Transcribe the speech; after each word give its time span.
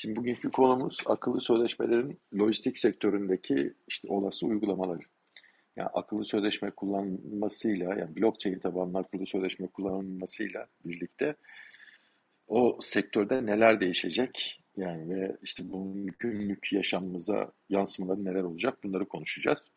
Şimdi 0.00 0.16
bugünkü 0.16 0.50
konumuz 0.50 0.98
akıllı 1.06 1.40
sözleşmelerin 1.40 2.20
lojistik 2.38 2.78
sektöründeki 2.78 3.74
işte 3.88 4.08
olası 4.08 4.46
uygulamaları. 4.46 5.00
Yani 5.76 5.88
akıllı 5.88 6.24
sözleşme 6.24 6.70
kullanmasıyla, 6.70 7.94
yani 7.94 8.16
blockchain 8.16 8.58
tabanlı 8.58 8.98
akıllı 8.98 9.26
sözleşme 9.26 9.66
kullanılmasıyla 9.66 10.66
birlikte 10.84 11.34
o 12.46 12.78
sektörde 12.80 13.46
neler 13.46 13.80
değişecek? 13.80 14.60
Yani 14.76 15.10
ve 15.10 15.36
işte 15.42 15.70
bunun 15.70 16.06
günlük 16.18 16.72
yaşamımıza 16.72 17.52
yansımaları 17.68 18.24
neler 18.24 18.42
olacak? 18.42 18.84
Bunları 18.84 19.08
konuşacağız. 19.08 19.70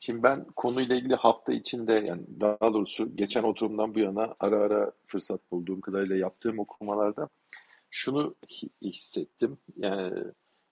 Şimdi 0.00 0.22
ben 0.22 0.44
konuyla 0.44 0.96
ilgili 0.96 1.14
hafta 1.14 1.52
içinde 1.52 1.92
yani 1.92 2.22
daha 2.40 2.74
doğrusu 2.74 3.16
geçen 3.16 3.42
oturumdan 3.42 3.94
bu 3.94 3.98
yana 3.98 4.34
ara 4.40 4.56
ara 4.56 4.92
fırsat 5.06 5.40
bulduğum 5.50 5.80
kadarıyla 5.80 6.16
yaptığım 6.16 6.58
okumalarda 6.58 7.28
şunu 7.94 8.34
hissettim. 8.82 9.58
Yani 9.76 10.24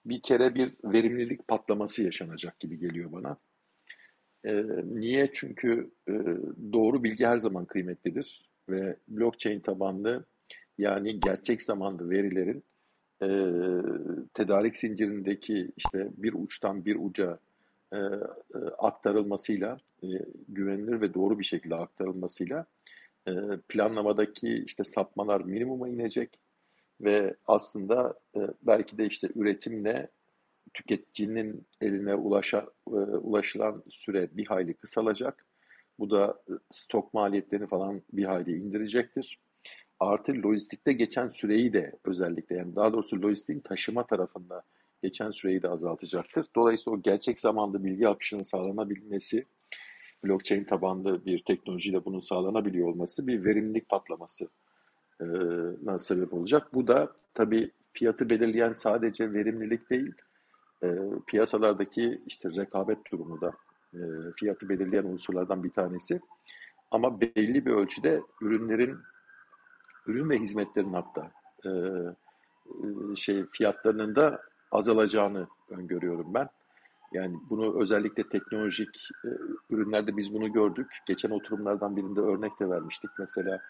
bir 0.07 0.22
kere 0.22 0.54
bir 0.54 0.72
verimlilik 0.85 1.48
patlaması 1.48 2.03
yaşanacak 2.03 2.61
gibi 2.61 2.79
geliyor 2.79 3.12
bana. 3.12 3.36
E, 4.45 4.64
niye? 4.85 5.31
Çünkü 5.32 5.90
e, 6.08 6.12
doğru 6.72 7.04
bilgi 7.04 7.26
her 7.26 7.39
zaman 7.39 7.64
kıymetlidir 7.64 8.50
ve 8.68 8.96
blockchain 9.08 9.61
tabanlı 9.61 10.25
yani 10.79 11.21
gerçek 11.21 11.62
zamanlı 11.62 12.11
verilerin 12.11 12.64
e, 13.23 13.29
tedarik 14.34 14.76
zincirindeki 14.76 15.70
işte 15.76 16.09
bir 16.17 16.34
uçtan 16.34 16.84
bir 16.84 16.96
uca 17.00 17.39
e, 17.93 17.98
aktarılmasıyla 18.79 19.79
e, 20.03 20.07
güvenilir 20.48 21.00
ve 21.00 21.14
doğru 21.14 21.39
bir 21.39 21.45
şekilde 21.45 21.75
aktarılmasıyla 21.75 22.67
e, 23.29 23.32
planlamadaki 23.68 24.64
işte 24.67 24.84
sapmalar 24.84 25.40
minimuma 25.40 25.89
inecek 25.89 26.39
ve 27.02 27.34
aslında 27.46 28.14
e, 28.36 28.40
belki 28.62 28.98
de 28.98 29.06
işte 29.06 29.29
üretimle 29.34 30.08
tüketicinin 30.74 31.66
eline 31.80 32.14
ulaşa, 32.14 32.66
e, 32.89 32.91
ulaşılan 32.97 33.83
süre 33.89 34.28
bir 34.33 34.47
hayli 34.47 34.75
kısalacak. 34.75 35.47
Bu 35.98 36.11
da 36.11 36.42
e, 36.48 36.53
stok 36.70 37.14
maliyetlerini 37.14 37.67
falan 37.67 38.03
bir 38.12 38.25
hayli 38.25 38.56
indirecektir. 38.56 39.39
Artı 40.00 40.33
lojistikte 40.33 40.92
geçen 40.92 41.28
süreyi 41.28 41.72
de 41.72 41.92
özellikle 42.05 42.56
yani 42.56 42.77
daha 42.77 42.92
doğrusu 42.92 43.22
lojistiğin 43.22 43.61
taşıma 43.61 44.06
tarafında 44.06 44.62
geçen 45.03 45.31
süreyi 45.31 45.62
de 45.62 45.69
azaltacaktır. 45.69 46.47
Dolayısıyla 46.56 46.98
o 46.98 47.03
gerçek 47.03 47.41
zamanlı 47.41 47.84
bilgi 47.84 48.09
akışının 48.09 48.42
sağlanabilmesi, 48.42 49.47
blockchain 50.25 50.64
tabanlı 50.64 51.27
bir 51.27 51.44
teknolojiyle 51.44 52.05
bunun 52.05 52.20
sağlanabiliyor 52.20 52.89
olması 52.89 53.27
bir 53.27 53.44
verimlilik 53.44 53.89
patlaması 53.89 54.48
e, 55.95 55.98
sebep 55.98 56.34
olacak. 56.34 56.75
Bu 56.75 56.87
da 56.87 57.12
tabii 57.34 57.70
fiyatı 57.92 58.31
belirleyen 58.31 58.73
sadece 58.73 59.33
verimlilik 59.33 59.91
değil, 59.91 60.12
e, 60.83 60.98
piyasalardaki 61.27 62.23
işte 62.27 62.51
rekabet 62.51 62.98
durumu 63.12 63.41
da 63.41 63.53
e, 63.95 64.00
fiyatı 64.37 64.69
belirleyen 64.69 65.05
unsurlardan 65.05 65.65
bir 65.65 65.70
tanesi. 65.70 66.20
Ama 66.91 67.20
belli 67.20 67.67
bir 67.67 67.70
ölçüde 67.70 68.23
ürünlerin, 68.41 68.98
ürün 70.06 70.31
ve 70.31 70.39
hizmetlerin 70.39 70.93
hatta 70.93 71.31
e, 71.65 71.69
e, 71.70 73.17
şey 73.17 73.45
fiyatlarının 73.53 74.17
da 74.17 74.43
azalacağını 74.73 75.47
öngörüyorum 75.70 76.34
ben. 76.34 76.48
Yani 77.12 77.37
bunu 77.50 77.83
özellikle 77.83 78.28
teknolojik 78.28 79.09
e, 79.25 79.28
ürünlerde 79.70 80.17
biz 80.17 80.34
bunu 80.34 80.53
gördük. 80.53 80.87
Geçen 81.06 81.31
oturumlardan 81.31 81.97
birinde 81.97 82.20
örnek 82.20 82.61
de 82.61 82.70
vermiştik. 82.70 83.11
Mesela 83.19 83.61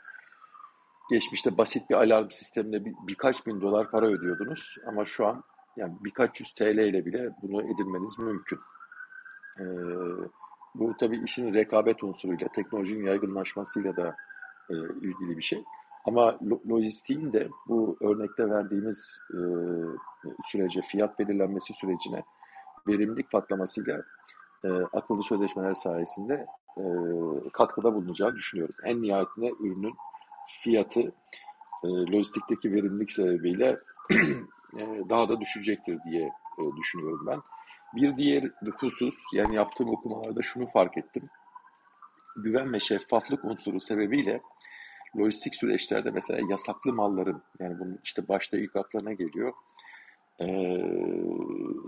geçmişte 1.13 1.59
basit 1.59 1.91
bir 1.91 1.95
alarm 1.95 2.31
sistemine 2.31 2.85
bir, 2.85 2.95
birkaç 3.07 3.47
bin 3.47 3.61
dolar 3.61 3.91
para 3.91 4.07
ödüyordunuz 4.07 4.77
ama 4.87 5.05
şu 5.05 5.27
an 5.27 5.45
yani 5.77 5.93
birkaç 6.01 6.41
yüz 6.41 6.55
TL 6.55 6.79
ile 6.79 7.07
bile 7.07 7.31
bunu 7.43 7.63
edinmeniz 7.63 8.19
mümkün. 8.19 8.59
Ee, 9.61 9.65
bu 10.75 10.97
tabii 11.01 11.25
işin 11.25 11.55
rekabet 11.55 12.05
unsuruyla, 12.05 12.49
teknolojinin 12.49 13.07
yaygınlaşmasıyla 13.07 13.97
da 13.97 14.17
e, 14.71 14.75
ilgili 14.75 15.39
bir 15.39 15.43
şey. 15.43 15.65
Ama 16.05 16.39
lo 16.43 16.61
lojistiğin 16.69 17.33
de 17.33 17.49
bu 17.69 17.97
örnekte 18.01 18.51
verdiğimiz 18.51 19.19
e, 19.31 19.39
sürece, 20.45 20.81
fiyat 20.81 21.19
belirlenmesi 21.19 21.75
sürecine 21.75 22.23
verimlilik 22.89 23.31
patlamasıyla 23.31 24.03
e, 24.65 24.69
akıllı 24.69 25.23
sözleşmeler 25.23 25.75
sayesinde 25.75 26.47
e, 26.79 26.85
katkıda 27.53 27.95
bulunacağı 27.95 28.35
düşünüyorum. 28.35 28.75
En 28.85 29.03
nihayetinde 29.03 29.53
ürünün 29.61 29.95
fiyatı 30.49 31.01
e, 31.85 31.89
lojistikteki 31.89 32.73
verimlilik 32.73 33.13
sebebiyle 33.13 33.79
e, 34.79 34.83
daha 35.11 35.29
da 35.29 35.41
düşecektir 35.41 35.99
diye 36.05 36.23
e, 36.59 36.63
düşünüyorum 36.77 37.27
ben. 37.27 37.41
Bir 37.97 38.17
diğer 38.17 38.51
husus, 38.81 39.15
yani 39.35 39.55
yaptığım 39.55 39.89
okumalarda 39.89 40.43
şunu 40.43 40.67
fark 40.67 40.99
ettim. 40.99 41.31
Güven 42.37 42.73
ve 42.73 42.81
şeffaflık 42.81 43.45
unsuru 43.45 43.81
sebebiyle 43.81 44.41
lojistik 45.19 45.55
süreçlerde 45.55 46.11
mesela 46.11 46.41
yasaklı 46.51 46.93
malların, 46.93 47.43
yani 47.61 47.79
bunun 47.79 47.99
işte 48.05 48.29
başta 48.29 48.57
ilk 48.57 48.77
aklına 48.77 49.13
geliyor, 49.13 49.53
ee, 50.41 50.47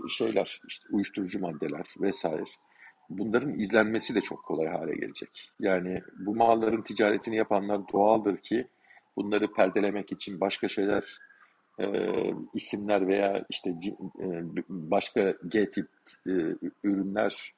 şeyler, 0.09 0.61
işte 0.67 0.85
uyuşturucu 0.91 1.39
maddeler 1.39 1.85
vesaire 2.01 2.43
bunların 3.09 3.53
izlenmesi 3.53 4.15
de 4.15 4.21
çok 4.21 4.43
kolay 4.43 4.67
hale 4.67 4.95
gelecek. 4.95 5.51
Yani 5.59 6.01
bu 6.19 6.35
malların 6.35 6.81
ticaretini 6.81 7.35
yapanlar 7.35 7.81
doğaldır 7.93 8.37
ki 8.37 8.67
bunları 9.15 9.53
perdelemek 9.53 10.11
için 10.11 10.41
başka 10.41 10.67
şeyler 10.67 11.03
e, 11.79 11.85
isimler 12.53 13.07
veya 13.07 13.45
işte 13.49 13.69
e, 14.19 14.27
başka 14.69 15.33
G 15.47 15.69
tip 15.69 15.87
e, 16.27 16.33
ürünler 16.83 17.53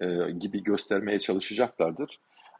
e, 0.00 0.30
gibi 0.30 0.62
göstermeye 0.62 1.18
çalışacaklardır. 1.18 2.18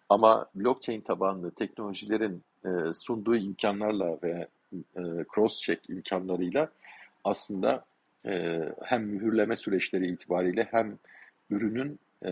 Ama 0.08 0.46
blockchain 0.54 1.00
tabanlı 1.00 1.50
teknolojilerin 1.50 2.42
e, 2.64 2.94
sunduğu 2.94 3.36
imkanlarla 3.36 4.18
ve 4.22 4.48
e, 4.96 5.00
cross-check 5.00 5.78
imkanlarıyla 5.92 6.68
aslında 7.24 7.84
e, 8.26 8.62
hem 8.82 9.02
mühürleme 9.04 9.56
süreçleri 9.56 10.06
itibariyle 10.06 10.68
hem 10.70 10.98
ürünün 11.50 11.98
e, 12.24 12.30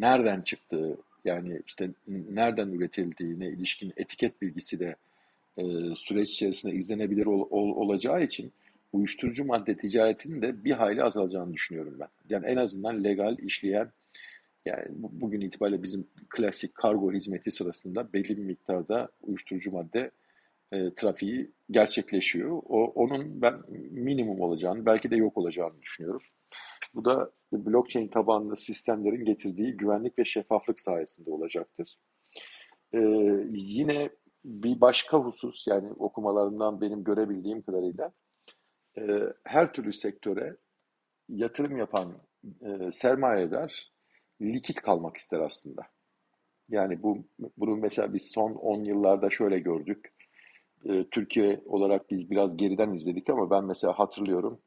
nereden 0.00 0.40
çıktığı 0.40 0.96
yani 1.24 1.60
işte 1.66 1.90
nereden 2.08 2.68
üretildiğine 2.68 3.48
ilişkin 3.48 3.92
etiket 3.96 4.42
bilgisi 4.42 4.80
de 4.80 4.96
e, 5.56 5.62
süreç 5.96 6.30
içerisinde 6.30 6.74
izlenebilir 6.74 7.26
ol, 7.26 7.46
ol, 7.50 7.76
olacağı 7.76 8.22
için 8.22 8.52
uyuşturucu 8.92 9.44
madde 9.44 9.76
ticaretinin 9.76 10.42
de 10.42 10.64
bir 10.64 10.72
hayli 10.72 11.02
azalacağını 11.02 11.54
düşünüyorum 11.54 11.96
ben. 12.00 12.08
Yani 12.30 12.46
en 12.46 12.56
azından 12.56 13.04
legal 13.04 13.38
işleyen 13.38 13.90
yani 14.66 14.84
bugün 14.90 15.40
itibariyle 15.40 15.82
bizim 15.82 16.06
klasik 16.28 16.74
kargo 16.74 17.12
hizmeti 17.12 17.50
sırasında 17.50 18.12
belli 18.12 18.36
bir 18.36 18.42
miktarda 18.42 19.08
uyuşturucu 19.22 19.72
madde 19.72 20.10
e, 20.72 20.94
trafiği 20.94 21.52
gerçekleşiyor. 21.70 22.50
O 22.50 22.84
onun 22.84 23.42
ben 23.42 23.54
minimum 23.90 24.40
olacağını, 24.40 24.86
belki 24.86 25.10
de 25.10 25.16
yok 25.16 25.36
olacağını 25.38 25.82
düşünüyorum. 25.82 26.22
Bu 26.94 27.04
da 27.04 27.30
blockchain 27.52 28.08
tabanlı 28.08 28.56
sistemlerin 28.56 29.24
getirdiği 29.24 29.76
güvenlik 29.76 30.18
ve 30.18 30.24
şeffaflık 30.24 30.80
sayesinde 30.80 31.30
olacaktır. 31.30 31.98
Ee, 32.94 32.98
yine 33.50 34.10
bir 34.44 34.80
başka 34.80 35.18
husus 35.18 35.66
yani 35.66 35.92
okumalarından 35.92 36.80
benim 36.80 37.04
görebildiğim 37.04 37.62
kadarıyla 37.62 38.12
e, 38.98 39.02
her 39.44 39.72
türlü 39.72 39.92
sektöre 39.92 40.56
yatırım 41.28 41.76
yapan 41.76 42.18
e, 42.60 42.92
sermayedar 42.92 43.92
likit 44.40 44.80
kalmak 44.82 45.16
ister 45.16 45.40
aslında. 45.40 45.82
Yani 46.68 47.02
bu 47.02 47.24
bunu 47.56 47.76
mesela 47.76 48.14
biz 48.14 48.30
son 48.30 48.52
10 48.52 48.84
yıllarda 48.84 49.30
şöyle 49.30 49.58
gördük. 49.58 50.14
E, 50.84 51.04
Türkiye 51.10 51.60
olarak 51.66 52.10
biz 52.10 52.30
biraz 52.30 52.56
geriden 52.56 52.94
izledik 52.94 53.30
ama 53.30 53.50
ben 53.50 53.64
mesela 53.64 53.98
hatırlıyorum 53.98 54.60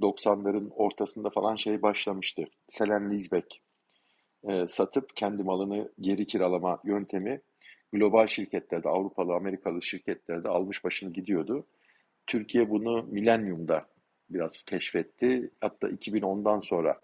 90'ların 0.00 0.70
ortasında 0.70 1.30
falan 1.30 1.56
şey 1.56 1.82
başlamıştı. 1.82 2.44
Selen 2.68 3.10
Lizbek 3.10 3.62
e, 4.48 4.66
satıp 4.66 5.16
kendi 5.16 5.42
malını 5.42 5.92
geri 6.00 6.26
kiralama 6.26 6.80
yöntemi 6.84 7.40
global 7.92 8.26
şirketlerde, 8.26 8.88
Avrupalı, 8.88 9.34
Amerikalı 9.34 9.82
şirketlerde 9.82 10.48
almış 10.48 10.84
başını 10.84 11.12
gidiyordu. 11.12 11.66
Türkiye 12.26 12.70
bunu 12.70 13.02
milenyumda 13.02 13.86
biraz 14.30 14.62
keşfetti. 14.62 15.50
Hatta 15.60 15.88
2010'dan 15.88 16.60
sonra 16.60 17.00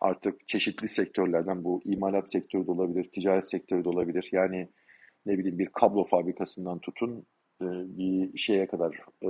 artık 0.00 0.48
çeşitli 0.48 0.88
sektörlerden 0.88 1.64
bu 1.64 1.82
imalat 1.84 2.32
sektörü 2.32 2.66
de 2.66 2.70
olabilir, 2.70 3.10
ticaret 3.12 3.50
sektörü 3.50 3.84
de 3.84 3.88
olabilir. 3.88 4.28
Yani 4.32 4.68
ne 5.26 5.38
bileyim 5.38 5.58
bir 5.58 5.66
kablo 5.66 6.04
fabrikasından 6.04 6.78
tutun 6.78 7.26
e, 7.62 7.66
bir 7.98 8.38
şeye 8.38 8.66
kadar 8.66 9.00
e, 9.22 9.28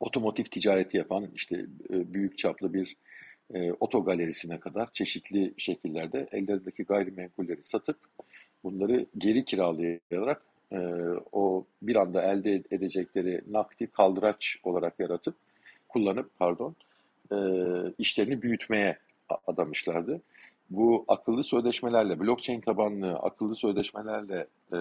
otomotiv 0.00 0.44
ticareti 0.44 0.96
yapan 0.96 1.28
işte 1.34 1.66
e, 1.90 2.14
büyük 2.14 2.38
çaplı 2.38 2.74
bir 2.74 2.96
e, 3.54 3.72
oto 3.72 4.04
galerisine 4.04 4.60
kadar 4.60 4.92
çeşitli 4.92 5.54
şekillerde 5.56 6.28
ellerindeki 6.32 6.82
gayrimenkulleri 6.82 7.64
satıp 7.64 7.98
bunları 8.64 9.06
geri 9.18 9.44
kiralayarak 9.44 10.42
e, 10.72 10.78
o 11.32 11.66
bir 11.82 11.96
anda 11.96 12.22
elde 12.22 12.62
edecekleri 12.70 13.40
nakdi 13.50 13.86
kaldıraç 13.86 14.56
olarak 14.62 15.00
yaratıp 15.00 15.34
kullanıp 15.88 16.38
pardon 16.38 16.76
e, 17.32 17.36
işlerini 17.98 18.42
büyütmeye 18.42 18.98
adamışlardı. 19.46 20.20
Bu 20.70 21.04
akıllı 21.08 21.44
sözleşmelerle, 21.44 22.20
blockchain 22.20 22.60
tabanlı 22.60 23.12
akıllı 23.12 23.56
sözleşmelerle 23.56 24.46
e, 24.72 24.78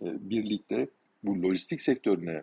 birlikte 0.00 0.88
bu 1.22 1.42
lojistik 1.42 1.80
sektörüne 1.80 2.42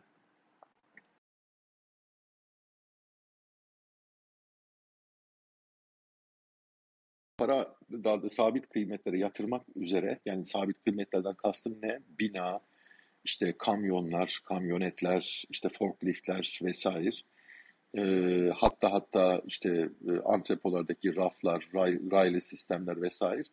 para 7.38 7.76
daha 7.92 8.24
da 8.24 8.30
sabit 8.30 8.70
kıymetlere 8.70 9.20
yatırmak 9.20 9.66
üzere 9.76 10.20
yani 10.26 10.46
sabit 10.46 10.84
kıymetlerden 10.84 11.34
kastım 11.34 11.78
ne? 11.82 12.00
Bina, 12.20 12.60
işte 13.24 13.54
kamyonlar, 13.58 14.40
kamyonetler, 14.46 15.44
işte 15.50 15.70
forkliftler 15.70 16.60
vesaire. 16.64 17.10
E, 17.98 18.02
hatta 18.56 18.92
hatta 18.92 19.42
işte 19.46 19.90
e, 20.08 20.12
antrepolardaki 20.26 21.16
raflar, 21.16 21.68
ray, 21.76 22.00
raylı 22.12 22.42
sistemler 22.42 23.02
vesaire. 23.02 23.44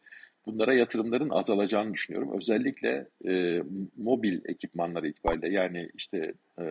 Bunlara 0.47 0.75
yatırımların 0.75 1.31
azalacağını 1.31 1.95
düşünüyorum. 1.95 2.37
Özellikle 2.37 3.09
e, 3.29 3.63
mobil 3.97 4.41
ekipmanları 4.45 5.09
itibariyle 5.09 5.55
yani 5.55 5.91
işte 5.95 6.35
e, 6.59 6.65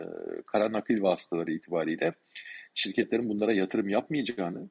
kara 0.45 0.71
nakil 0.71 1.01
vasıtaları 1.01 1.51
itibariyle 1.51 2.13
şirketlerin 2.73 3.29
bunlara 3.29 3.53
yatırım 3.53 3.89
yapmayacağını 3.89 4.69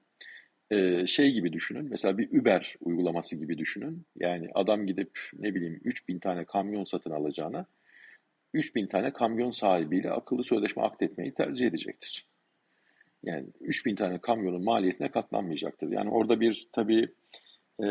e, 0.71 1.07
şey 1.07 1.33
gibi 1.33 1.53
düşünün. 1.53 1.87
Mesela 1.91 2.19
bir 2.19 2.41
Uber 2.41 2.77
uygulaması 2.81 3.37
gibi 3.37 3.59
düşünün. 3.59 4.07
Yani 4.17 4.51
adam 4.55 4.87
gidip 4.87 5.19
ne 5.39 5.55
bileyim 5.55 5.81
3000 5.85 6.19
tane 6.19 6.45
kamyon 6.45 6.85
satın 6.85 7.11
alacağına 7.11 7.67
3000 8.55 8.87
tane 8.87 9.13
kamyon 9.13 9.51
sahibiyle 9.51 10.11
akıllı 10.11 10.45
sözleşme 10.45 10.83
akdetmeyi 10.83 11.35
tercih 11.35 11.67
edecektir. 11.67 12.27
Yani 13.23 13.47
3000 13.61 13.95
tane 13.95 14.19
kamyonun 14.19 14.65
maliyetine 14.65 15.11
katlanmayacaktır. 15.11 15.93
Yani 15.93 16.11
orada 16.11 16.41
bir 16.41 16.69
tabii 16.73 17.09
e, 17.81 17.89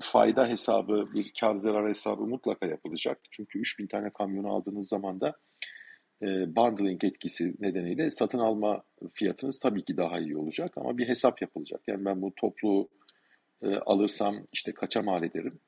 fayda 0.00 0.48
hesabı, 0.48 1.08
bir 1.14 1.32
kar 1.40 1.56
zarar 1.56 1.88
hesabı 1.88 2.22
mutlaka 2.22 2.66
yapılacak. 2.66 3.18
Çünkü 3.30 3.58
3000 3.58 3.86
tane 3.86 4.10
kamyonu 4.10 4.52
aldığınız 4.52 4.88
zaman 4.88 5.20
da 5.20 5.34
e, 6.22 6.56
bundling 6.56 7.04
etkisi 7.04 7.54
nedeniyle 7.60 8.10
satın 8.10 8.38
alma 8.38 8.82
fiyatınız 9.12 9.58
tabii 9.58 9.84
ki 9.84 9.96
daha 9.96 10.18
iyi 10.18 10.36
olacak 10.36 10.72
ama 10.76 10.98
bir 10.98 11.08
hesap 11.08 11.42
yapılacak. 11.42 11.80
Yani 11.86 12.04
ben 12.04 12.22
bu 12.22 12.32
toplu 12.36 12.88
e, 13.62 13.76
alırsam 13.76 14.46
işte 14.52 14.72
kaça 14.72 15.02
mal 15.02 15.22
ederim? 15.22 15.58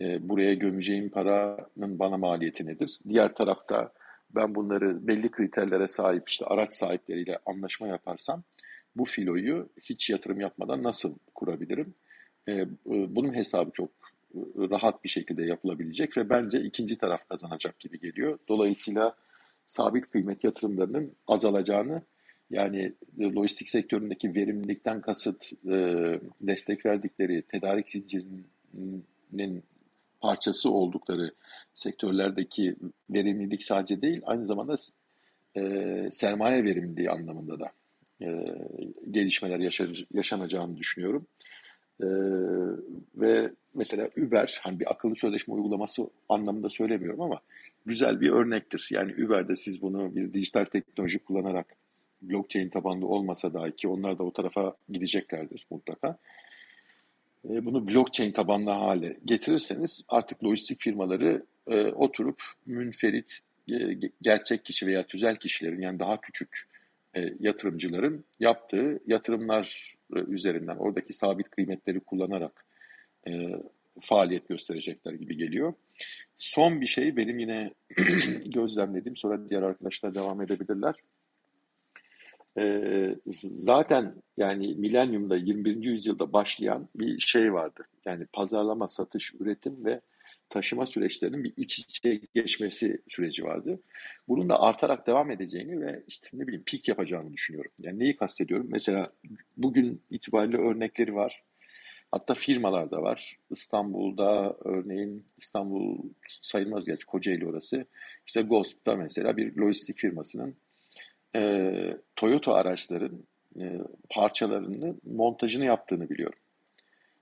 E, 0.00 0.28
buraya 0.28 0.54
gömeceğim 0.54 1.10
paranın 1.10 1.98
bana 1.98 2.16
maliyeti 2.16 2.66
nedir? 2.66 2.98
Diğer 3.08 3.34
tarafta 3.34 3.92
ben 4.30 4.54
bunları 4.54 5.06
belli 5.06 5.30
kriterlere 5.30 5.88
sahip 5.88 6.28
işte 6.28 6.44
araç 6.44 6.72
sahipleriyle 6.72 7.38
anlaşma 7.46 7.88
yaparsam 7.88 8.42
bu 8.96 9.04
filoyu 9.04 9.68
hiç 9.82 10.10
yatırım 10.10 10.40
yapmadan 10.40 10.82
nasıl 10.82 11.14
kurabilirim? 11.34 11.94
E, 12.48 12.66
bunun 12.86 13.34
hesabı 13.34 13.70
çok 13.70 13.90
rahat 14.70 15.04
bir 15.04 15.08
şekilde 15.08 15.42
yapılabilecek 15.42 16.16
ve 16.16 16.30
bence 16.30 16.60
ikinci 16.60 16.98
taraf 16.98 17.28
kazanacak 17.28 17.80
gibi 17.80 18.00
geliyor. 18.00 18.38
Dolayısıyla 18.48 19.16
sabit 19.66 20.10
kıymet 20.10 20.44
yatırımlarının 20.44 21.12
azalacağını 21.26 22.02
yani 22.50 22.92
lojistik 23.20 23.68
sektöründeki 23.68 24.34
verimlilikten 24.34 25.00
kasıt 25.00 25.52
e, 25.52 25.76
destek 26.40 26.86
verdikleri 26.86 27.42
tedarik 27.42 27.90
zincirinin 27.90 29.62
parçası 30.20 30.70
oldukları 30.70 31.34
sektörlerdeki 31.74 32.76
verimlilik 33.10 33.64
sadece 33.64 34.02
değil 34.02 34.22
aynı 34.24 34.46
zamanda 34.46 34.76
e, 35.56 36.08
sermaye 36.10 36.64
verimliliği 36.64 37.10
anlamında 37.10 37.60
da 37.60 37.70
e, 38.24 38.44
gelişmeler 39.10 39.58
yaşar, 39.58 40.04
yaşanacağını 40.14 40.76
düşünüyorum. 40.76 41.26
E, 42.00 42.08
ve 43.14 43.50
mesela 43.74 44.08
Uber, 44.18 44.60
hani 44.62 44.80
bir 44.80 44.90
akıllı 44.90 45.16
sözleşme 45.16 45.54
uygulaması 45.54 46.02
anlamında 46.28 46.68
söylemiyorum 46.68 47.20
ama 47.20 47.40
güzel 47.86 48.20
bir 48.20 48.30
örnektir. 48.30 48.88
Yani 48.92 49.24
Uber'de 49.24 49.56
siz 49.56 49.82
bunu 49.82 50.14
bir 50.14 50.32
dijital 50.32 50.64
teknoloji 50.64 51.18
kullanarak 51.18 51.66
blockchain 52.22 52.68
tabanlı 52.68 53.06
olmasa 53.06 53.54
dahi 53.54 53.76
ki 53.76 53.88
onlar 53.88 54.18
da 54.18 54.22
o 54.22 54.32
tarafa 54.32 54.76
gideceklerdir 54.88 55.66
mutlaka. 55.70 56.18
E, 57.50 57.64
bunu 57.64 57.88
blockchain 57.88 58.32
tabanlı 58.32 58.70
hale 58.70 59.16
getirirseniz 59.24 60.04
artık 60.08 60.44
lojistik 60.44 60.80
firmaları 60.80 61.44
e, 61.66 61.86
oturup 61.86 62.42
münferit 62.66 63.38
e, 63.72 63.76
gerçek 64.22 64.64
kişi 64.64 64.86
veya 64.86 65.06
tüzel 65.06 65.36
kişilerin 65.36 65.80
yani 65.80 65.98
daha 65.98 66.20
küçük 66.20 66.73
yatırımcıların 67.40 68.24
yaptığı 68.40 69.00
yatırımlar 69.06 69.96
e, 70.16 70.18
üzerinden 70.18 70.76
oradaki 70.76 71.12
sabit 71.12 71.50
kıymetleri 71.50 72.00
kullanarak 72.00 72.64
e, 73.28 73.60
faaliyet 74.00 74.48
gösterecekler 74.48 75.12
gibi 75.12 75.36
geliyor. 75.36 75.72
Son 76.38 76.80
bir 76.80 76.86
şey 76.86 77.16
benim 77.16 77.38
yine 77.38 77.74
gözlemlediğim 78.46 79.16
sonra 79.16 79.48
diğer 79.50 79.62
arkadaşlar 79.62 80.14
devam 80.14 80.42
edebilirler. 80.42 80.94
Ee, 82.58 83.16
zaten 83.26 84.14
yani 84.36 84.74
milenyumda 84.74 85.36
21. 85.36 85.84
yüzyılda 85.84 86.32
başlayan 86.32 86.88
bir 86.94 87.20
şey 87.20 87.52
vardı. 87.52 87.82
Yani 88.04 88.26
pazarlama, 88.32 88.88
satış, 88.88 89.34
üretim 89.40 89.84
ve 89.84 90.00
taşıma 90.50 90.86
süreçlerinin 90.86 91.44
bir 91.44 91.52
iç 91.56 91.78
içe 91.78 92.20
geçmesi 92.34 93.02
süreci 93.08 93.44
vardı. 93.44 93.80
Bunun 94.28 94.48
da 94.48 94.60
artarak 94.60 95.06
devam 95.06 95.30
edeceğini 95.30 95.80
ve 95.80 96.02
işte 96.06 96.28
ne 96.32 96.46
bileyim 96.46 96.62
pik 96.66 96.88
yapacağını 96.88 97.32
düşünüyorum. 97.32 97.70
Yani 97.80 97.98
neyi 97.98 98.16
kastediyorum? 98.16 98.66
Mesela 98.70 99.12
bugün 99.56 100.02
itibariyle 100.10 100.56
örnekleri 100.56 101.14
var. 101.14 101.42
Hatta 102.10 102.34
firmalar 102.34 102.90
da 102.90 103.02
var. 103.02 103.38
İstanbul'da 103.50 104.56
örneğin 104.64 105.26
İstanbul 105.38 105.98
sayılmaz 106.28 106.86
gerçi 106.86 107.06
Kocaeli 107.06 107.46
orası. 107.46 107.86
İşte 108.26 108.42
Ghost'ta 108.42 108.96
mesela 108.96 109.36
bir 109.36 109.56
lojistik 109.56 109.96
firmasının 109.96 110.56
e, 111.36 111.72
Toyota 112.16 112.54
araçların 112.54 113.24
e, 113.60 113.80
parçalarını 114.10 114.94
montajını 115.04 115.64
yaptığını 115.64 116.10
biliyorum. 116.10 116.38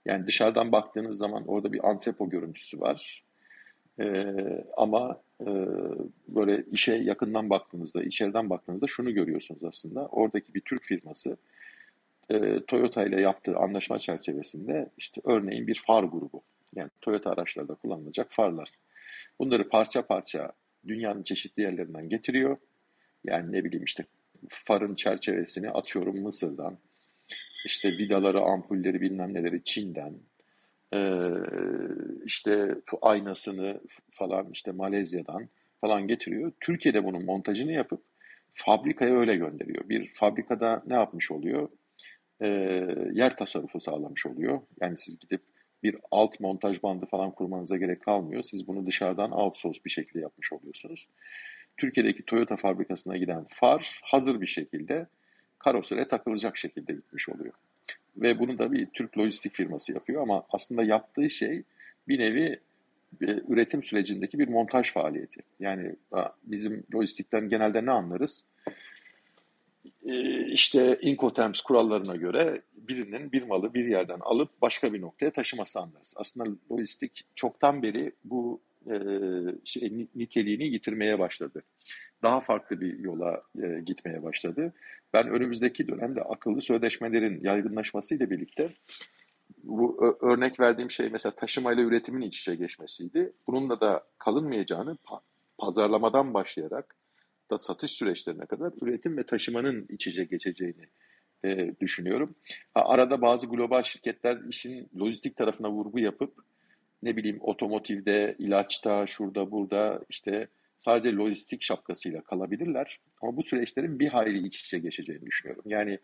Yani 0.07 0.27
dışarıdan 0.27 0.73
baktığınız 0.73 1.19
zaman 1.19 1.45
orada 1.47 1.73
bir 1.73 1.91
antrepo 1.91 2.31
görüntüsü 2.31 2.81
var. 2.81 3.25
E, 4.01 4.25
ama 4.77 5.21
e, 5.41 5.47
böyle 6.29 6.65
işe 6.73 6.95
yakından 6.95 7.51
baktığınızda, 7.51 8.03
içeriden 8.03 8.51
baktığınızda 8.51 8.87
şunu 8.87 9.15
görüyorsunuz 9.15 9.65
aslında. 9.65 10.07
Oradaki 10.07 10.55
bir 10.55 10.61
Türk 10.61 10.85
firması 10.85 11.37
e, 12.31 12.61
Toyota 12.67 13.05
ile 13.05 13.21
yaptığı 13.21 13.57
anlaşma 13.57 13.99
çerçevesinde 13.99 14.91
işte 14.99 15.21
örneğin 15.25 15.67
bir 15.67 15.83
far 15.87 16.05
grubu. 16.05 16.43
Yani 16.75 16.91
Toyota 17.01 17.31
araçlarda 17.31 17.75
kullanılacak 17.75 18.27
farlar. 18.31 18.71
Bunları 19.39 19.69
parça 19.69 20.07
parça 20.07 20.53
dünyanın 20.89 21.23
çeşitli 21.23 21.63
yerlerinden 21.63 22.09
getiriyor. 22.09 22.57
Yani 23.25 23.53
ne 23.53 23.65
bileyim 23.65 23.85
işte 23.85 24.05
farın 24.49 24.95
çerçevesini 24.95 25.71
atıyorum 25.71 26.23
Mısır'dan. 26.23 26.79
İşte 27.65 27.89
vidaları, 27.99 28.41
ampulleri 28.41 29.01
bilmem 29.01 29.35
neleri 29.35 29.65
Çin'den. 29.65 30.15
Ee, 30.95 31.31
işte 32.25 32.75
aynasını 33.03 33.81
falan 34.11 34.51
işte 34.53 34.73
Malezya'dan 34.73 35.49
falan 35.81 36.07
getiriyor. 36.07 36.53
Türkiye'de 36.61 37.05
bunun 37.05 37.25
montajını 37.25 37.73
yapıp 37.73 38.03
fabrikaya 38.55 39.19
öyle 39.19 39.37
gönderiyor. 39.37 39.89
Bir 39.89 40.15
fabrikada 40.15 40.83
ne 40.87 40.95
yapmış 40.95 41.31
oluyor? 41.31 41.69
e, 42.43 42.49
yer 43.13 43.37
tasarrufu 43.37 43.81
sağlamış 43.81 44.27
oluyor. 44.27 44.61
Yani 44.81 44.97
siz 44.97 45.19
gidip 45.19 45.43
bir 45.83 45.97
alt 46.11 46.41
montaj 46.41 46.83
bandı 46.83 47.07
falan 47.07 47.31
kurmanıza 47.31 47.77
gerek 47.77 48.03
kalmıyor. 48.03 48.43
Siz 48.43 48.69
bunu 48.69 48.87
dışarıdan 48.87 49.33
outsource 49.33 49.81
bir 49.85 49.91
şekilde 49.91 50.21
yapmış 50.21 50.53
oluyorsunuz. 50.53 51.09
Türkiye'deki 51.77 52.25
Toyota 52.25 52.57
fabrikasına 52.57 53.17
giden 53.17 53.47
far 53.51 54.01
hazır 54.03 54.41
bir 54.41 54.47
şekilde 54.47 55.07
karosere 55.63 56.09
takılacak 56.09 56.57
şekilde 56.57 56.93
gitmiş 56.93 57.29
oluyor. 57.29 57.53
Ve 58.17 58.39
bunu 58.39 58.59
da 58.59 58.73
bir 58.73 58.87
Türk 58.87 59.19
lojistik 59.19 59.55
firması 59.55 59.93
yapıyor 59.93 60.23
ama 60.23 60.45
aslında 60.51 60.83
yaptığı 60.83 61.31
şey 61.31 61.63
bir 62.09 62.19
nevi 62.19 62.61
e, 63.21 63.27
üretim 63.49 63.83
sürecindeki 63.83 64.39
bir 64.39 64.49
montaj 64.49 64.93
faaliyeti. 64.93 65.41
Yani 65.61 65.97
bizim 66.45 66.85
lojistikten 66.95 67.49
genelde 67.49 67.87
ne 67.87 67.91
anlarız? 67.91 68.45
Ee, 70.07 70.47
işte 70.53 70.99
Incoterms 71.01 71.61
kurallarına 71.61 72.17
göre 72.17 72.63
birinin 72.77 73.33
bir 73.33 73.43
malı 73.43 73.75
bir 73.75 73.85
yerden 73.85 74.19
alıp 74.21 74.63
başka 74.63 74.93
bir 74.93 75.01
noktaya 75.01 75.31
taşıması 75.31 75.81
anlarız. 75.81 76.15
Aslında 76.17 76.51
lojistik 76.73 77.25
çoktan 77.35 77.83
beri 77.83 78.13
bu 78.25 78.61
e, 78.91 78.97
şey, 79.65 80.09
niteliğini 80.15 80.65
yitirmeye 80.65 81.19
başladı. 81.19 81.63
Daha 82.23 82.41
farklı 82.41 82.81
bir 82.81 82.99
yola 82.99 83.43
e, 83.63 83.81
gitmeye 83.81 84.23
başladı. 84.23 84.73
Ben 85.13 85.29
önümüzdeki 85.29 85.89
dönemde 85.89 86.23
akıllı 86.23 86.63
sözleşmelerin 86.63 87.41
yaygınlaşmasıyla 87.45 88.31
birlikte 88.31 88.69
bu 89.63 90.17
örnek 90.21 90.61
verdiğim 90.61 90.91
şey 90.91 91.09
mesela 91.09 91.35
taşımayla 91.35 91.83
üretimin 91.83 92.23
iç 92.23 92.41
içe 92.41 92.55
geçmesiydi. 92.55 93.33
Bununla 93.47 93.81
da 93.81 94.05
kalınmayacağını 94.19 94.97
pazarlamadan 95.59 96.35
başlayarak 96.35 96.97
hatta 97.53 97.59
satış 97.59 97.91
süreçlerine 97.93 98.47
kadar 98.47 98.73
üretim 98.83 99.17
ve 99.17 99.27
taşımanın 99.27 99.87
iç 99.89 100.07
içe 100.07 100.25
geçeceğini 100.25 100.89
e, 101.45 101.75
düşünüyorum. 101.81 102.35
Ha, 102.75 102.83
arada 102.85 103.23
bazı 103.23 103.47
global 103.47 103.83
şirketler 103.83 104.39
işin 104.49 104.89
lojistik 105.01 105.37
tarafına 105.37 105.71
vurgu 105.71 105.99
yapıp 105.99 106.35
ne 107.03 107.17
bileyim 107.17 107.39
otomotivde, 107.41 108.37
ilaçta, 108.39 109.07
şurada 109.07 109.51
burada 109.51 110.01
işte 110.09 110.49
sadece 110.79 111.13
lojistik 111.13 111.63
şapkasıyla 111.63 112.21
kalabilirler. 112.21 113.01
Ama 113.23 113.37
bu 113.37 113.43
süreçlerin 113.43 113.99
bir 113.99 114.09
hayli 114.09 114.47
iç 114.47 114.61
içe 114.61 114.79
geçeceğini 114.79 115.27
düşünüyorum. 115.27 115.65
Yani 115.67 115.99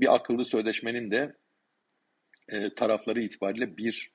bir 0.00 0.14
akıllı 0.14 0.44
sözleşmenin 0.44 1.10
de 1.10 1.34
e, 2.48 2.74
tarafları 2.74 3.22
itibariyle 3.22 3.76
bir 3.76 4.10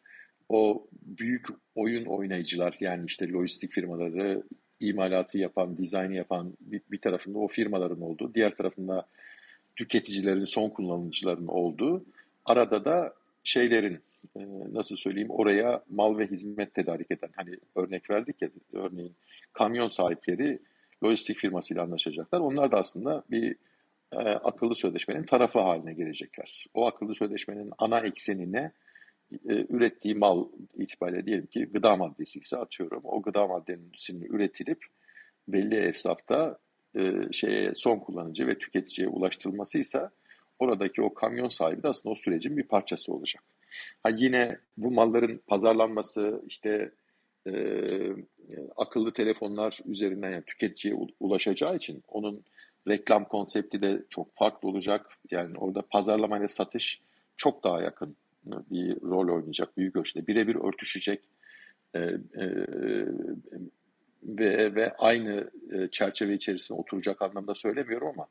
o 0.49 0.87
büyük 1.01 1.47
oyun 1.75 2.05
oynayıcılar 2.05 2.77
yani 2.79 3.05
işte 3.07 3.29
lojistik 3.29 3.71
firmaları, 3.71 4.43
imalatı 4.79 5.37
yapan, 5.37 5.77
dizaynı 5.77 6.15
yapan 6.15 6.53
bir, 6.59 6.81
bir 6.91 7.01
tarafında 7.01 7.39
o 7.39 7.47
firmaların 7.47 8.01
olduğu, 8.01 8.33
diğer 8.33 8.55
tarafında 8.55 9.07
tüketicilerin, 9.75 10.43
son 10.43 10.69
kullanıcıların 10.69 11.47
olduğu, 11.47 12.05
arada 12.45 12.85
da 12.85 13.13
şeylerin 13.43 13.99
e, 14.35 14.39
nasıl 14.73 14.95
söyleyeyim 14.95 15.29
oraya 15.29 15.83
mal 15.89 16.17
ve 16.17 16.27
hizmet 16.27 16.73
tedarik 16.73 17.11
eden 17.11 17.29
hani 17.35 17.57
örnek 17.75 18.09
verdik 18.09 18.41
ya 18.41 18.49
örneğin 18.73 19.15
kamyon 19.53 19.87
sahipleri 19.87 20.59
lojistik 21.03 21.37
firmasıyla 21.37 21.83
anlaşacaklar. 21.83 22.39
Onlar 22.39 22.71
da 22.71 22.77
aslında 22.77 23.23
bir 23.31 23.55
e, 24.11 24.17
akıllı 24.17 24.75
sözleşmenin 24.75 25.23
tarafı 25.23 25.59
haline 25.59 25.93
gelecekler. 25.93 26.65
O 26.73 26.87
akıllı 26.87 27.15
sözleşmenin 27.15 27.71
ana 27.77 27.99
eksenine 27.99 28.71
e, 29.31 29.53
ürettiği 29.69 30.15
mal 30.15 30.47
itibariyle 30.75 31.25
diyelim 31.25 31.45
ki 31.45 31.65
gıda 31.65 31.95
maddesi 31.95 32.39
ise 32.39 32.57
atıyorum. 32.57 33.01
O 33.03 33.21
gıda 33.21 33.47
maddesinin 33.47 34.21
üretilip 34.21 34.85
belli 35.47 35.75
esnafta 35.75 36.57
e, 36.95 37.11
şeye 37.31 37.75
son 37.75 37.99
kullanıcı 37.99 38.47
ve 38.47 38.57
tüketiciye 38.57 39.07
ulaştırılması 39.07 39.79
ise 39.79 40.09
oradaki 40.59 41.01
o 41.01 41.13
kamyon 41.13 41.47
sahibi 41.47 41.83
de 41.83 41.87
aslında 41.87 42.13
o 42.13 42.15
sürecin 42.15 42.57
bir 42.57 42.63
parçası 42.63 43.13
olacak. 43.13 43.43
Ha 44.03 44.09
yine 44.09 44.57
bu 44.77 44.91
malların 44.91 45.41
pazarlanması 45.47 46.41
işte 46.47 46.91
e, 47.47 47.53
akıllı 48.77 49.13
telefonlar 49.13 49.79
üzerinden 49.85 50.31
yani 50.31 50.43
tüketiciye 50.43 50.95
ulaşacağı 51.19 51.75
için 51.75 52.03
onun 52.07 52.43
reklam 52.87 53.25
konsepti 53.25 53.81
de 53.81 54.03
çok 54.09 54.35
farklı 54.35 54.69
olacak. 54.69 55.05
Yani 55.31 55.57
orada 55.57 55.81
pazarlama 55.81 56.39
ile 56.39 56.47
satış 56.47 57.01
çok 57.37 57.63
daha 57.63 57.81
yakın 57.81 58.15
bir 58.45 59.01
rol 59.01 59.35
oynayacak 59.35 59.77
büyük 59.77 59.95
ölçüde. 59.95 60.27
Birebir 60.27 60.55
örtüşecek 60.55 61.19
e, 61.93 61.99
e, 61.99 62.17
ve, 64.23 64.75
ve 64.75 64.93
aynı 64.97 65.51
e, 65.71 65.87
çerçeve 65.91 66.33
içerisinde 66.33 66.79
oturacak 66.79 67.21
anlamda 67.21 67.55
söylemiyorum 67.55 68.07
ama 68.07 68.27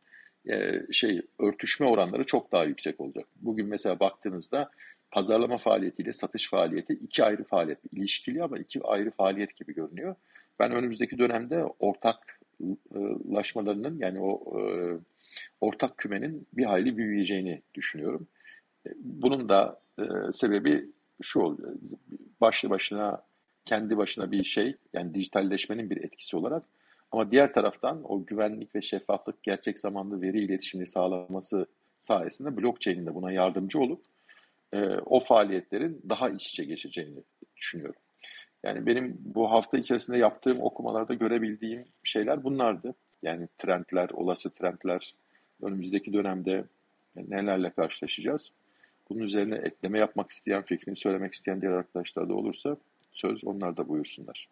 e, 0.56 0.86
şey 0.92 1.22
örtüşme 1.38 1.86
oranları 1.86 2.24
çok 2.24 2.52
daha 2.52 2.64
yüksek 2.64 3.00
olacak. 3.00 3.26
Bugün 3.36 3.66
mesela 3.66 4.00
baktığınızda 4.00 4.70
pazarlama 5.12 5.56
faaliyetiyle 5.56 6.12
satış 6.12 6.50
faaliyeti 6.50 6.92
iki 6.92 7.24
ayrı 7.24 7.44
faaliyet, 7.44 7.78
ilişkili 7.92 8.42
ama 8.42 8.58
iki 8.58 8.82
ayrı 8.82 9.10
faaliyet 9.10 9.56
gibi 9.56 9.74
görünüyor. 9.74 10.14
Ben 10.58 10.72
önümüzdeki 10.72 11.18
dönemde 11.18 11.64
ortaklaşmalarının 11.78 13.98
yani 13.98 14.20
o 14.20 14.60
e, 14.60 14.62
ortak 15.60 15.98
kümenin 15.98 16.46
bir 16.52 16.64
hayli 16.64 16.96
büyüyeceğini 16.96 17.62
düşünüyorum. 17.74 18.26
E, 18.86 18.90
bunun 18.96 19.48
da 19.48 19.80
e, 19.98 20.04
sebebi 20.32 20.90
şu 21.22 21.40
oluyor. 21.40 21.74
Başlı 22.40 22.70
başına 22.70 23.22
kendi 23.64 23.96
başına 23.96 24.30
bir 24.30 24.44
şey 24.44 24.76
yani 24.92 25.14
dijitalleşmenin 25.14 25.90
bir 25.90 25.96
etkisi 25.96 26.36
olarak 26.36 26.62
ama 27.12 27.30
diğer 27.30 27.54
taraftan 27.54 28.00
o 28.04 28.26
güvenlik 28.26 28.74
ve 28.74 28.82
şeffaflık 28.82 29.42
gerçek 29.42 29.78
zamanlı 29.78 30.22
veri 30.22 30.40
iletişimini 30.40 30.86
sağlaması 30.86 31.66
sayesinde 32.00 32.56
blockchain'in 32.56 33.06
de 33.06 33.14
buna 33.14 33.32
yardımcı 33.32 33.80
olup 33.80 34.11
e, 34.72 34.80
o 34.96 35.20
faaliyetlerin 35.20 36.02
daha 36.08 36.30
iç 36.30 36.46
içe 36.46 36.64
geçeceğini 36.64 37.22
düşünüyorum. 37.56 38.00
Yani 38.62 38.86
benim 38.86 39.18
bu 39.20 39.50
hafta 39.50 39.78
içerisinde 39.78 40.18
yaptığım 40.18 40.62
okumalarda 40.62 41.14
görebildiğim 41.14 41.84
şeyler 42.02 42.44
bunlardı. 42.44 42.94
Yani 43.22 43.48
trendler, 43.58 44.10
olası 44.10 44.50
trendler, 44.50 45.14
önümüzdeki 45.62 46.12
dönemde 46.12 46.64
nelerle 47.16 47.70
karşılaşacağız. 47.70 48.52
Bunun 49.10 49.20
üzerine 49.20 49.56
ekleme 49.56 49.98
yapmak 49.98 50.30
isteyen, 50.30 50.62
fikrini 50.62 50.96
söylemek 50.96 51.34
isteyen 51.34 51.60
diğer 51.60 51.72
arkadaşlar 51.72 52.28
da 52.28 52.34
olursa 52.34 52.76
söz 53.12 53.44
onlar 53.44 53.76
da 53.76 53.88
buyursunlar. 53.88 54.48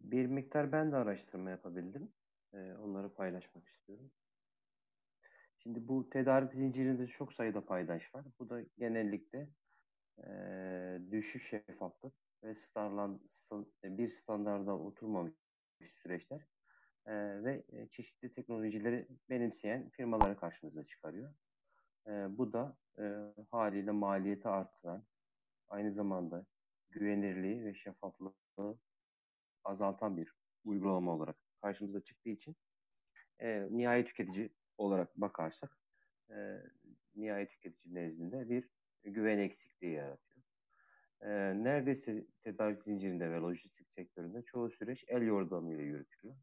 Bir 0.00 0.26
miktar 0.26 0.72
ben 0.72 0.92
de 0.92 0.96
araştırma 0.96 1.50
yapabildim. 1.50 2.08
Ee, 2.54 2.72
onları 2.84 3.08
paylaşmak 3.08 3.68
istiyorum. 3.68 4.10
Şimdi 5.66 5.88
bu 5.88 6.10
tedarik 6.10 6.54
zincirinde 6.54 7.06
çok 7.06 7.32
sayıda 7.32 7.64
paydaş 7.64 8.14
var. 8.14 8.24
Bu 8.38 8.50
da 8.50 8.60
genellikle 8.78 9.48
e, 10.18 10.28
düşük 11.10 11.42
şeffaflık 11.42 12.14
ve 12.42 12.54
starlan, 12.54 13.20
bir 13.84 14.08
standarda 14.08 14.78
oturmamış 14.78 15.32
süreçler 15.84 16.46
e, 17.06 17.14
ve 17.44 17.64
çeşitli 17.90 18.32
teknolojileri 18.32 19.08
benimseyen 19.30 19.90
firmaları 19.90 20.36
karşımıza 20.36 20.84
çıkarıyor. 20.86 21.34
E, 22.06 22.10
bu 22.10 22.52
da 22.52 22.78
e, 22.98 23.04
haliyle 23.50 23.90
maliyeti 23.90 24.48
artıran, 24.48 25.06
aynı 25.68 25.92
zamanda 25.92 26.46
güvenirliği 26.90 27.64
ve 27.64 27.74
şeffaflığı 27.74 28.34
azaltan 29.64 30.16
bir 30.16 30.34
uygulama 30.64 31.14
olarak 31.14 31.36
karşımıza 31.62 32.00
çıktığı 32.00 32.30
için 32.30 32.56
e, 33.38 33.68
nihai 33.70 34.04
tüketici 34.04 34.50
olarak 34.78 35.16
bakarsak 35.16 35.78
e, 36.30 36.62
nihai 37.14 37.48
tüketici 37.48 37.94
nezdinde 37.94 38.48
bir 38.48 38.70
güven 39.04 39.38
eksikliği 39.38 39.92
yaratıyor. 39.92 40.44
E, 41.20 41.30
neredeyse 41.64 42.26
tedarik 42.42 42.82
zincirinde 42.84 43.30
ve 43.30 43.36
lojistik 43.36 43.90
sektöründe 43.90 44.42
çoğu 44.42 44.70
süreç 44.70 45.04
el 45.08 45.22
yordamıyla 45.22 45.82
yürütülüyor. 45.82 46.36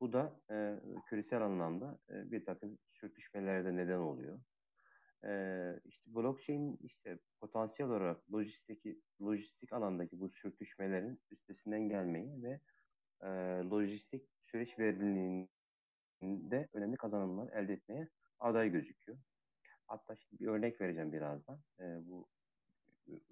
Bu 0.00 0.12
da 0.12 0.40
e, 0.50 0.80
küresel 1.06 1.42
anlamda 1.42 1.98
e, 2.10 2.30
bir 2.30 2.44
takım 2.44 2.78
sürtüşmelere 2.92 3.64
de 3.64 3.76
neden 3.76 3.98
oluyor. 3.98 4.40
E, 5.24 5.80
işte 5.84 6.14
blockchain 6.14 6.78
işte 6.82 7.18
potansiyel 7.40 7.90
olarak 7.90 8.32
lojistik 8.32 8.84
lojistik 9.22 9.72
alandaki 9.72 10.20
bu 10.20 10.30
sürtüşmelerin 10.30 11.20
üstesinden 11.30 11.88
gelmeyi 11.88 12.42
ve 12.42 12.60
e, 13.22 13.28
lojistik 13.70 14.28
süreç 14.42 14.78
verimliliğinde 16.22 16.68
önemli 16.72 16.96
kazanımlar 16.96 17.52
elde 17.52 17.72
etmeye 17.72 18.08
aday 18.38 18.70
gözüküyor. 18.70 19.18
Hatta 19.86 20.16
şimdi 20.16 20.42
bir 20.42 20.48
örnek 20.48 20.80
vereceğim 20.80 21.12
birazdan. 21.12 21.60
E, 21.80 21.84
bu 22.02 22.28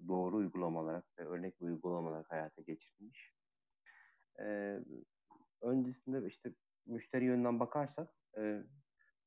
doğru 0.07 0.35
uygulamalar 0.37 1.03
ve 1.19 1.25
örnek 1.25 1.61
uygulamalar 1.61 2.25
hayata 2.25 2.61
geçirilmiş. 2.61 3.33
E, 4.39 4.79
öncesinde 5.61 6.27
işte 6.27 6.53
müşteri 6.85 7.25
yönünden 7.25 7.59
bakarsak 7.59 8.09
e, 8.37 8.63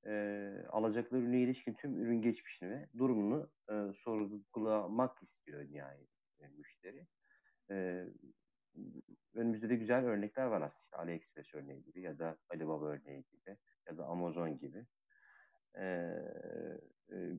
e, 0.06 0.52
alacakları 0.68 1.22
ürüne 1.22 1.40
ilişkin 1.40 1.74
tüm 1.74 2.02
ürün 2.02 2.22
geçmişini 2.22 2.70
ve 2.70 2.88
durumunu 2.98 3.50
e, 3.70 3.92
sorgulamak 3.94 5.22
istiyor 5.22 5.64
nihayet 5.70 6.10
e, 6.40 6.48
müşteri. 6.48 7.06
E, 7.70 8.06
önümüzde 9.34 9.68
de 9.68 9.76
güzel 9.76 10.04
örnekler 10.04 10.46
var 10.46 10.62
aslında. 10.62 11.02
AliExpress 11.02 11.54
örneği 11.54 11.82
gibi 11.82 12.00
ya 12.00 12.18
da 12.18 12.38
Alibaba 12.48 12.86
örneği 12.86 13.24
gibi 13.30 13.56
ya 13.88 13.98
da 13.98 14.04
Amazon 14.04 14.58
gibi. 14.58 14.86
E, 15.74 15.84
e, 17.12 17.38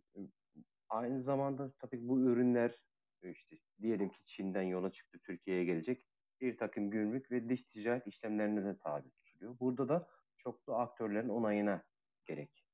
aynı 0.90 1.22
zamanda 1.22 1.72
tabii 1.80 2.08
bu 2.08 2.22
ürünler 2.22 2.80
işte 3.24 3.58
diyelim 3.82 4.10
ki 4.10 4.24
Çin'den 4.24 4.64
yola 4.64 4.92
çıktı 4.92 5.20
Türkiye'ye 5.24 5.66
gelecek 5.66 6.08
bir 6.42 6.58
takım 6.58 6.92
gümrük 6.92 7.32
ve 7.32 7.50
dış 7.50 7.66
ticaret 7.66 8.08
işlemlerine 8.08 8.66
de 8.66 8.78
tabi 8.78 9.12
tutuluyor. 9.12 9.60
Burada 9.60 9.90
da 9.90 10.10
çoklu 10.36 10.76
aktörlerin 10.76 11.30
onayına 11.30 11.84
gerek 12.26 12.66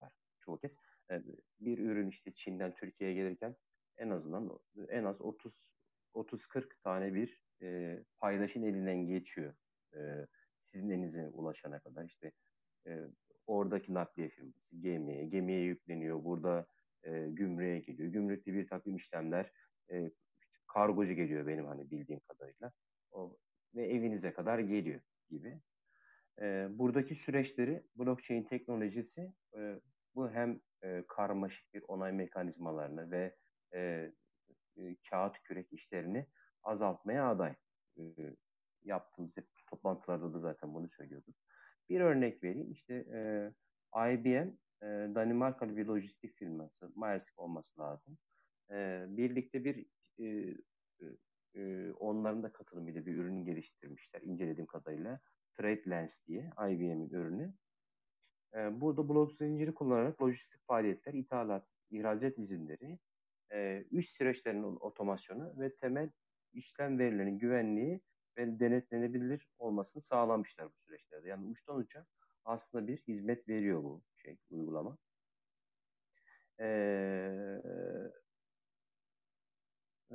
var 0.00 0.12
çoğu 0.38 0.58
kez. 0.58 0.78
E, 1.10 1.22
bir 1.60 1.78
ürün 1.78 2.08
işte 2.08 2.34
Çin'den 2.34 2.74
Türkiye'ye 2.74 3.16
gelirken 3.16 3.56
en 3.96 4.10
azından 4.10 4.60
en 4.88 5.04
az 5.04 5.20
30 5.20 5.77
30-40 6.18 6.82
tane 6.84 7.14
bir 7.14 7.42
e, 7.62 7.98
paydaşın 8.18 8.62
elinden 8.62 9.06
geçiyor. 9.06 9.54
E, 9.94 10.26
sizin 10.60 10.90
elinize 10.90 11.28
ulaşana 11.28 11.80
kadar 11.80 12.04
işte 12.04 12.32
e, 12.86 13.00
oradaki 13.46 13.94
nakliye 13.94 14.28
firması 14.28 14.76
gemiye, 14.80 15.26
gemiye 15.26 15.60
yükleniyor. 15.60 16.24
Burada 16.24 16.66
e, 17.02 17.28
gümrüğe 17.28 17.78
geliyor. 17.78 18.08
Gümrükte 18.12 18.54
bir 18.54 18.68
takım 18.68 18.96
işlemler 18.96 19.52
e, 19.90 20.10
işte 20.40 20.56
kargocu 20.66 21.14
geliyor 21.14 21.46
benim 21.46 21.66
hani 21.66 21.90
bildiğim 21.90 22.20
kadarıyla. 22.20 22.72
O, 23.10 23.36
ve 23.74 23.86
evinize 23.86 24.32
kadar 24.32 24.58
geliyor 24.58 25.00
gibi. 25.30 25.60
E, 26.40 26.68
buradaki 26.70 27.14
süreçleri 27.14 27.82
blockchain 27.94 28.42
teknolojisi 28.42 29.32
e, 29.56 29.80
bu 30.14 30.30
hem 30.30 30.60
e, 30.84 31.04
karmaşık 31.08 31.74
bir 31.74 31.82
onay 31.88 32.12
mekanizmalarını 32.12 33.10
ve 33.10 33.36
e, 33.74 34.12
e, 34.78 34.96
kağıt 35.10 35.42
kürek 35.42 35.72
işlerini 35.72 36.26
azaltmaya 36.62 37.28
aday. 37.28 37.54
E, 37.98 38.02
yaptığımız 38.84 39.36
hep 39.36 39.46
toplantılarda 39.66 40.34
da 40.34 40.38
zaten 40.38 40.74
bunu 40.74 40.88
söylüyordu. 40.88 41.34
Bir 41.88 42.00
örnek 42.00 42.44
vereyim. 42.44 42.70
İşte 42.70 42.94
e, 42.94 43.52
IBM 44.12 44.48
e, 44.82 44.86
Danimarkalı 45.14 45.76
bir 45.76 45.86
lojistik 45.86 46.34
firması, 46.34 46.92
Maersk 46.94 47.38
olması 47.38 47.80
lazım. 47.80 48.18
E, 48.70 49.06
birlikte 49.08 49.64
bir 49.64 49.86
e, 50.20 50.56
e, 51.54 51.92
onların 51.92 52.42
da 52.42 52.52
katılımıyla 52.52 53.06
bir 53.06 53.16
ürün 53.16 53.44
geliştirmişler. 53.44 54.22
İncelediğim 54.22 54.66
kadarıyla 54.66 55.20
Trade 55.54 55.90
Lens 55.90 56.26
diye 56.26 56.50
IBM'in 56.70 57.10
ürünü. 57.10 57.54
E, 58.54 58.80
burada 58.80 59.08
blok 59.08 59.32
zinciri 59.32 59.74
kullanarak 59.74 60.22
lojistik 60.22 60.66
faaliyetler, 60.66 61.14
ithalat, 61.14 61.68
ihracat 61.90 62.38
izinleri, 62.38 62.98
e, 63.52 63.84
üst 63.90 64.16
süreçlerin 64.16 64.62
otomasyonu 64.62 65.60
ve 65.60 65.76
temel 65.76 66.10
işlem 66.52 66.98
verilerinin 66.98 67.38
güvenliği 67.38 68.00
ve 68.38 68.60
denetlenebilir 68.60 69.48
olmasını 69.58 70.02
sağlamışlar 70.02 70.72
bu 70.72 70.76
süreçlerde. 70.76 71.28
Yani 71.28 71.46
uçtan 71.46 71.76
uça 71.76 72.06
aslında 72.44 72.86
bir 72.88 72.96
hizmet 72.96 73.48
veriyor 73.48 73.82
bu 73.82 74.02
şey 74.14 74.38
uygulama. 74.50 74.98
Ee, 76.60 77.62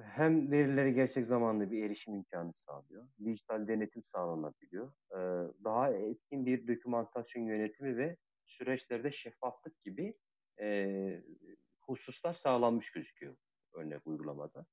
hem 0.01 0.51
verilere 0.51 0.91
gerçek 0.91 1.27
zamanlı 1.27 1.71
bir 1.71 1.83
erişim 1.83 2.13
imkanı 2.13 2.53
sağlıyor. 2.53 3.07
Dijital 3.25 3.67
denetim 3.67 4.03
sağlanabiliyor. 4.03 4.93
Ee, 5.11 5.17
daha 5.63 5.93
etkin 5.93 6.45
bir 6.45 6.67
dokümantasyon 6.67 7.43
yönetimi 7.43 7.97
ve 7.97 8.17
süreçlerde 8.45 9.11
şeffaflık 9.11 9.83
gibi 9.83 10.17
e, 10.59 11.23
hususlar 11.87 12.33
sağlanmış 12.33 12.91
gözüküyor 12.91 13.35
örnek 13.73 14.07
uygulamada. 14.07 14.65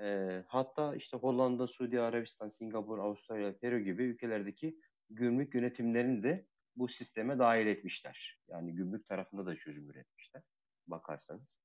E, 0.00 0.44
hatta 0.48 0.94
işte 0.94 1.16
Hollanda, 1.16 1.66
Suudi 1.66 2.00
Arabistan, 2.00 2.48
Singapur, 2.48 2.98
Avustralya, 2.98 3.58
Peru 3.58 3.78
gibi 3.78 4.02
ülkelerdeki 4.02 4.80
gümrük 5.10 5.54
yönetimlerini 5.54 6.22
de 6.22 6.46
bu 6.76 6.88
sisteme 6.88 7.38
dahil 7.38 7.66
etmişler. 7.66 8.40
Yani 8.48 8.74
gümrük 8.74 9.08
tarafında 9.08 9.46
da 9.46 9.56
çözüm 9.56 9.90
üretmişler 9.90 10.42
bakarsanız. 10.86 11.60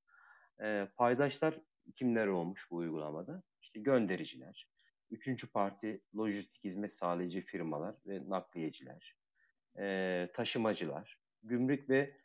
E, 0.62 0.88
paydaşlar 0.98 1.60
kimler 1.96 2.28
olmuş 2.28 2.68
bu 2.72 2.76
uygulamada? 2.76 3.44
İşte 3.62 3.80
göndericiler, 3.80 4.70
üçüncü 5.12 5.52
parti 5.52 6.04
lojistik 6.18 6.64
hizmet 6.64 6.94
sağlayıcı 6.94 7.42
firmalar 7.42 7.96
ve 8.06 8.30
nakliyeciler, 8.30 9.18
e, 9.80 10.30
taşımacılar, 10.34 11.20
gümrük 11.44 11.90
ve 11.90 12.16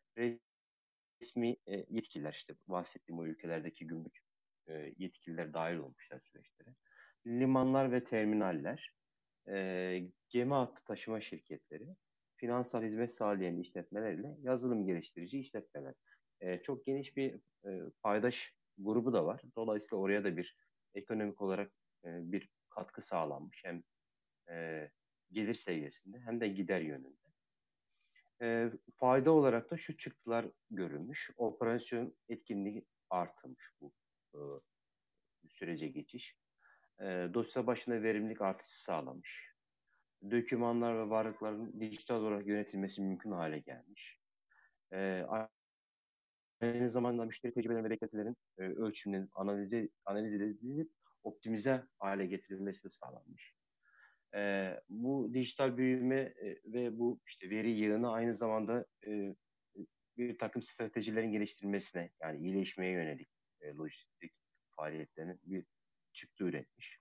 resmi 1.24 1.56
e, 1.66 1.86
yetkililer 1.88 2.32
işte 2.32 2.54
bahsettiğim 2.66 3.18
o 3.18 3.26
ülkelerdeki 3.26 3.86
gümrük 3.86 4.18
e, 4.66 4.92
yetkililer 4.98 5.54
dahil 5.54 5.76
olmuşlar 5.76 6.20
süreçlere. 6.20 6.74
Limanlar 7.26 7.92
ve 7.92 8.04
terminaller, 8.04 8.94
e, 9.48 10.02
gemi 10.28 10.54
hattı 10.54 10.84
taşıma 10.84 11.20
şirketleri, 11.20 11.96
finansal 12.36 12.82
hizmet 12.82 13.12
sağlayan 13.12 13.58
işletmelerle 13.58 14.36
yazılım 14.40 14.86
geliştirici 14.86 15.38
işletmeler. 15.38 15.94
E, 16.40 16.62
çok 16.62 16.84
geniş 16.84 17.16
bir 17.16 17.34
e, 17.66 17.90
paydaş 18.02 18.54
grubu 18.78 19.12
da 19.12 19.26
var. 19.26 19.42
Dolayısıyla 19.56 19.96
oraya 19.96 20.24
da 20.24 20.36
bir 20.36 20.56
ekonomik 20.94 21.42
olarak 21.42 21.72
e, 22.04 22.08
bir 22.32 22.48
katkı 22.70 23.02
sağlanmış. 23.02 23.64
Hem 23.64 23.82
e, 24.50 24.90
gelir 25.32 25.54
seviyesinde 25.54 26.18
hem 26.18 26.40
de 26.40 26.48
gider 26.48 26.80
yönünde. 26.80 27.23
E, 28.44 28.70
fayda 28.96 29.30
olarak 29.32 29.70
da 29.70 29.76
şu 29.76 29.96
çıktılar 29.96 30.46
görülmüş. 30.70 31.30
Operasyon 31.36 32.14
etkinliği 32.28 32.84
artırmış 33.10 33.70
bu 33.80 33.92
e, 34.34 34.40
sürece 35.48 35.88
geçiş. 35.88 36.36
E, 37.00 37.04
dosya 37.34 37.66
başına 37.66 38.02
verimlilik 38.02 38.42
artışı 38.42 38.82
sağlamış. 38.82 39.54
Dokümanlar 40.30 40.94
ve 40.94 41.10
varlıkların 41.10 41.80
dijital 41.80 42.16
olarak 42.16 42.46
yönetilmesi 42.46 43.02
mümkün 43.02 43.30
hale 43.30 43.58
gelmiş. 43.58 44.20
E, 44.92 45.26
aynı 46.60 46.90
zamanda 46.90 47.24
müşteri 47.24 47.54
tecrübelerinin 47.54 47.84
ve 47.84 47.90
beklentilerin 47.90 48.36
e, 48.58 48.62
ölçümünün 48.62 49.30
analize, 49.34 49.88
analiz 50.04 50.32
edilip 50.34 50.90
optimize 51.22 51.82
hale 51.98 52.26
getirilmesi 52.26 52.84
de 52.84 52.90
sağlanmış. 52.90 53.54
E, 54.34 54.74
bu 54.88 55.30
dijital 55.34 55.76
büyüme 55.76 56.16
e, 56.16 56.58
ve 56.64 56.98
bu 56.98 57.20
işte 57.26 57.50
veri 57.50 57.70
yığını 57.70 58.12
aynı 58.12 58.34
zamanda 58.34 58.86
e, 59.06 59.34
bir 60.16 60.38
takım 60.38 60.62
stratejilerin 60.62 61.32
geliştirilmesine 61.32 62.10
yani 62.22 62.38
iyileşmeye 62.38 62.92
yönelik 62.92 63.28
e, 63.60 63.74
lojistik 63.74 64.32
faaliyetlerinin 64.76 65.40
bir 65.44 65.64
çıktı 66.12 66.44
üretmiş. 66.44 67.00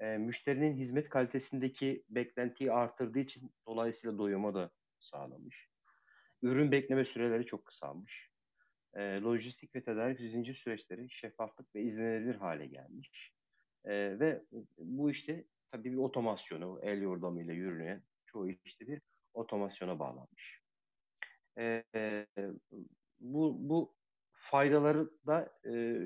E, 0.00 0.18
müşterinin 0.18 0.76
hizmet 0.76 1.08
kalitesindeki 1.08 2.04
beklentiyi 2.08 2.72
artırdığı 2.72 3.18
için 3.18 3.50
dolayısıyla 3.66 4.18
doyuma 4.18 4.54
da 4.54 4.70
sağlamış. 4.98 5.68
Ürün 6.42 6.72
bekleme 6.72 7.04
süreleri 7.04 7.46
çok 7.46 7.64
kısalmış. 7.64 8.30
E, 8.94 9.20
lojistik 9.20 9.74
ve 9.74 9.82
tedarik 9.82 10.20
zincir 10.20 10.54
süreçleri 10.54 11.10
şeffaflık 11.10 11.74
ve 11.74 11.82
izlenebilir 11.82 12.34
hale 12.34 12.66
gelmiş. 12.66 13.34
E, 13.84 14.20
ve 14.20 14.42
bu 14.78 15.10
işte 15.10 15.44
tabii 15.72 15.92
bir 15.92 15.96
otomasyonu, 15.96 16.80
el 16.82 17.02
yordamıyla 17.02 17.54
yürüyen 17.54 18.02
çoğu 18.26 18.48
işte 18.64 18.86
bir 18.86 19.02
otomasyona 19.34 19.98
bağlanmış. 19.98 20.62
E, 21.58 21.84
bu, 23.20 23.56
bu 23.68 23.96
faydaları 24.32 25.10
da 25.26 25.52
e, 25.66 26.00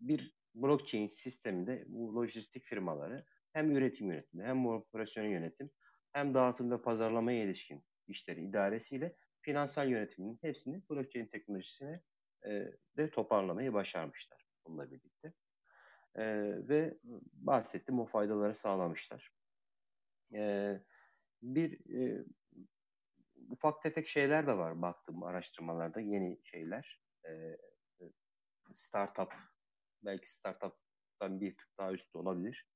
bir 0.00 0.34
blockchain 0.54 1.08
sisteminde 1.08 1.84
bu 1.88 2.16
lojistik 2.16 2.64
firmaları 2.64 3.24
hem 3.52 3.76
üretim 3.76 4.10
yönetimi 4.10 4.44
hem 4.44 4.66
operasyon 4.66 5.24
yönetim 5.24 5.70
hem 6.12 6.34
dağıtım 6.34 6.70
ve 6.70 6.82
pazarlamaya 6.82 7.44
ilişkin 7.44 7.84
işleri 8.06 8.44
idaresiyle 8.44 9.16
finansal 9.40 9.88
yönetiminin 9.88 10.38
hepsini 10.40 10.82
blockchain 10.90 11.26
teknolojisine 11.26 12.02
e, 12.46 12.50
de 12.96 13.10
toparlamayı 13.10 13.72
başarmışlar 13.72 14.46
bununla 14.66 14.90
birlikte. 14.90 15.32
E, 16.16 16.24
ve 16.68 16.98
bahsettim 17.32 18.00
o 18.00 18.06
faydaları 18.06 18.54
sağlamışlar. 18.54 19.32
E, 20.34 20.72
bir 21.42 21.96
e, 22.00 22.24
ufak 23.48 23.82
tefek 23.82 24.08
şeyler 24.08 24.46
de 24.46 24.56
var 24.56 24.82
baktım 24.82 25.22
araştırmalarda 25.22 26.00
yeni 26.00 26.40
şeyler. 26.44 27.02
E, 27.28 27.56
startup 28.74 29.32
belki 30.04 30.32
startup'tan 30.32 31.40
bir 31.40 31.56
tık 31.56 31.78
daha 31.78 31.92
üstte 31.92 32.18
olabilir. 32.18 32.68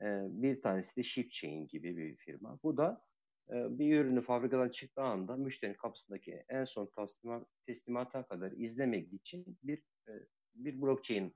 E, 0.00 0.06
bir 0.28 0.62
tanesi 0.62 0.96
de 0.96 1.02
ShipChain 1.02 1.66
gibi 1.66 1.96
bir 1.96 2.16
firma. 2.16 2.58
Bu 2.62 2.76
da 2.76 3.04
e, 3.50 3.78
bir 3.78 4.00
ürünü 4.00 4.22
fabrikadan 4.22 4.68
çıktığı 4.68 5.02
anda 5.02 5.36
müşterinin 5.36 5.76
kapısındaki 5.76 6.44
en 6.48 6.64
son 6.64 6.90
teslimat, 6.96 7.48
teslimata 7.66 8.26
kadar 8.26 8.52
izlemek 8.52 9.12
için 9.12 9.58
bir 9.62 9.78
e, 10.08 10.12
bir 10.54 10.82
blockchain 10.82 11.34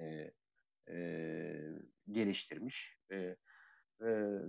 e, 0.00 0.32
e, 0.88 0.96
geliştirmiş. 2.10 2.98
E, 3.10 3.16
e, 3.16 3.36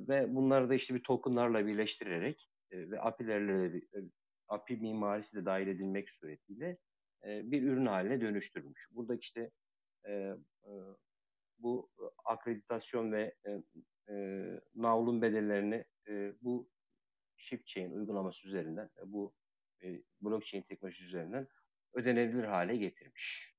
ve 0.08 0.36
bunları 0.36 0.70
da 0.70 0.76
işte 0.76 0.96
bir 0.96 1.04
tokenlarla 1.04 1.68
birleştirerek 1.68 2.50
e, 2.72 2.92
ve 2.92 3.02
API'lerle 3.02 3.78
e, 3.78 4.00
API 4.48 4.78
mimarisi 4.78 5.38
de 5.38 5.46
dahil 5.46 5.68
edilmek 5.68 6.10
suretiyle 6.10 6.78
e, 7.26 7.52
bir 7.52 7.64
ürün 7.64 7.86
haline 7.86 8.22
dönüştürmüş. 8.22 8.88
Buradaki 8.92 9.22
işte 9.22 9.52
e, 10.06 10.12
e, 10.12 10.72
bu 11.58 11.90
akreditasyon 12.26 13.12
ve 13.12 13.36
e, 13.46 13.62
e, 14.14 14.16
navlun 14.76 15.22
bedellerini 15.22 15.86
e, 16.08 16.34
bu 16.42 16.70
ShipChain 17.38 17.92
uygulaması 17.92 18.48
üzerinden, 18.48 18.90
e, 18.98 19.02
bu 19.06 19.34
e, 19.84 20.04
blockchain 20.22 20.64
teknolojisi 20.64 21.06
üzerinden 21.06 21.48
ödenebilir 21.94 22.44
hale 22.44 22.76
getirmiş. 22.76 23.53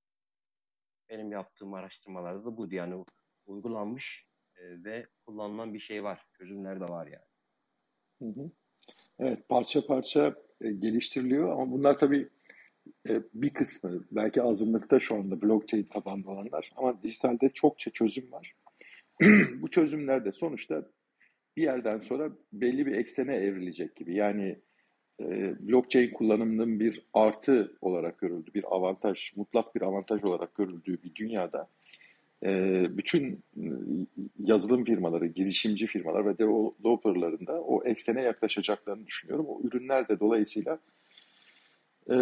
Benim 1.08 1.32
yaptığım 1.32 1.74
araştırmalarda 1.74 2.44
da 2.44 2.56
bu 2.56 2.74
yani 2.74 3.04
uygulanmış 3.46 4.26
e, 4.56 4.84
ve 4.84 5.06
kullanılan 5.26 5.74
bir 5.74 5.80
şey 5.80 6.04
var. 6.04 6.26
Çözümler 6.32 6.80
de 6.80 6.84
var 6.84 7.06
yani. 7.06 7.24
Evet 9.18 9.48
parça 9.48 9.86
parça 9.86 10.34
e, 10.60 10.72
geliştiriliyor 10.72 11.52
ama 11.52 11.70
bunlar 11.70 11.98
tabii 11.98 12.28
e, 13.08 13.12
bir 13.34 13.54
kısmı 13.54 14.04
belki 14.10 14.42
azınlıkta 14.42 15.00
şu 15.00 15.14
anda 15.14 15.42
blockchain 15.42 15.84
tabanlı 15.84 16.30
olanlar 16.30 16.72
ama 16.76 17.02
dijitalde 17.02 17.48
çokça 17.48 17.90
çözüm 17.90 18.32
var. 18.32 18.56
Bu 19.60 19.70
çözümler 19.70 20.24
de 20.24 20.32
sonuçta 20.32 20.90
bir 21.56 21.62
yerden 21.62 21.98
sonra 21.98 22.32
belli 22.52 22.86
bir 22.86 22.92
eksene 22.92 23.34
evrilecek 23.34 23.96
gibi. 23.96 24.14
Yani 24.14 24.60
blockchain 25.60 26.10
kullanımının 26.10 26.80
bir 26.80 27.02
artı 27.14 27.72
olarak 27.80 28.18
görüldü, 28.18 28.50
bir 28.54 28.64
avantaj, 28.76 29.32
mutlak 29.36 29.74
bir 29.74 29.82
avantaj 29.82 30.24
olarak 30.24 30.54
görüldüğü 30.54 31.02
bir 31.02 31.14
dünyada 31.14 31.68
e, 32.44 32.86
bütün 32.96 33.44
yazılım 34.38 34.84
firmaları, 34.84 35.26
girişimci 35.26 35.86
firmalar 35.86 36.26
ve 36.26 36.38
developerların 36.38 37.46
da 37.46 37.62
o 37.62 37.84
eksene 37.84 38.22
yaklaşacaklarını 38.22 39.06
düşünüyorum. 39.06 39.46
O 39.48 39.60
ürünler 39.62 40.08
de 40.08 40.20
dolayısıyla 40.20 40.78
e, 42.10 42.16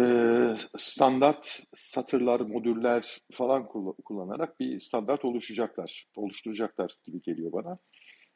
standart 0.77 1.63
satırlar, 1.75 2.39
modüller 2.39 3.21
falan 3.31 3.67
kullanarak 4.05 4.59
bir 4.59 4.79
standart 4.79 5.25
oluşacaklar, 5.25 6.07
oluşturacaklar 6.17 6.91
gibi 7.05 7.21
geliyor 7.21 7.51
bana. 7.51 7.77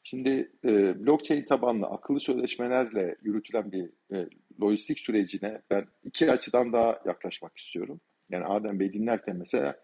Şimdi 0.04 0.52
e, 0.66 1.06
blockchain 1.06 1.46
tabanlı 1.46 1.86
akıllı 1.86 2.20
sözleşmelerle 2.20 3.16
yürütülen 3.24 3.72
bir 3.72 3.90
e, 4.14 4.30
lojistik 4.62 5.00
sürecine 5.00 5.62
ben 5.70 5.86
iki 6.04 6.32
açıdan 6.32 6.74
daha 6.74 7.02
yaklaşmak 7.06 7.58
istiyorum. 7.58 8.02
Yani 8.30 8.46
Adem 8.46 8.80
Bey 8.80 8.94
dinlerken 8.94 9.38
mesela 9.38 9.76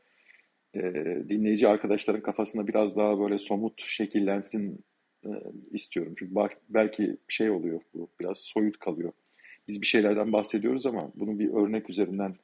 e, 0.76 0.82
dinleyici 1.30 1.68
arkadaşların 1.68 2.22
kafasında 2.22 2.68
biraz 2.68 2.98
daha 2.98 3.20
böyle 3.20 3.38
somut 3.38 3.82
şekillensin 3.82 4.86
e, 5.26 5.30
istiyorum. 5.72 6.14
Çünkü 6.18 6.36
belki 6.70 7.18
şey 7.28 7.50
oluyor 7.50 7.82
bu 7.94 8.10
biraz 8.20 8.38
soyut 8.38 8.80
kalıyor. 8.80 9.14
Biz 9.68 9.82
bir 9.82 9.88
şeylerden 9.88 10.34
bahsediyoruz 10.34 10.86
ama 10.86 11.12
bunu 11.16 11.40
bir 11.40 11.54
örnek 11.54 11.90
üzerinden 11.90 12.36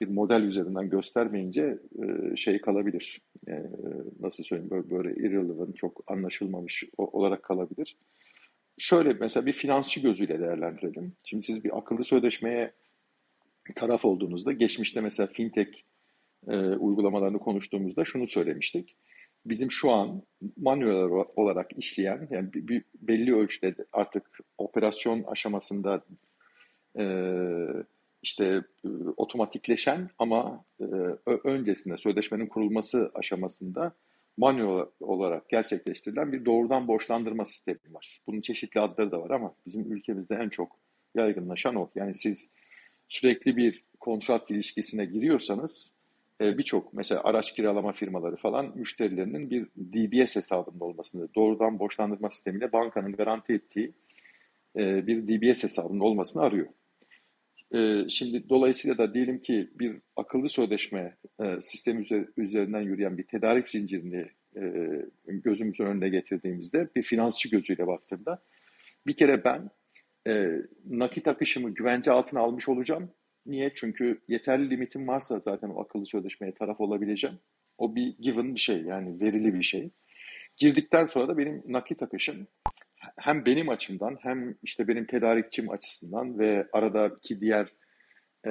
bir 0.00 0.08
model 0.08 0.42
üzerinden 0.42 0.90
göstermeyince 0.90 1.78
e, 2.02 2.36
şey 2.36 2.60
kalabilir. 2.60 3.20
E, 3.48 3.62
nasıl 4.20 4.42
söyleyeyim 4.42 4.70
böyle, 4.70 4.90
böyle 4.90 5.14
irrelevant, 5.14 5.76
çok 5.76 6.04
anlaşılmamış 6.06 6.84
olarak 6.96 7.42
kalabilir. 7.42 7.96
Şöyle 8.78 9.12
mesela 9.12 9.46
bir 9.46 9.52
finansçı 9.52 10.00
gözüyle 10.00 10.40
değerlendirelim. 10.40 11.12
Şimdi 11.24 11.42
siz 11.46 11.64
bir 11.64 11.78
akıllı 11.78 12.04
sözleşmeye 12.04 12.72
taraf 13.76 14.04
olduğunuzda 14.04 14.52
geçmişte 14.52 15.00
mesela 15.00 15.26
fintech 15.26 15.70
e, 16.48 16.56
uygulamalarını 16.56 17.38
konuştuğumuzda 17.38 18.04
şunu 18.04 18.26
söylemiştik. 18.26 18.96
Bizim 19.46 19.70
şu 19.70 19.90
an 19.90 20.22
manuel 20.56 21.24
olarak 21.36 21.78
işleyen 21.78 22.28
yani 22.30 22.52
bir, 22.52 22.68
bir 22.68 22.84
belli 22.94 23.36
ölçüde 23.36 23.74
artık 23.92 24.38
operasyon 24.58 25.22
aşamasında 25.22 26.04
e, 26.98 27.04
işte 28.22 28.44
e, 28.84 28.88
otomatikleşen 29.16 30.10
ama 30.18 30.64
e, 30.80 30.84
öncesinde 31.44 31.96
sözleşmenin 31.96 32.46
kurulması 32.46 33.10
aşamasında 33.14 33.92
manuel 34.36 34.86
olarak 35.00 35.48
gerçekleştirilen 35.48 36.32
bir 36.32 36.44
doğrudan 36.44 36.88
borçlandırma 36.88 37.44
sistemi 37.44 37.78
var. 37.90 38.20
Bunun 38.26 38.40
çeşitli 38.40 38.80
adları 38.80 39.10
da 39.10 39.22
var 39.22 39.30
ama 39.30 39.54
bizim 39.66 39.92
ülkemizde 39.92 40.34
en 40.34 40.48
çok 40.48 40.76
yaygınlaşan 41.14 41.74
o. 41.74 41.90
Yani 41.94 42.14
siz 42.14 42.50
sürekli 43.08 43.56
bir 43.56 43.84
kontrat 44.00 44.50
ilişkisine 44.50 45.04
giriyorsanız 45.04 45.92
e, 46.40 46.58
birçok 46.58 46.94
mesela 46.94 47.20
araç 47.24 47.54
kiralama 47.54 47.92
firmaları 47.92 48.36
falan 48.36 48.72
müşterilerinin 48.74 49.50
bir 49.50 49.66
DBS 49.76 50.36
hesabında 50.36 50.84
olmasını, 50.84 51.28
doğrudan 51.34 51.78
borçlandırma 51.78 52.30
sistemiyle 52.30 52.72
bankanın 52.72 53.12
garanti 53.12 53.52
ettiği 53.52 53.92
bir 54.76 55.28
DBS 55.28 55.64
hesabında 55.64 56.04
olmasını 56.04 56.42
arıyor. 56.42 56.66
Ee, 57.74 58.08
şimdi 58.08 58.48
dolayısıyla 58.48 58.98
da 58.98 59.14
diyelim 59.14 59.38
ki 59.40 59.70
bir 59.74 59.96
akıllı 60.16 60.48
sözleşme 60.48 61.16
e, 61.40 61.60
sistemi 61.60 62.02
üzerinden 62.36 62.80
yürüyen 62.80 63.18
bir 63.18 63.26
tedarik 63.26 63.68
zincirini 63.68 64.26
e, 64.56 64.62
gözümüzün 65.26 65.86
önüne 65.86 66.08
getirdiğimizde 66.08 66.88
bir 66.96 67.02
finansçı 67.02 67.50
gözüyle 67.50 67.86
baktığımda 67.86 68.42
bir 69.06 69.16
kere 69.16 69.44
ben 69.44 69.70
e, 70.26 70.48
nakit 70.86 71.28
akışımı 71.28 71.70
güvence 71.70 72.10
altına 72.10 72.40
almış 72.40 72.68
olacağım. 72.68 73.10
Niye? 73.46 73.72
Çünkü 73.74 74.20
yeterli 74.28 74.70
limitim 74.70 75.08
varsa 75.08 75.40
zaten 75.40 75.68
o 75.68 75.80
akıllı 75.80 76.06
sözleşmeye 76.06 76.54
taraf 76.54 76.80
olabileceğim. 76.80 77.38
O 77.78 77.96
bir 77.96 78.16
given 78.20 78.54
bir 78.54 78.60
şey 78.60 78.82
yani 78.82 79.20
verili 79.20 79.54
bir 79.54 79.62
şey. 79.62 79.90
Girdikten 80.56 81.06
sonra 81.06 81.28
da 81.28 81.38
benim 81.38 81.62
nakit 81.66 82.02
akışım 82.02 82.46
hem 83.24 83.44
benim 83.44 83.68
açımdan 83.68 84.18
hem 84.20 84.54
işte 84.62 84.88
benim 84.88 85.06
tedarikçim 85.06 85.70
açısından 85.70 86.38
ve 86.38 86.68
aradaki 86.72 87.40
diğer 87.40 87.72
e, 88.46 88.50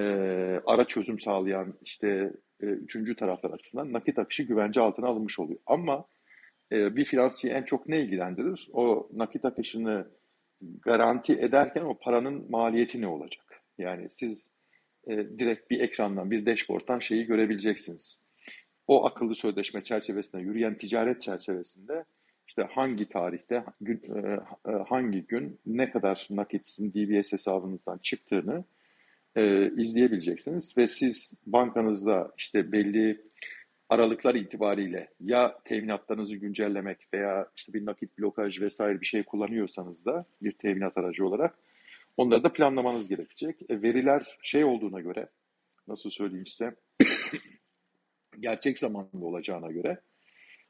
ara 0.65 0.88
çözüm 0.88 1.19
sağlayan 1.19 1.73
işte 1.81 2.33
e, 2.62 2.65
üçüncü 2.65 3.15
taraflar 3.15 3.51
açısından 3.51 3.93
nakit 3.93 4.19
akışı 4.19 4.43
güvence 4.43 4.81
altına 4.81 5.07
alınmış 5.07 5.39
oluyor. 5.39 5.59
Ama 5.65 6.05
e, 6.71 6.95
bir 6.95 7.05
finansçıyı 7.05 7.53
en 7.53 7.63
çok 7.63 7.88
ne 7.88 8.01
ilgilendirir? 8.01 8.69
O 8.73 9.09
nakit 9.13 9.45
akışını 9.45 10.07
garanti 10.62 11.33
ederken 11.33 11.81
o 11.81 11.97
paranın 11.99 12.51
maliyeti 12.51 13.01
ne 13.01 13.07
olacak? 13.07 13.62
Yani 13.77 14.09
siz 14.09 14.51
e, 15.07 15.17
direkt 15.17 15.71
bir 15.71 15.79
ekrandan, 15.79 16.31
bir 16.31 16.45
dashboard'tan 16.45 16.99
şeyi 16.99 17.25
görebileceksiniz. 17.25 18.21
O 18.88 19.05
akıllı 19.05 19.36
sözleşme 19.36 19.81
çerçevesinde, 19.81 20.41
yürüyen 20.41 20.77
ticaret 20.77 21.21
çerçevesinde 21.21 22.05
işte 22.57 22.69
hangi 22.71 23.07
tarihte, 23.07 23.63
e, 23.87 23.91
e, 23.91 24.71
hangi 24.87 25.21
gün 25.21 25.59
ne 25.65 25.91
kadar 25.91 26.27
nakit 26.29 26.67
sizin 26.69 26.93
DBS 26.93 27.33
hesabınızdan 27.33 27.97
çıktığını 27.97 28.63
e, 29.35 29.71
izleyebileceksiniz 29.71 30.77
ve 30.77 30.87
siz 30.87 31.41
bankanızda 31.45 32.31
işte 32.37 32.71
belli 32.71 33.21
aralıklar 33.89 34.35
itibariyle 34.35 35.07
ya 35.19 35.59
teminatlarınızı 35.65 36.35
güncellemek 36.35 37.07
veya 37.13 37.47
işte 37.55 37.73
bir 37.73 37.85
nakit 37.85 38.19
blokaj 38.19 38.61
vesaire 38.61 39.01
bir 39.01 39.05
şey 39.05 39.23
kullanıyorsanız 39.23 40.05
da 40.05 40.25
bir 40.41 40.51
teminat 40.51 40.97
aracı 40.97 41.27
olarak 41.27 41.55
onları 42.17 42.43
da 42.43 42.53
planlamanız 42.53 43.07
gerekecek. 43.07 43.61
E, 43.69 43.81
veriler 43.81 44.37
şey 44.41 44.63
olduğuna 44.63 44.99
göre 44.99 45.29
nasıl 45.87 46.09
söyleyeyim 46.09 46.47
size 46.47 46.75
gerçek 48.39 48.79
zamanlı 48.79 49.25
olacağına 49.25 49.71
göre 49.71 50.01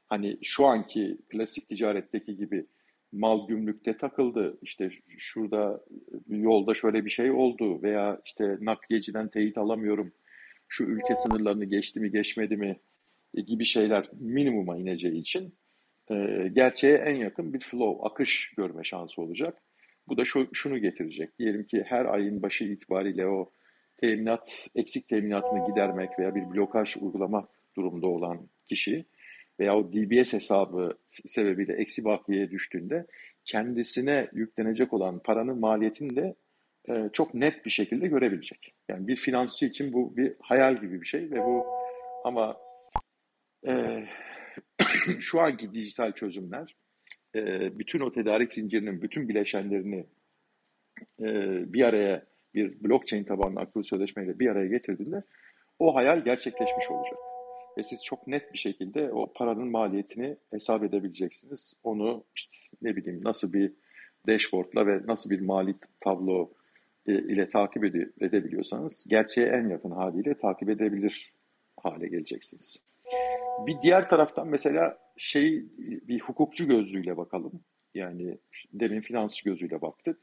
hani 0.08 0.38
şu 0.42 0.66
anki 0.66 1.18
klasik 1.30 1.68
ticaretteki 1.68 2.36
gibi 2.36 2.66
mal 3.12 3.48
gümrükte 3.48 3.96
takıldı. 3.96 4.58
İşte 4.62 4.90
şurada 5.18 5.84
yolda 6.28 6.74
şöyle 6.74 7.04
bir 7.04 7.10
şey 7.10 7.30
oldu 7.30 7.82
veya 7.82 8.20
işte 8.24 8.56
nakliyeciden 8.60 9.28
teyit 9.28 9.58
alamıyorum. 9.58 10.12
Şu 10.68 10.84
ülke 10.84 11.16
sınırlarını 11.16 11.64
geçti 11.64 12.00
mi 12.00 12.10
geçmedi 12.10 12.56
mi 12.56 12.76
e, 13.34 13.40
gibi 13.40 13.64
şeyler 13.64 14.08
minimuma 14.20 14.76
ineceği 14.76 15.20
için 15.20 15.54
e, 16.10 16.14
gerçeğe 16.52 16.94
en 16.94 17.16
yakın 17.16 17.54
bir 17.54 17.60
flow, 17.60 18.08
akış 18.08 18.52
görme 18.56 18.84
şansı 18.84 19.22
olacak. 19.22 19.62
Bu 20.08 20.16
da 20.16 20.24
şu, 20.24 20.48
şunu 20.52 20.78
getirecek. 20.78 21.38
Diyelim 21.38 21.64
ki 21.64 21.84
her 21.86 22.04
ayın 22.04 22.42
başı 22.42 22.64
itibariyle 22.64 23.26
o 23.26 23.50
teminat, 23.96 24.68
eksik 24.74 25.08
teminatını 25.08 25.66
gidermek 25.66 26.18
veya 26.18 26.34
bir 26.34 26.50
blokaj 26.50 26.96
uygulamak 26.96 27.48
durumda 27.76 28.06
olan 28.06 28.48
kişi 28.66 29.04
veya 29.60 29.76
o 29.76 29.92
DBS 29.92 30.32
hesabı 30.32 30.98
sebebiyle 31.10 31.72
eksi 31.72 32.04
bakiyeye 32.04 32.50
düştüğünde 32.50 33.06
kendisine 33.44 34.28
yüklenecek 34.32 34.92
olan 34.92 35.18
paranın 35.18 35.60
maliyetini 35.60 36.16
de 36.16 36.34
e, 36.88 37.10
çok 37.12 37.34
net 37.34 37.64
bir 37.64 37.70
şekilde 37.70 38.06
görebilecek. 38.06 38.74
Yani 38.88 39.08
bir 39.08 39.16
finansçı 39.16 39.66
için 39.66 39.92
bu 39.92 40.16
bir 40.16 40.34
hayal 40.40 40.76
gibi 40.76 41.00
bir 41.00 41.06
şey 41.06 41.30
ve 41.30 41.44
bu 41.44 41.66
ama 42.24 42.56
e, 43.68 44.04
şu 45.20 45.40
anki 45.40 45.72
dijital 45.72 46.12
çözümler 46.12 46.76
e, 47.34 47.40
bütün 47.78 48.00
o 48.00 48.12
tedarik 48.12 48.52
zincirinin 48.52 49.02
bütün 49.02 49.28
bileşenlerini 49.28 50.06
e, 51.20 51.26
bir 51.72 51.82
araya 51.82 52.26
bir 52.54 52.84
blockchain 52.84 53.24
tabanlı 53.24 53.60
akıllı 53.60 53.84
sözleşmeyle 53.84 54.38
bir 54.38 54.48
araya 54.48 54.66
getirdiğinde 54.66 55.22
o 55.78 55.94
hayal 55.94 56.24
gerçekleşmiş 56.24 56.90
olacak 56.90 57.18
ve 57.78 57.82
siz 57.82 58.04
çok 58.04 58.26
net 58.26 58.52
bir 58.52 58.58
şekilde 58.58 59.12
o 59.12 59.32
paranın 59.32 59.70
maliyetini 59.70 60.36
hesap 60.50 60.84
edebileceksiniz. 60.84 61.76
Onu 61.84 62.24
işte 62.36 62.52
ne 62.82 62.96
bileyim 62.96 63.20
nasıl 63.24 63.52
bir 63.52 63.72
dashboardla 64.26 64.86
ve 64.86 65.00
nasıl 65.06 65.30
bir 65.30 65.40
mali 65.40 65.74
tablo 66.00 66.50
e, 67.06 67.12
ile 67.12 67.48
takip 67.48 67.84
ede 67.84 68.10
edebiliyorsanız 68.20 69.06
gerçeğe 69.08 69.46
en 69.46 69.68
yakın 69.68 69.90
haliyle 69.90 70.38
takip 70.38 70.70
edebilir 70.70 71.32
hale 71.76 72.08
geleceksiniz. 72.08 72.82
Bir 73.66 73.76
diğer 73.82 74.08
taraftan 74.08 74.48
mesela 74.48 74.98
şey 75.16 75.64
bir 75.78 76.20
hukukçu 76.20 76.68
gözlüğüyle 76.68 77.16
bakalım. 77.16 77.60
Yani 77.94 78.38
demin 78.72 79.00
finansçı 79.00 79.44
gözüyle 79.44 79.80
baktık. 79.80 80.18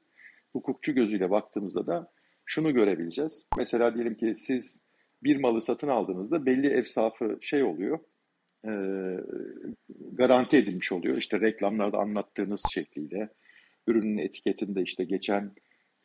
Hukukçu 0.54 0.96
gözüyle 0.96 1.30
baktığımızda 1.30 1.88
da 1.88 2.12
şunu 2.46 2.74
görebileceğiz. 2.74 3.48
Mesela 3.58 3.96
diyelim 3.96 4.16
ki 4.16 4.36
siz 4.36 4.82
bir 5.24 5.38
malı 5.38 5.62
satın 5.62 5.88
aldığınızda 5.88 6.46
belli 6.46 6.68
evsafı 6.68 7.38
şey 7.42 7.64
oluyor, 7.64 8.00
e, 8.66 8.72
garanti 10.12 10.58
edilmiş 10.58 10.92
oluyor. 10.92 11.18
İşte 11.18 11.40
reklamlarda 11.40 11.98
anlattığınız 11.98 12.64
şekliyle, 12.74 13.30
ürünün 13.88 14.18
etiketinde 14.18 14.82
işte 14.82 15.04
geçen 15.04 15.52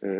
e, 0.05 0.11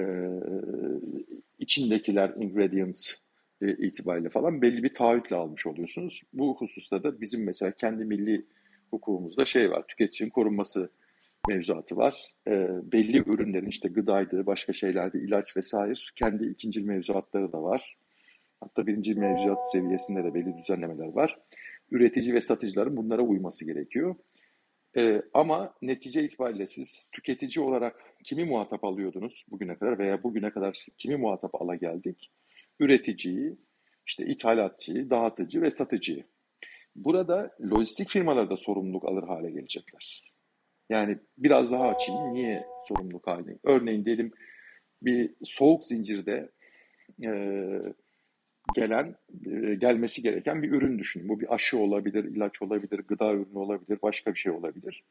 içindekiler, 1.59 2.33
ingredients 2.37 3.15
e, 3.63 3.71
itibariyle 3.71 4.29
falan 4.31 4.63
belli 4.63 4.83
bir 4.83 4.95
taahhütle 4.95 5.37
almış 5.37 5.67
oluyorsunuz. 5.67 6.23
Bu 6.33 6.57
hususta 6.59 7.03
da 7.03 7.21
bizim 7.21 7.45
mesela 7.45 7.73
kendi 7.73 8.05
milli 8.05 8.47
hukukumuzda 8.91 9.45
şey 9.45 9.71
var, 9.71 9.85
tüketicinin 9.89 10.31
korunması 10.31 10.91
mevzuatı 11.49 11.97
var. 11.97 12.35
E, 12.49 12.69
belli 12.93 13.19
ürünlerin 13.27 13.69
işte 13.69 13.89
gıdaydı, 13.89 14.47
başka 14.47 14.73
şeylerde 14.73 15.19
ilaç 15.19 15.57
vesaire 15.57 15.95
kendi 16.17 16.47
ikinci 16.47 16.81
mevzuatları 16.81 17.53
da 17.53 17.63
var. 17.63 17.97
Hatta 18.61 18.87
birinci 18.87 19.15
mevzuat 19.15 19.73
seviyesinde 19.73 20.25
de 20.25 20.35
belli 20.35 20.57
düzenlemeler 20.57 21.09
var. 21.09 21.39
Üretici 21.91 22.35
ve 22.35 22.41
satıcıların 22.41 22.97
bunlara 22.97 23.23
uyması 23.23 23.65
gerekiyor. 23.65 24.17
Ee, 24.97 25.23
ama 25.35 25.75
netice 25.83 26.23
itibariyle 26.25 26.67
siz 26.67 27.07
tüketici 27.13 27.65
olarak 27.65 27.97
kimi 28.25 28.45
muhatap 28.45 28.85
alıyordunuz 28.85 29.45
bugüne 29.51 29.77
kadar 29.79 29.99
veya 29.99 30.23
bugüne 30.23 30.51
kadar 30.51 30.87
kimi 30.99 31.17
muhatap 31.17 31.63
ala 31.63 31.75
geldik? 31.75 32.31
Üreticiyi, 32.81 33.57
işte 34.07 34.27
ithalatçıyı, 34.27 35.11
dağıtıcı 35.11 35.63
ve 35.63 35.71
satıcıyı. 35.71 36.25
Burada 36.97 37.57
lojistik 37.71 38.09
firmalar 38.09 38.51
da 38.51 38.57
sorumluluk 38.57 39.05
alır 39.05 39.23
hale 39.23 39.51
gelecekler. 39.51 40.33
Yani 40.91 41.19
biraz 41.39 41.73
daha 41.73 41.89
açayım. 41.89 42.35
Niye 42.35 42.67
sorumluluk 42.89 43.27
haline? 43.27 43.59
Örneğin 43.65 44.05
diyelim 44.05 44.33
bir 45.03 45.35
soğuk 45.43 45.85
zincirde 45.85 46.51
e, 47.25 47.31
gelen, 48.75 49.15
e, 49.47 49.75
gelmesi 49.75 50.23
gereken 50.23 50.63
bir 50.63 50.73
ürün 50.73 50.99
düşünün. 50.99 51.29
Bu 51.29 51.41
bir 51.41 51.55
aşı 51.55 51.79
olabilir, 51.79 52.25
ilaç 52.25 52.63
olabilir, 52.63 52.99
gıda 52.99 53.33
ürünü 53.33 53.59
olabilir, 53.59 53.99
başka 54.03 54.35
bir 54.35 54.39
şey 54.39 54.53
olabilir. 54.53 55.05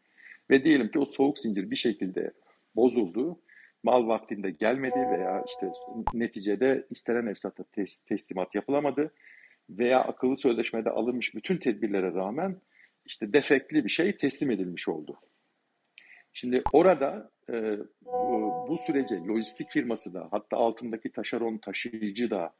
Ve 0.49 0.63
diyelim 0.63 0.91
ki 0.91 0.99
o 0.99 1.05
soğuk 1.05 1.39
zincir 1.39 1.71
bir 1.71 1.75
şekilde 1.75 2.31
bozuldu, 2.75 3.39
mal 3.83 4.07
vaktinde 4.07 4.51
gelmedi 4.51 4.99
veya 4.99 5.43
işte 5.47 5.71
neticede 6.13 6.85
istenen 6.89 7.25
efsata 7.25 7.63
tes 7.63 7.99
teslimat 7.99 8.55
yapılamadı 8.55 9.11
veya 9.69 9.99
akıllı 9.99 10.37
sözleşmede 10.37 10.89
alınmış 10.89 11.35
bütün 11.35 11.57
tedbirlere 11.57 12.13
rağmen 12.13 12.61
işte 13.05 13.33
defekli 13.33 13.85
bir 13.85 13.89
şey 13.89 14.17
teslim 14.17 14.51
edilmiş 14.51 14.87
oldu. 14.87 15.19
Şimdi 16.33 16.63
orada 16.73 17.31
e, 17.49 17.77
bu, 18.67 18.75
sürece 18.87 19.15
lojistik 19.15 19.69
firması 19.69 20.13
da 20.13 20.27
hatta 20.31 20.57
altındaki 20.57 21.11
taşeron 21.11 21.57
taşıyıcı 21.57 22.29
da 22.29 22.53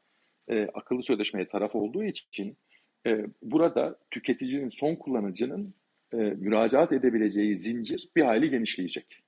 e, 0.50 0.68
akıllı 0.74 1.02
sözleşmeye 1.02 1.48
taraf 1.48 1.74
olduğu 1.74 2.04
için 2.04 2.58
e, 3.06 3.26
burada 3.42 3.98
tüketicinin 4.10 4.68
son 4.68 4.94
kullanıcının 4.94 5.74
e, 6.12 6.16
müracaat 6.16 6.92
edebileceği 6.92 7.58
zincir 7.58 8.08
bir 8.16 8.22
hayli 8.22 8.50
genişleyecek. 8.50 9.22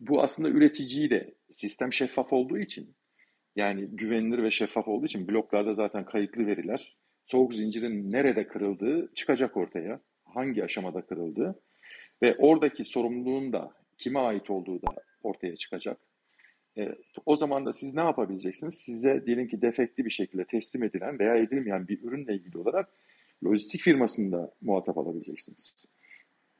Bu 0.00 0.22
aslında 0.22 0.48
üreticiyi 0.48 1.10
de 1.10 1.34
sistem 1.52 1.92
şeffaf 1.92 2.32
olduğu 2.32 2.58
için 2.58 2.94
yani 3.56 3.86
güvenilir 3.86 4.42
ve 4.42 4.50
şeffaf 4.50 4.88
olduğu 4.88 5.06
için 5.06 5.28
bloklarda 5.28 5.72
zaten 5.72 6.04
kayıtlı 6.04 6.46
veriler 6.46 6.96
soğuk 7.26 7.54
zincirin 7.54 8.12
nerede 8.12 8.48
kırıldığı 8.48 9.14
çıkacak 9.14 9.56
ortaya. 9.56 10.00
Hangi 10.24 10.64
aşamada 10.64 11.06
kırıldığı 11.06 11.60
ve 12.22 12.36
oradaki 12.38 12.84
sorumluluğun 12.84 13.52
da 13.52 13.70
kime 13.98 14.18
ait 14.18 14.50
olduğu 14.50 14.82
da 14.82 14.94
ortaya 15.22 15.56
çıkacak. 15.56 16.00
E, 16.78 16.94
o 17.26 17.36
zaman 17.36 17.66
da 17.66 17.72
siz 17.72 17.94
ne 17.94 18.00
yapabileceksiniz? 18.00 18.74
Size 18.74 19.26
diyelim 19.26 19.48
ki 19.48 19.62
defekti 19.62 20.04
bir 20.04 20.10
şekilde 20.10 20.44
teslim 20.44 20.82
edilen 20.82 21.18
veya 21.18 21.34
edilmeyen 21.34 21.88
bir 21.88 22.02
ürünle 22.02 22.34
ilgili 22.34 22.58
olarak 22.58 22.88
lojistik 23.44 23.80
firmasında 23.80 24.54
muhatap 24.60 24.98
alabileceksiniz. 24.98 25.86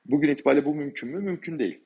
Bugün 0.04 0.28
itibariyle 0.28 0.64
bu 0.64 0.74
mümkün 0.74 1.08
mü? 1.08 1.20
Mümkün 1.20 1.58
değil. 1.58 1.80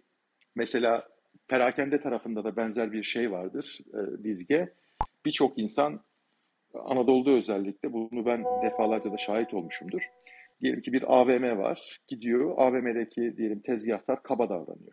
Mesela 0.54 1.08
perakende 1.48 2.00
tarafında 2.00 2.44
da 2.44 2.56
benzer 2.56 2.92
bir 2.92 3.02
şey 3.02 3.30
vardır 3.30 3.78
e, 3.94 4.24
dizge. 4.24 4.72
Birçok 5.24 5.58
insan 5.58 6.00
Anadolu'da 6.74 7.30
özellikle 7.30 7.92
bunu 7.92 8.26
ben 8.26 8.44
defalarca 8.62 9.12
da 9.12 9.16
şahit 9.16 9.54
olmuşumdur. 9.54 10.02
Diyelim 10.60 10.82
ki 10.82 10.92
bir 10.92 11.20
AVM 11.20 11.58
var. 11.58 12.00
Gidiyor 12.08 12.54
AVM'deki 12.56 13.36
diyelim 13.36 13.60
tezgahtar 13.60 14.22
kaba 14.22 14.48
davranıyor. 14.48 14.92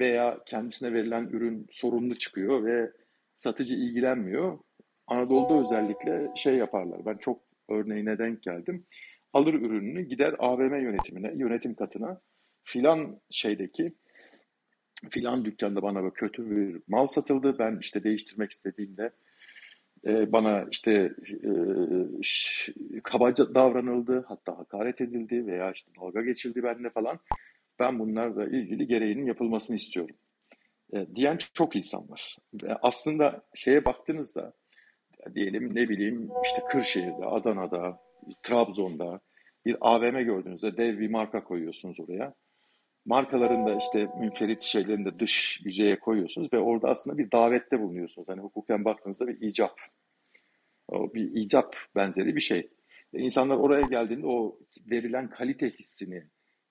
Veya 0.00 0.38
kendisine 0.46 0.92
verilen 0.92 1.24
ürün 1.24 1.66
sorunlu 1.70 2.14
çıkıyor 2.14 2.64
ve 2.64 2.92
satıcı 3.36 3.74
ilgilenmiyor. 3.74 4.58
Anadolu'da 5.06 5.60
özellikle 5.60 6.30
şey 6.36 6.54
yaparlar. 6.54 7.06
Ben 7.06 7.16
çok 7.16 7.40
örneğine 7.68 8.18
denk 8.18 8.42
geldim. 8.42 8.86
Alır 9.32 9.54
ürününü 9.54 10.02
gider 10.02 10.34
AVM 10.38 10.74
yönetimine, 10.74 11.32
yönetim 11.36 11.74
katına 11.74 12.20
filan 12.64 13.20
şeydeki 13.30 13.94
filan 15.10 15.44
dükkanda 15.44 15.82
bana 15.82 16.02
böyle 16.02 16.14
kötü 16.14 16.50
bir 16.50 16.82
mal 16.88 17.06
satıldı. 17.06 17.58
Ben 17.58 17.78
işte 17.80 18.04
değiştirmek 18.04 18.50
istediğimde 18.50 19.10
e, 20.06 20.32
bana 20.32 20.66
işte 20.70 21.12
e, 21.44 23.00
kabaca 23.02 23.54
davranıldı, 23.54 24.24
hatta 24.28 24.58
hakaret 24.58 25.00
edildi 25.00 25.46
veya 25.46 25.72
işte 25.72 25.90
dalga 26.00 26.22
geçildi 26.22 26.62
benimle 26.62 26.90
falan. 26.90 27.18
Ben 27.78 27.98
bunlarla 27.98 28.46
ilgili 28.46 28.86
gereğinin 28.86 29.26
yapılmasını 29.26 29.76
istiyorum. 29.76 30.16
E, 30.92 31.06
diyen 31.14 31.38
çok 31.54 31.76
insan 31.76 32.10
var. 32.10 32.36
Ve 32.54 32.76
aslında 32.82 33.42
şeye 33.54 33.84
baktığınızda 33.84 34.52
diyelim 35.34 35.74
ne 35.74 35.88
bileyim 35.88 36.30
işte 36.44 36.62
Kırşehir'de, 36.70 37.24
Adana'da, 37.26 38.00
Trabzon'da 38.42 39.20
bir 39.66 39.76
AVM 39.80 40.24
gördüğünüzde 40.24 40.76
dev 40.76 40.98
bir 40.98 41.10
marka 41.10 41.44
koyuyorsunuz 41.44 42.00
oraya. 42.00 42.34
Markaların 43.06 43.66
da 43.66 43.78
işte 43.78 44.08
münferit 44.20 44.62
şeylerini 44.62 45.04
de 45.04 45.18
dış 45.18 45.60
yüzeye 45.64 45.98
koyuyorsunuz 45.98 46.52
ve 46.52 46.58
orada 46.58 46.88
aslında 46.88 47.18
bir 47.18 47.30
davette 47.30 47.80
bulunuyorsunuz. 47.80 48.28
Hani 48.28 48.40
hukuken 48.40 48.84
baktığınızda 48.84 49.28
bir 49.28 49.40
icap. 49.40 49.80
O 50.88 51.14
bir 51.14 51.30
icap 51.34 51.76
benzeri 51.96 52.36
bir 52.36 52.40
şey. 52.40 52.68
Ve 53.14 53.18
insanlar 53.18 53.56
oraya 53.56 53.86
geldiğinde 53.86 54.26
o 54.26 54.58
verilen 54.90 55.30
kalite 55.30 55.70
hissini 55.70 56.24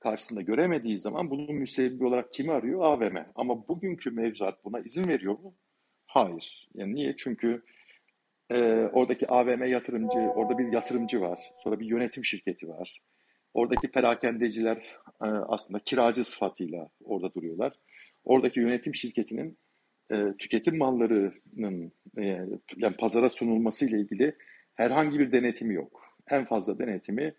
karşısında 0.10 0.42
göremediği 0.42 1.00
zaman 1.00 1.30
bunun 1.30 1.56
müsebbibi 1.56 2.06
olarak 2.06 2.34
kimi 2.34 2.52
arıyor? 2.52 2.82
AVM. 2.82 3.18
Ama 3.36 3.68
bugünkü 3.68 4.12
mevzuat 4.12 4.66
buna 4.66 4.80
izin 4.80 5.08
veriyor 5.08 5.40
mu? 5.40 5.56
Hayır. 6.06 6.70
Yani 6.74 6.96
niye? 6.96 7.16
Çünkü 7.18 7.64
e, 8.50 8.58
oradaki 8.94 9.28
AVM 9.28 9.64
yatırımcı, 9.64 10.18
orada 10.18 10.58
bir 10.58 10.74
yatırımcı 10.74 11.22
var. 11.22 11.40
Sonra 11.64 11.80
bir 11.80 11.86
yönetim 11.86 12.26
şirketi 12.26 12.70
var. 12.70 13.02
Oradaki 13.54 13.92
perakendeciler 13.92 14.78
e, 15.22 15.26
aslında 15.26 15.80
kiracı 15.80 16.24
sıfatıyla 16.24 16.90
orada 17.04 17.34
duruyorlar. 17.34 17.74
Oradaki 18.24 18.60
yönetim 18.60 18.96
şirketinin 18.96 19.58
e, 20.12 20.16
tüketim 20.40 20.78
mallarının 20.78 21.92
e, 22.18 22.24
yani 22.78 22.96
pazara 23.00 23.30
sunulması 23.30 23.86
ile 23.86 24.00
ilgili 24.00 24.36
herhangi 24.76 25.20
bir 25.20 25.32
denetimi 25.32 25.74
yok. 25.74 26.02
En 26.30 26.46
fazla 26.46 26.80
denetimi 26.80 27.34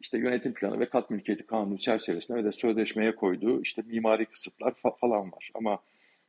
işte 0.00 0.18
yönetim 0.18 0.54
planı 0.54 0.80
ve 0.80 0.88
kat 0.88 1.10
mülkiyeti 1.10 1.46
kanunu 1.46 1.78
çerçevesinde 1.78 2.38
ve 2.38 2.44
de 2.44 2.52
sözleşmeye 2.52 3.14
koyduğu 3.14 3.62
işte 3.62 3.82
mimari 3.86 4.26
kısıtlar 4.26 4.72
fa- 4.72 4.98
falan 4.98 5.32
var. 5.32 5.50
Ama 5.54 5.78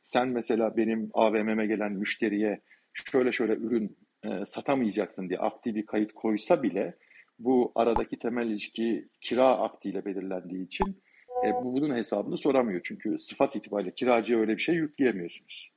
sen 0.04 0.28
mesela 0.30 0.78
benim 0.78 1.10
AVM'me 1.14 1.68
gelen 1.68 1.92
müşteriye 1.92 2.62
şöyle 2.94 3.32
şöyle 3.32 3.54
ürün 3.54 3.98
e, 4.24 4.46
satamayacaksın 4.46 5.30
diye 5.30 5.40
aktif 5.40 5.76
bir 5.76 5.86
kayıt 5.86 6.14
koysa 6.14 6.64
bile 6.64 6.94
bu 7.40 7.72
aradaki 7.76 8.18
temel 8.18 8.48
ilişki 8.48 9.08
kira 9.22 9.46
aktiyle 9.46 10.06
belirlendiği 10.06 10.66
için 10.66 11.02
e, 11.46 11.54
bu 11.64 11.74
bunun 11.74 11.96
hesabını 11.96 12.38
soramıyor. 12.38 12.82
Çünkü 12.84 13.18
sıfat 13.18 13.56
itibariyle 13.56 13.92
kiracıya 13.92 14.40
öyle 14.40 14.58
bir 14.58 14.62
şey 14.62 14.76
yükleyemiyorsunuz. 14.76 15.72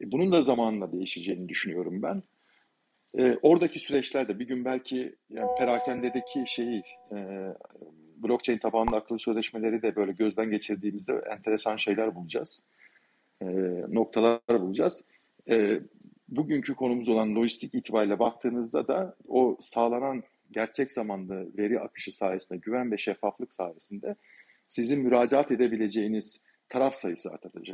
E, 0.00 0.12
bunun 0.12 0.32
da 0.32 0.42
zamanla 0.42 0.92
değişeceğini 0.92 1.48
düşünüyorum 1.48 2.02
ben. 2.02 2.22
E, 3.18 3.38
oradaki 3.42 3.80
süreçlerde 3.80 4.38
bir 4.38 4.46
gün 4.46 4.64
belki 4.64 5.14
yani 5.30 5.50
perakendedeki 5.58 6.44
şeyi 6.46 6.82
e, 7.12 7.16
blockchain 8.16 8.58
tabanlı 8.58 8.96
akıllı 8.96 9.18
sözleşmeleri 9.18 9.82
de 9.82 9.96
böyle 9.96 10.12
gözden 10.12 10.50
geçirdiğimizde 10.50 11.12
enteresan 11.30 11.76
şeyler 11.76 12.14
bulacağız. 12.14 12.62
E, 13.42 13.46
noktalar 13.88 14.40
bulacağız. 14.60 15.04
E, 15.50 15.80
bugünkü 16.28 16.74
konumuz 16.74 17.08
olan 17.08 17.34
lojistik 17.34 17.74
itibariyle 17.74 18.18
baktığınızda 18.18 18.88
da 18.88 19.16
o 19.28 19.56
sağlanan 19.60 20.22
gerçek 20.50 20.92
zamanlı 20.92 21.48
veri 21.58 21.80
akışı 21.80 22.16
sayesinde, 22.16 22.58
güven 22.58 22.92
ve 22.92 22.98
şeffaflık 22.98 23.54
sayesinde 23.54 24.16
sizin 24.68 25.04
müracaat 25.04 25.50
edebileceğiniz 25.50 26.42
taraf 26.68 26.94
sayısı 26.94 27.30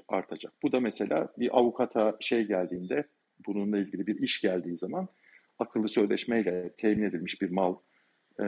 artacak. 0.09 0.53
Bu 0.63 0.73
da 0.73 0.81
mesela 0.81 1.29
bir 1.39 1.59
avukata 1.59 2.17
şey 2.21 2.47
geldiğinde, 2.47 3.05
bununla 3.47 3.79
ilgili 3.79 4.07
bir 4.07 4.19
iş 4.19 4.41
geldiği 4.41 4.79
zaman 4.79 5.09
akıllı 5.59 5.89
sözleşmeyle 5.89 6.73
temin 6.79 7.03
edilmiş 7.03 7.43
bir 7.43 7.51
mal 7.51 7.77
e, 8.41 8.47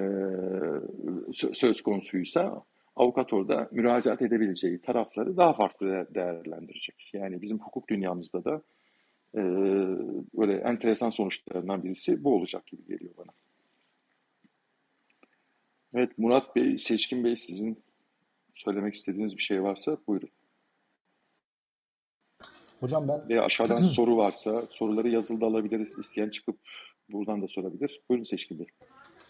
söz 1.32 1.82
konusuysa 1.82 2.64
avukat 2.96 3.32
orada 3.32 3.68
müracaat 3.72 4.22
edebileceği 4.22 4.80
tarafları 4.82 5.36
daha 5.36 5.52
farklı 5.52 6.06
değerlendirecek. 6.14 7.10
Yani 7.12 7.42
bizim 7.42 7.58
hukuk 7.58 7.88
dünyamızda 7.88 8.44
da 8.44 8.62
e, 9.34 9.40
böyle 10.38 10.56
enteresan 10.56 11.10
sonuçlarından 11.10 11.84
birisi 11.84 12.24
bu 12.24 12.34
olacak 12.34 12.66
gibi 12.66 12.86
geliyor 12.86 13.14
bana. 13.18 13.32
Evet 15.94 16.18
Murat 16.18 16.56
Bey, 16.56 16.78
Seçkin 16.78 17.24
Bey 17.24 17.36
sizin 17.36 17.82
söylemek 18.54 18.94
istediğiniz 18.94 19.36
bir 19.36 19.42
şey 19.42 19.62
varsa 19.62 19.96
buyurun. 20.06 20.30
Hocam 22.80 23.08
ben... 23.08 23.28
Veya 23.28 23.44
aşağıdan 23.44 23.82
soru 23.82 24.16
varsa 24.16 24.62
soruları 24.70 25.08
yazılı 25.08 25.40
da 25.40 25.46
alabiliriz. 25.46 25.98
İsteyen 25.98 26.30
çıkıp 26.30 26.56
buradan 27.12 27.42
da 27.42 27.48
sorabilir. 27.48 28.00
Buyurun 28.08 28.24
Seçkin 28.24 28.58
Bey. 28.58 28.66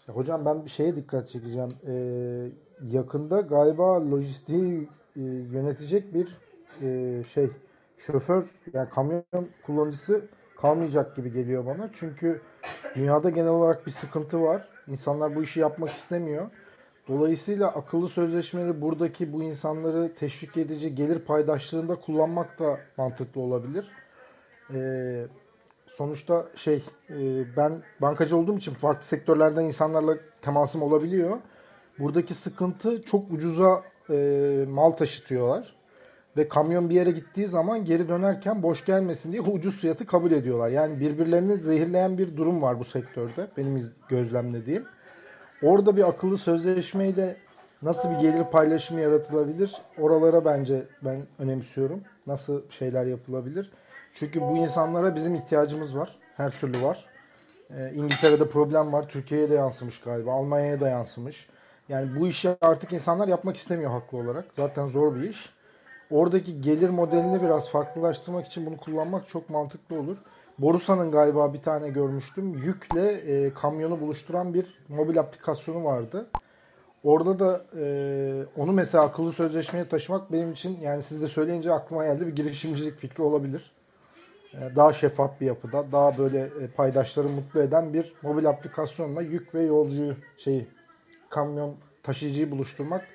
Hocam 0.07 0.45
ben 0.45 0.65
bir 0.65 0.69
şeye 0.69 0.95
dikkat 0.95 1.29
çekeceğim. 1.29 1.69
Ee, 1.87 2.51
yakında 2.91 3.41
galiba 3.41 4.11
lojistiği 4.11 4.87
e, 5.15 5.21
yönetecek 5.51 6.13
bir 6.13 6.37
e, 6.81 7.23
şey 7.23 7.49
şoför 7.97 8.47
yani 8.73 8.89
kamyon 8.89 9.23
kullanıcısı 9.65 10.25
kalmayacak 10.57 11.15
gibi 11.15 11.33
geliyor 11.33 11.65
bana. 11.65 11.89
Çünkü 11.93 12.41
dünyada 12.95 13.29
genel 13.29 13.49
olarak 13.49 13.87
bir 13.87 13.91
sıkıntı 13.91 14.41
var. 14.41 14.67
İnsanlar 14.87 15.35
bu 15.35 15.43
işi 15.43 15.59
yapmak 15.59 15.89
istemiyor. 15.89 16.49
Dolayısıyla 17.07 17.67
akıllı 17.67 18.09
sözleşmeleri 18.09 18.81
buradaki 18.81 19.33
bu 19.33 19.43
insanları 19.43 20.13
teşvik 20.15 20.57
edici 20.57 20.95
gelir 20.95 21.19
paydaşlığında 21.19 21.95
kullanmak 21.95 22.59
da 22.59 22.79
mantıklı 22.97 23.41
olabilir. 23.41 23.87
Ee, 24.73 25.27
sonuçta 25.97 26.45
şey 26.55 26.83
e, 27.09 27.15
ben 27.57 27.83
bankacı 28.01 28.37
olduğum 28.37 28.57
için 28.57 28.73
farklı 28.73 29.05
sektörlerden 29.05 29.63
insanlarla 29.63 30.17
temasım 30.41 30.83
olabiliyor. 30.83 31.37
Buradaki 31.99 32.33
sıkıntı 32.33 33.01
çok 33.01 33.31
ucuza 33.31 33.83
e, 34.09 34.65
mal 34.69 34.91
taşıtıyorlar. 34.91 35.79
ve 36.37 36.47
kamyon 36.47 36.89
bir 36.89 36.95
yere 36.95 37.11
gittiği 37.11 37.47
zaman 37.47 37.85
geri 37.85 38.09
dönerken 38.09 38.63
boş 38.63 38.85
gelmesin 38.85 39.31
diye 39.31 39.41
ucuz 39.41 39.77
fiyatı 39.77 40.05
kabul 40.05 40.31
ediyorlar. 40.31 40.69
Yani 40.69 40.99
birbirlerini 40.99 41.57
zehirleyen 41.57 42.17
bir 42.17 42.37
durum 42.37 42.61
var 42.61 42.79
bu 42.79 42.85
sektörde 42.85 43.47
benim 43.57 43.83
gözlemlediğim. 44.09 44.85
Orada 45.63 45.97
bir 45.97 46.09
akıllı 46.09 46.37
sözleşmeyle 46.37 47.37
nasıl 47.81 48.09
bir 48.11 48.15
gelir 48.15 48.43
paylaşımı 48.43 49.01
yaratılabilir? 49.01 49.81
Oralara 49.97 50.45
bence 50.45 50.83
ben 51.01 51.21
önemsiyorum. 51.39 52.01
Nasıl 52.27 52.69
şeyler 52.69 53.05
yapılabilir? 53.05 53.71
Çünkü 54.13 54.41
bu 54.41 54.57
insanlara 54.57 55.15
bizim 55.15 55.35
ihtiyacımız 55.35 55.97
var. 55.97 56.17
Her 56.37 56.51
türlü 56.51 56.81
var. 56.81 57.05
Ee, 57.69 57.91
İngiltere'de 57.95 58.49
problem 58.49 58.93
var. 58.93 59.09
Türkiye'ye 59.09 59.49
de 59.49 59.53
yansımış 59.53 60.01
galiba. 60.01 60.33
Almanya'ya 60.33 60.79
da 60.79 60.89
yansımış. 60.89 61.49
Yani 61.89 62.19
bu 62.19 62.27
işi 62.27 62.49
artık 62.61 62.93
insanlar 62.93 63.27
yapmak 63.27 63.57
istemiyor 63.57 63.91
haklı 63.91 64.17
olarak. 64.17 64.45
Zaten 64.55 64.87
zor 64.87 65.15
bir 65.15 65.29
iş. 65.29 65.53
Oradaki 66.11 66.61
gelir 66.61 66.89
modelini 66.89 67.41
biraz 67.41 67.69
farklılaştırmak 67.69 68.47
için 68.47 68.65
bunu 68.65 68.77
kullanmak 68.77 69.27
çok 69.27 69.49
mantıklı 69.49 69.99
olur. 69.99 70.17
Borusan'ın 70.59 71.11
galiba 71.11 71.53
bir 71.53 71.61
tane 71.61 71.89
görmüştüm. 71.89 72.53
Yükle 72.53 73.11
e, 73.11 73.53
kamyonu 73.53 74.01
buluşturan 74.01 74.53
bir 74.53 74.79
mobil 74.89 75.19
aplikasyonu 75.19 75.83
vardı. 75.83 76.27
Orada 77.03 77.39
da 77.39 77.65
e, 77.79 77.83
onu 78.57 78.71
mesela 78.71 79.03
akıllı 79.03 79.31
sözleşmeye 79.31 79.87
taşımak 79.87 80.31
benim 80.31 80.51
için 80.51 80.79
yani 80.81 81.03
siz 81.03 81.21
de 81.21 81.27
söyleyince 81.27 81.73
aklıma 81.73 82.05
geldi 82.05 82.27
bir 82.27 82.35
girişimcilik 82.35 82.97
fikri 82.97 83.23
olabilir. 83.23 83.71
E, 84.53 84.75
daha 84.75 84.93
şeffaf 84.93 85.41
bir 85.41 85.45
yapıda, 85.45 85.91
daha 85.91 86.17
böyle 86.17 86.39
e, 86.39 86.67
paydaşları 86.67 87.27
mutlu 87.27 87.61
eden 87.61 87.93
bir 87.93 88.13
mobil 88.21 88.49
aplikasyonla 88.49 89.21
yük 89.21 89.55
ve 89.55 89.63
yolcuyu 89.63 90.15
şeyi 90.37 90.67
kamyon 91.29 91.75
taşıyıcıyı 92.03 92.51
buluşturmak 92.51 93.07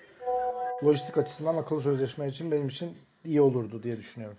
lojistik 0.84 1.18
açısından 1.18 1.56
akıllı 1.56 1.82
sözleşme 1.82 2.28
için 2.28 2.50
benim 2.50 2.68
için 2.68 2.96
iyi 3.24 3.40
olurdu 3.40 3.82
diye 3.82 3.96
düşünüyorum. 3.96 4.38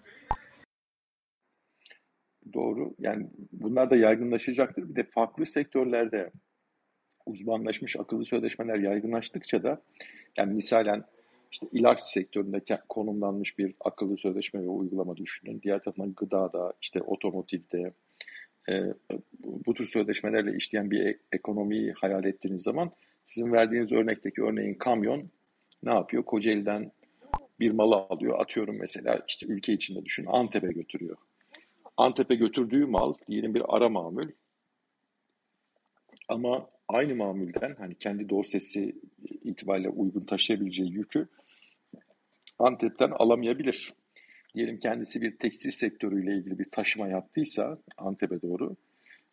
Doğru. 2.53 2.95
Yani 2.99 3.29
bunlar 3.51 3.89
da 3.89 3.95
yaygınlaşacaktır. 3.95 4.89
Bir 4.89 4.95
de 4.95 5.03
farklı 5.03 5.45
sektörlerde 5.45 6.31
uzmanlaşmış 7.25 7.95
akıllı 7.95 8.25
sözleşmeler 8.25 8.79
yaygınlaştıkça 8.79 9.63
da 9.63 9.81
yani 10.37 10.53
misalen 10.53 11.03
işte 11.55 11.67
ilaç 11.71 11.99
sektöründe 12.01 12.61
konumlanmış 12.89 13.57
bir 13.57 13.75
akıllı 13.79 14.17
sözleşme 14.17 14.63
ve 14.63 14.67
uygulama 14.67 15.17
düşünün. 15.17 15.61
Diğer 15.63 15.83
taraftan 15.83 16.13
gıdada, 16.13 16.73
işte 16.81 17.01
otomotivde 17.01 17.93
e, 18.69 18.83
bu 19.43 19.73
tür 19.73 19.85
sözleşmelerle 19.85 20.57
işleyen 20.57 20.91
bir 20.91 20.99
e- 20.99 21.19
ekonomiyi 21.31 21.93
hayal 21.93 22.25
ettiğiniz 22.25 22.63
zaman 22.63 22.91
sizin 23.25 23.51
verdiğiniz 23.51 23.91
örnekteki 23.91 24.43
örneğin 24.43 24.73
kamyon 24.73 25.29
ne 25.83 25.93
yapıyor? 25.93 26.23
Kocaeli'den 26.23 26.91
bir 27.59 27.71
malı 27.71 27.95
alıyor. 27.95 28.39
Atıyorum 28.39 28.77
mesela 28.79 29.21
işte 29.27 29.45
ülke 29.45 29.73
içinde 29.73 30.05
düşün 30.05 30.25
Antep'e 30.27 30.73
götürüyor. 30.73 31.17
Antep'e 31.97 32.35
götürdüğü 32.35 32.85
mal 32.85 33.13
diyelim 33.27 33.53
bir 33.53 33.63
ara 33.67 33.89
mamül. 33.89 34.31
Ama 36.29 36.69
aynı 36.87 37.15
mamülden 37.15 37.75
hani 37.79 37.95
kendi 37.95 38.29
dorsesi 38.29 38.95
itibariyle 39.43 39.89
uygun 39.89 40.25
taşıyabileceği 40.25 40.91
yükü 40.91 41.27
Antep'ten 42.59 43.11
alamayabilir. 43.11 43.93
Diyelim 44.55 44.79
kendisi 44.79 45.21
bir 45.21 45.37
tekstil 45.37 45.69
sektörüyle 45.69 46.35
ilgili 46.35 46.59
bir 46.59 46.69
taşıma 46.71 47.07
yaptıysa 47.07 47.77
Antep'e 47.97 48.41
doğru 48.41 48.75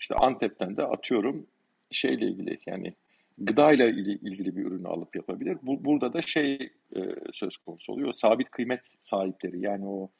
işte 0.00 0.14
Antep'ten 0.14 0.76
de 0.76 0.82
atıyorum 0.82 1.46
şeyle 1.90 2.26
ilgili 2.26 2.58
yani 2.66 2.94
gıdayla 3.38 3.86
ilgili 3.86 4.56
bir 4.56 4.64
ürünü 4.64 4.88
alıp 4.88 5.16
yapabilir. 5.16 5.58
Bu, 5.62 5.84
burada 5.84 6.12
da 6.12 6.22
şey 6.22 6.54
e, 6.96 7.00
söz 7.32 7.56
konusu 7.56 7.92
oluyor. 7.92 8.12
Sabit 8.12 8.50
kıymet 8.50 8.80
sahipleri 8.98 9.60
yani 9.60 9.86
o 9.86 10.10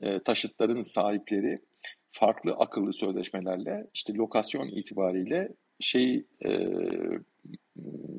e, 0.00 0.20
taşıtların 0.22 0.82
sahipleri 0.82 1.58
farklı 2.12 2.52
akıllı 2.52 2.92
sözleşmelerle 2.92 3.86
işte 3.94 4.14
lokasyon 4.14 4.68
itibariyle 4.68 5.48
şey 5.80 6.26
e, 6.44 6.50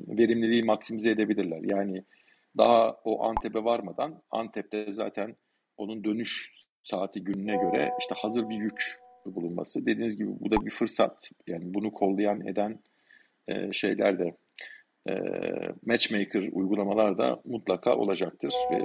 verimliliği 0.08 0.62
maksimize 0.62 1.10
edebilirler. 1.10 1.60
Yani 1.62 2.04
daha 2.58 2.92
o 3.04 3.24
Antep'e 3.24 3.64
varmadan 3.64 4.22
Antep'te 4.30 4.92
zaten 4.92 5.36
onun 5.76 6.04
dönüş 6.04 6.54
saati 6.82 7.24
gününe 7.24 7.56
göre 7.56 7.92
işte 8.00 8.14
hazır 8.18 8.48
bir 8.48 8.56
yük 8.56 9.00
bulunması. 9.26 9.86
Dediğiniz 9.86 10.18
gibi 10.18 10.30
bu 10.40 10.50
da 10.50 10.64
bir 10.66 10.70
fırsat. 10.70 11.30
Yani 11.46 11.74
bunu 11.74 11.92
kollayan 11.92 12.46
eden 12.46 12.80
e, 13.48 13.72
şeyler 13.72 14.18
de 14.18 14.36
e, 15.08 15.14
matchmaker 15.86 16.48
uygulamalar 16.52 17.18
da 17.18 17.40
mutlaka 17.44 17.96
olacaktır 17.96 18.54
ve 18.72 18.80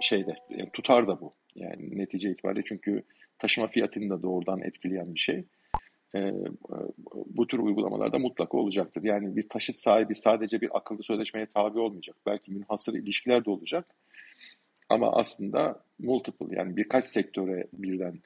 şeyde 0.00 0.34
yani 0.50 0.70
tutar 0.72 1.08
da 1.08 1.20
bu. 1.20 1.34
Yani 1.54 1.98
netice 1.98 2.30
itibariyle 2.30 2.62
çünkü 2.64 3.02
taşıma 3.38 3.66
fiyatını 3.66 4.10
da 4.10 4.22
doğrudan 4.22 4.60
etkileyen 4.62 5.14
bir 5.14 5.20
şey. 5.20 5.44
E, 6.14 6.32
bu 7.26 7.46
tür 7.46 7.58
uygulamalarda 7.58 8.18
mutlaka 8.18 8.56
olacaktır. 8.56 9.04
Yani 9.04 9.36
bir 9.36 9.48
taşıt 9.48 9.80
sahibi 9.80 10.14
sadece 10.14 10.60
bir 10.60 10.76
akıllı 10.78 11.02
sözleşmeye 11.02 11.46
tabi 11.46 11.78
olmayacak. 11.78 12.16
Belki 12.26 12.52
münhasır 12.52 12.94
ilişkiler 12.94 13.44
de 13.44 13.50
olacak. 13.50 13.86
Ama 14.88 15.12
aslında 15.12 15.80
multiple 15.98 16.56
yani 16.56 16.76
birkaç 16.76 17.04
sektöre 17.04 17.66
birden 17.72 18.18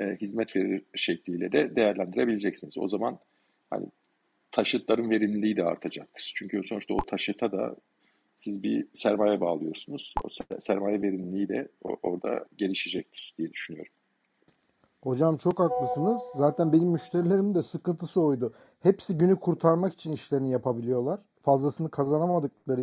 e, 0.00 0.04
hizmet 0.04 0.56
verir 0.56 0.82
şekliyle 0.94 1.52
de 1.52 1.76
değerlendirebileceksiniz. 1.76 2.78
O 2.78 2.88
zaman 2.88 3.18
hani 3.70 3.86
taşıtların 4.50 5.10
verimliliği 5.10 5.56
de 5.56 5.64
artacaktır. 5.64 6.32
Çünkü 6.36 6.62
sonuçta 6.64 6.94
o 6.94 7.06
taşıta 7.06 7.52
da 7.52 7.76
siz 8.36 8.62
bir 8.62 8.86
sermaye 8.94 9.40
bağlıyorsunuz. 9.40 10.14
O 10.24 10.28
sermaye 10.58 11.02
verimliliği 11.02 11.48
de 11.48 11.68
orada 11.82 12.46
gelişecektir 12.56 13.34
diye 13.38 13.52
düşünüyorum. 13.52 13.92
Hocam 15.02 15.36
çok 15.36 15.60
haklısınız. 15.60 16.22
Zaten 16.34 16.72
benim 16.72 16.88
müşterilerimin 16.88 17.54
de 17.54 17.62
sıkıntısı 17.62 18.22
oydu. 18.22 18.52
Hepsi 18.80 19.18
günü 19.18 19.36
kurtarmak 19.36 19.92
için 19.92 20.12
işlerini 20.12 20.50
yapabiliyorlar. 20.50 21.20
Fazlasını 21.42 21.90
kazanamadıkları 21.90 22.80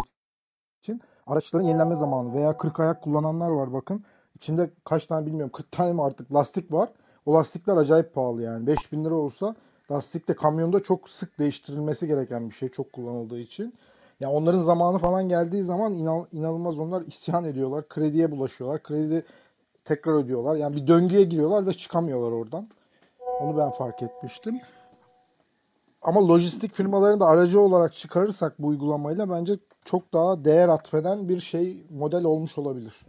için 0.83 1.01
araçların 1.27 1.65
yenilenme 1.65 1.95
zamanı 1.95 2.33
veya 2.33 2.57
40 2.57 2.79
ayak 2.79 3.01
kullananlar 3.03 3.49
var 3.49 3.73
bakın. 3.73 4.03
İçinde 4.35 4.69
kaç 4.83 5.07
tane 5.07 5.25
bilmiyorum 5.25 5.51
40 5.51 5.71
tane 5.71 5.93
mi 5.93 6.03
artık 6.03 6.33
lastik 6.33 6.71
var. 6.73 6.89
O 7.25 7.33
lastikler 7.33 7.77
acayip 7.77 8.13
pahalı 8.13 8.41
yani. 8.41 8.67
5000 8.67 9.05
lira 9.05 9.15
olsa 9.15 9.55
lastik 9.91 10.27
de 10.27 10.35
kamyonda 10.35 10.83
çok 10.83 11.09
sık 11.09 11.39
değiştirilmesi 11.39 12.07
gereken 12.07 12.49
bir 12.49 12.55
şey 12.55 12.69
çok 12.69 12.93
kullanıldığı 12.93 13.39
için. 13.39 13.73
Yani 14.19 14.33
onların 14.33 14.61
zamanı 14.61 14.97
falan 14.97 15.29
geldiği 15.29 15.63
zaman 15.63 15.93
inan, 15.93 16.27
inanılmaz 16.31 16.79
onlar 16.79 17.01
isyan 17.01 17.45
ediyorlar. 17.45 17.87
Krediye 17.87 18.31
bulaşıyorlar. 18.31 18.83
Kredi 18.83 19.25
tekrar 19.85 20.13
ödüyorlar. 20.13 20.55
Yani 20.55 20.75
bir 20.75 20.87
döngüye 20.87 21.23
giriyorlar 21.23 21.67
ve 21.67 21.73
çıkamıyorlar 21.73 22.31
oradan. 22.31 22.69
Onu 23.39 23.57
ben 23.57 23.69
fark 23.69 24.03
etmiştim. 24.03 24.61
Ama 26.01 26.27
lojistik 26.27 26.73
firmalarını 26.73 27.19
da 27.19 27.25
aracı 27.25 27.59
olarak 27.59 27.93
çıkarırsak 27.93 28.59
bu 28.59 28.67
uygulamayla 28.67 29.29
bence 29.29 29.53
çok 29.85 30.13
daha 30.13 30.45
değer 30.45 30.67
atfeden 30.67 31.29
bir 31.29 31.39
şey 31.39 31.83
model 31.89 32.23
olmuş 32.23 32.57
olabilir. 32.57 33.05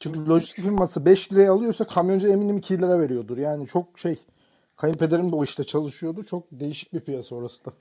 Çünkü 0.00 0.28
lojistik 0.28 0.64
firması 0.64 1.04
5 1.04 1.32
liraya 1.32 1.52
alıyorsa 1.52 1.86
kamyoncu 1.86 2.28
eminim 2.28 2.56
2 2.56 2.78
lira 2.78 3.00
veriyordur. 3.00 3.38
Yani 3.38 3.66
çok 3.66 3.98
şey 3.98 4.18
kayınpederim 4.76 5.32
de 5.32 5.36
o 5.36 5.44
işte 5.44 5.64
çalışıyordu. 5.64 6.24
Çok 6.24 6.44
değişik 6.52 6.92
bir 6.92 7.00
piyasa 7.00 7.34
orası 7.34 7.64
da. 7.64 7.72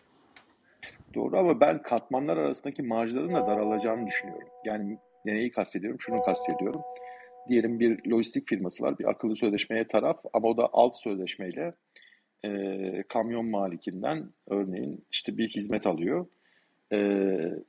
Doğru 1.15 1.37
ama 1.37 1.59
ben 1.59 1.81
katmanlar 1.81 2.37
arasındaki 2.37 2.83
marjların 2.83 3.33
da 3.33 3.47
daralacağını 3.47 4.07
düşünüyorum. 4.07 4.47
Yani 4.65 4.97
neyi 5.25 5.51
kastediyorum? 5.51 5.99
Şunu 5.99 6.21
kastediyorum 6.21 6.81
diyelim 7.49 7.79
bir 7.79 8.05
lojistik 8.11 8.47
firması 8.47 8.83
var, 8.83 8.99
bir 8.99 9.09
akıllı 9.09 9.35
sözleşmeye 9.35 9.87
taraf 9.87 10.19
ama 10.33 10.47
o 10.47 10.57
da 10.57 10.69
alt 10.73 10.97
sözleşmeyle 10.97 11.73
e, 12.45 13.03
kamyon 13.09 13.45
malikinden 13.45 14.29
örneğin 14.47 15.05
işte 15.11 15.37
bir 15.37 15.49
hizmet 15.49 15.87
alıyor. 15.87 16.25
E, 16.93 16.97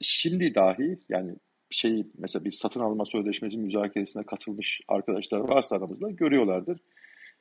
şimdi 0.00 0.54
dahi 0.54 0.98
yani 1.08 1.34
şey 1.70 2.06
mesela 2.18 2.44
bir 2.44 2.50
satın 2.50 2.80
alma 2.80 3.04
sözleşmesi 3.04 3.58
müzakeresine 3.58 4.22
katılmış 4.22 4.80
arkadaşlar 4.88 5.38
varsa 5.38 5.76
aramızda 5.76 6.10
görüyorlardır. 6.10 6.78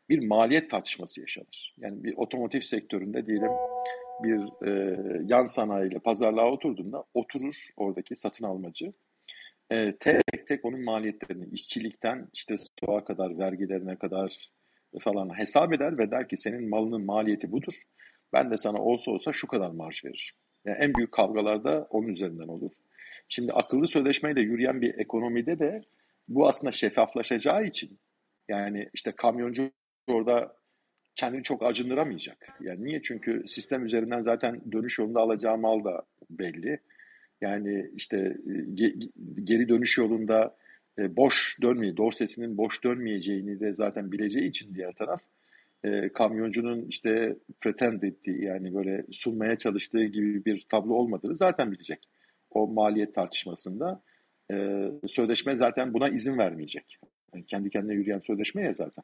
Bir 0.10 0.28
maliyet 0.28 0.70
tartışması 0.70 1.22
yaşanır. 1.22 1.76
Yani 1.78 2.04
bir 2.04 2.14
otomotiv 2.18 2.60
sektöründe 2.60 3.26
diyelim 3.26 3.52
bir 4.24 4.68
e, 4.68 5.00
yan 5.28 5.46
sanayiyle 5.46 6.00
pazarlığa 6.00 6.52
oturduğunda 6.52 7.04
oturur 7.14 7.56
oradaki 7.78 8.16
satın 8.16 8.46
almacı 8.46 8.94
e, 9.74 9.98
tek 10.00 10.48
tek 10.48 10.66
onun 10.66 10.84
maliyetlerini 10.84 11.46
işçilikten 11.46 12.28
işte 12.34 12.58
stoğa 12.58 13.04
kadar 13.04 13.38
vergilerine 13.38 13.96
kadar 13.96 14.50
falan 15.00 15.40
hesap 15.40 15.74
eder 15.74 15.98
ve 15.98 16.12
der 16.12 16.30
ki 16.30 16.38
senin 16.38 16.70
malının 16.70 17.06
maliyeti 17.06 17.52
budur. 17.52 17.74
Ben 18.34 18.52
de 18.52 18.58
sana 18.58 18.78
olsa 18.78 19.12
olsa 19.12 19.34
şu 19.34 19.48
kadar 19.48 19.72
marj 19.72 20.06
veririm. 20.06 20.36
Yani 20.66 20.78
en 20.80 20.94
büyük 20.94 21.12
kavgalarda 21.12 21.88
onun 21.90 22.08
üzerinden 22.08 22.48
olur. 22.48 22.72
Şimdi 23.30 23.54
akıllı 23.54 23.88
sözleşmeyle 23.88 24.42
yürüyen 24.42 24.82
bir 24.82 25.00
ekonomide 25.00 25.60
de 25.60 25.82
bu 26.28 26.48
aslında 26.48 26.72
şeffaflaşacağı 26.72 27.66
için 27.66 28.00
yani 28.48 28.90
işte 28.94 29.12
kamyoncu 29.12 29.72
orada 30.08 30.56
kendini 31.16 31.44
çok 31.44 31.64
acındıramayacak. 31.64 32.48
Yani 32.62 32.84
niye? 32.84 33.02
Çünkü 33.02 33.44
sistem 33.46 33.86
üzerinden 33.86 34.22
zaten 34.22 34.62
dönüş 34.72 35.00
yolunda 35.00 35.20
alacağı 35.20 35.58
mal 35.58 35.84
da 35.84 36.02
belli. 36.30 36.80
Yani 37.44 37.90
işte 37.96 38.18
e, 38.18 38.84
geri 39.44 39.70
dönüş 39.70 39.98
yolunda 39.98 40.56
e, 41.00 41.16
boş 41.16 41.58
dönmeye, 41.62 41.98
dorsesinin 41.98 42.58
boş 42.58 42.84
dönmeyeceğini 42.84 43.60
de 43.60 43.74
zaten 43.74 44.12
bileceği 44.12 44.50
için 44.50 44.76
diğer 44.76 44.94
taraf 44.94 45.22
e, 45.84 46.10
kamyoncunun 46.10 46.86
işte 46.86 47.36
pretend 47.62 48.02
ettiği 48.04 48.44
yani 48.44 48.74
böyle 48.74 49.06
sunmaya 49.12 49.58
çalıştığı 49.58 50.04
gibi 50.04 50.46
bir 50.46 50.66
tablo 50.70 50.94
olmadığını 50.94 51.38
zaten 51.38 51.72
bilecek. 51.72 52.00
O 52.52 52.68
maliyet 52.68 53.16
tartışmasında 53.16 54.02
e, 54.52 54.88
sözleşme 55.08 55.56
zaten 55.56 55.94
buna 55.94 56.10
izin 56.10 56.38
vermeyecek. 56.38 56.98
Yani 57.34 57.46
kendi 57.46 57.70
kendine 57.70 57.94
yürüyen 57.94 58.20
sözleşme 58.20 58.66
ya 58.66 58.74
zaten. 58.74 59.04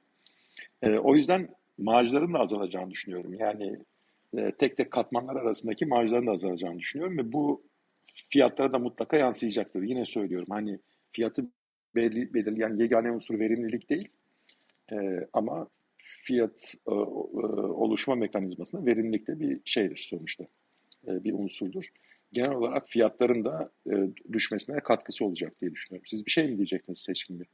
E, 0.81 0.89
o 0.89 1.15
yüzden 1.15 1.49
marjların 1.77 2.33
da 2.33 2.39
azalacağını 2.39 2.91
düşünüyorum. 2.91 3.33
Yani 3.33 3.77
e, 4.37 4.51
tek 4.51 4.77
tek 4.77 4.91
katmanlar 4.91 5.35
arasındaki 5.35 5.85
marjların 5.85 6.27
da 6.27 6.31
azalacağını 6.31 6.79
düşünüyorum 6.79 7.17
ve 7.17 7.33
bu 7.33 7.68
fiyatlara 8.29 8.73
da 8.73 8.79
mutlaka 8.79 9.17
yansıyacaktır. 9.17 9.81
Yine 9.81 10.05
söylüyorum 10.05 10.47
hani 10.49 10.79
fiyatı 11.11 11.45
belli, 11.95 12.33
belirleyen 12.33 12.75
yegane 12.75 13.11
unsur 13.11 13.39
verimlilik 13.39 13.89
değil 13.89 14.07
e, 14.91 15.27
ama 15.33 15.67
fiyat 15.97 16.75
e, 16.87 16.91
e, 16.91 16.93
oluşma 16.93 18.15
mekanizmasında 18.15 18.85
verimlilik 18.85 19.27
de 19.27 19.39
bir 19.39 19.59
şeydir 19.65 20.07
sonuçta. 20.09 20.43
E, 21.07 21.23
bir 21.23 21.33
unsurdur. 21.33 21.89
Genel 22.33 22.51
olarak 22.51 22.89
fiyatların 22.89 23.45
da 23.45 23.71
e, 23.91 23.93
düşmesine 24.31 24.79
katkısı 24.79 25.25
olacak 25.25 25.61
diye 25.61 25.71
düşünüyorum. 25.71 26.05
Siz 26.05 26.25
bir 26.25 26.31
şey 26.31 26.47
mi 26.47 26.57
diyecektiniz 26.57 26.99
Seçkin 26.99 27.39
Bey? 27.39 27.47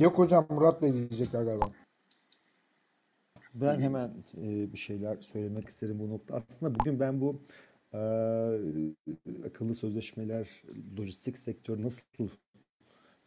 Yok 0.00 0.18
hocam 0.18 0.46
Murat 0.50 0.82
Bey 0.82 0.92
diyecekler 0.92 1.42
galiba. 1.42 1.70
Ben 3.54 3.80
hemen 3.80 4.10
e, 4.36 4.72
bir 4.72 4.78
şeyler 4.78 5.16
söylemek 5.16 5.68
isterim 5.68 5.98
bu 5.98 6.10
nokta. 6.10 6.42
Aslında 6.50 6.78
bugün 6.78 7.00
ben 7.00 7.20
bu 7.20 7.42
e, 7.94 7.98
akıllı 9.46 9.74
sözleşmeler, 9.74 10.48
lojistik 10.98 11.38
sektör 11.38 11.82
nasıl 11.82 12.28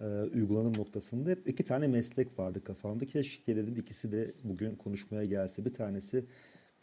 e, 0.01 0.05
uygulanım 0.05 0.78
noktasında 0.78 1.30
hep 1.30 1.47
iki 1.47 1.66
tane 1.66 1.88
meslek 1.88 2.39
vardı 2.39 2.64
kafamda. 2.64 3.05
Keşke 3.05 3.55
dedim 3.55 3.76
ikisi 3.78 4.12
de 4.12 4.34
bugün 4.43 4.76
konuşmaya 4.76 5.26
gelse. 5.26 5.66
Bir 5.66 5.74
tanesi 5.74 6.26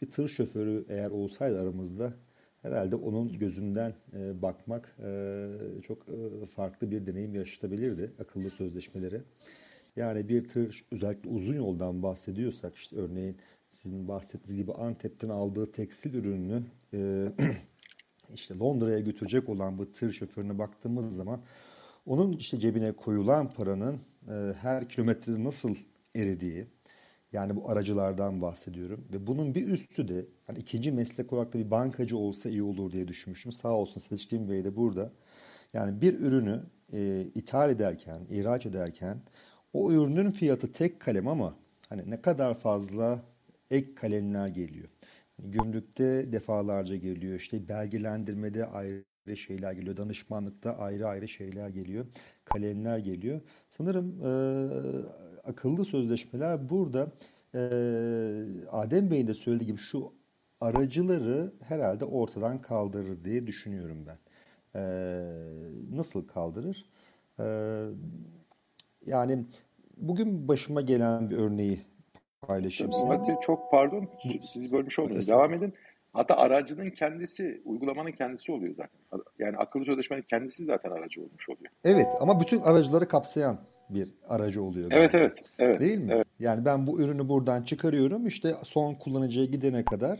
bir 0.01 0.11
tır 0.11 0.29
şoförü 0.29 0.85
eğer 0.89 1.11
olsaydı 1.11 1.61
aramızda 1.61 2.13
herhalde 2.61 2.95
onun 2.95 3.39
gözünden 3.39 3.93
e, 4.13 4.41
bakmak 4.41 4.95
e, 5.03 5.47
çok 5.83 5.97
e, 6.09 6.45
farklı 6.45 6.91
bir 6.91 7.05
deneyim 7.05 7.35
yaşatabilirdi 7.35 8.11
akıllı 8.19 8.49
sözleşmeleri. 8.49 9.21
Yani 9.95 10.29
bir 10.29 10.47
tır 10.47 10.85
özellikle 10.91 11.29
uzun 11.29 11.55
yoldan 11.55 12.03
bahsediyorsak 12.03 12.75
işte 12.75 12.95
örneğin 12.95 13.37
sizin 13.71 14.07
bahsettiğiniz 14.07 14.57
gibi 14.57 14.73
Antep'ten 14.73 15.29
aldığı 15.29 15.71
tekstil 15.71 16.13
ürününü 16.13 16.63
e, 16.93 17.31
işte 18.33 18.57
Londra'ya 18.57 18.99
götürecek 18.99 19.49
olan 19.49 19.77
bu 19.77 19.91
tır 19.91 20.11
şoförüne 20.11 20.59
baktığımız 20.59 21.15
zaman 21.15 21.41
onun 22.05 22.33
işte 22.33 22.59
cebine 22.59 22.91
koyulan 22.91 23.53
paranın 23.53 23.99
e, 24.27 24.53
her 24.61 24.89
kilometre 24.89 25.43
nasıl 25.43 25.75
eridiği, 26.15 26.67
yani 27.33 27.55
bu 27.55 27.69
aracılardan 27.69 28.41
bahsediyorum. 28.41 29.05
Ve 29.13 29.27
bunun 29.27 29.55
bir 29.55 29.67
üstü 29.67 30.07
de 30.07 30.25
hani 30.47 30.59
ikinci 30.59 30.91
meslek 30.91 31.33
olarak 31.33 31.53
da 31.53 31.59
bir 31.59 31.71
bankacı 31.71 32.17
olsa 32.17 32.49
iyi 32.49 32.63
olur 32.63 32.91
diye 32.91 33.07
düşünmüştüm. 33.07 33.51
Sağ 33.51 33.73
olsun 33.73 34.01
Seçkin 34.01 34.49
Bey 34.49 34.63
de 34.63 34.75
burada. 34.75 35.11
Yani 35.73 36.01
bir 36.01 36.19
ürünü 36.19 36.63
e, 36.93 37.25
ithal 37.35 37.69
ederken, 37.69 38.17
ihraç 38.29 38.65
ederken 38.65 39.21
o 39.73 39.91
ürünün 39.91 40.31
fiyatı 40.31 40.71
tek 40.71 40.99
kalem 40.99 41.27
ama 41.27 41.55
hani 41.89 42.09
ne 42.11 42.21
kadar 42.21 42.53
fazla 42.55 43.19
ek 43.71 43.95
kalemler 43.95 44.47
geliyor. 44.47 44.87
Gümrükte 45.43 46.31
defalarca 46.31 46.95
geliyor. 46.95 47.35
İşte 47.35 47.67
belgelendirmede 47.67 48.65
ayrı 48.65 49.37
şeyler 49.37 49.71
geliyor. 49.71 49.97
Danışmanlıkta 49.97 50.77
ayrı 50.77 51.07
ayrı 51.07 51.27
şeyler 51.27 51.69
geliyor. 51.69 52.05
Kalemler 52.45 52.97
geliyor. 52.97 53.41
Sanırım 53.69 54.25
e, 54.25 54.31
akıllı 55.43 55.85
sözleşmeler 55.85 56.69
burada 56.69 57.11
e, 57.55 57.59
Adem 58.71 59.11
Bey'in 59.11 59.27
de 59.27 59.33
söylediği 59.33 59.67
gibi 59.67 59.77
şu 59.77 60.13
aracıları 60.61 61.53
herhalde 61.59 62.05
ortadan 62.05 62.59
kaldırır 62.59 63.23
diye 63.23 63.47
düşünüyorum 63.47 64.05
ben. 64.07 64.17
E, 64.75 64.83
nasıl 65.91 66.27
kaldırır? 66.27 66.85
E, 67.39 67.45
yani 69.05 69.45
bugün 69.97 70.47
başıma 70.47 70.81
gelen 70.81 71.29
bir 71.29 71.37
örneği 71.37 71.81
paylaşayım 72.41 72.93
sizinle. 72.93 73.37
Çok 73.41 73.71
pardon 73.71 74.09
sizi 74.47 74.71
bölmüş 74.71 74.99
olmayayım. 74.99 75.27
Devam 75.27 75.53
edin. 75.53 75.73
Hatta 76.13 76.37
aracının 76.37 76.89
kendisi, 76.89 77.61
uygulamanın 77.65 78.11
kendisi 78.11 78.51
oluyor 78.51 78.75
zaten. 78.75 79.23
Yani 79.39 79.57
akıllı 79.57 79.85
sözleşmenin 79.85 80.21
kendisi 80.21 80.65
zaten 80.65 80.91
aracı 80.91 81.21
olmuş 81.21 81.49
oluyor. 81.49 81.71
Evet 81.83 82.07
ama 82.19 82.39
bütün 82.39 82.61
aracıları 82.61 83.07
kapsayan 83.07 83.59
bir 83.89 84.09
aracı 84.29 84.63
oluyor. 84.63 84.89
Galiba. 84.89 85.03
Evet 85.03 85.15
evet. 85.15 85.43
evet 85.59 85.79
Değil 85.79 85.97
mi? 85.97 86.11
Evet. 86.13 86.27
Yani 86.39 86.65
ben 86.65 86.87
bu 86.87 87.01
ürünü 87.01 87.29
buradan 87.29 87.63
çıkarıyorum 87.63 88.27
işte 88.27 88.55
son 88.63 88.93
kullanıcıya 88.93 89.45
gidene 89.45 89.85
kadar. 89.85 90.19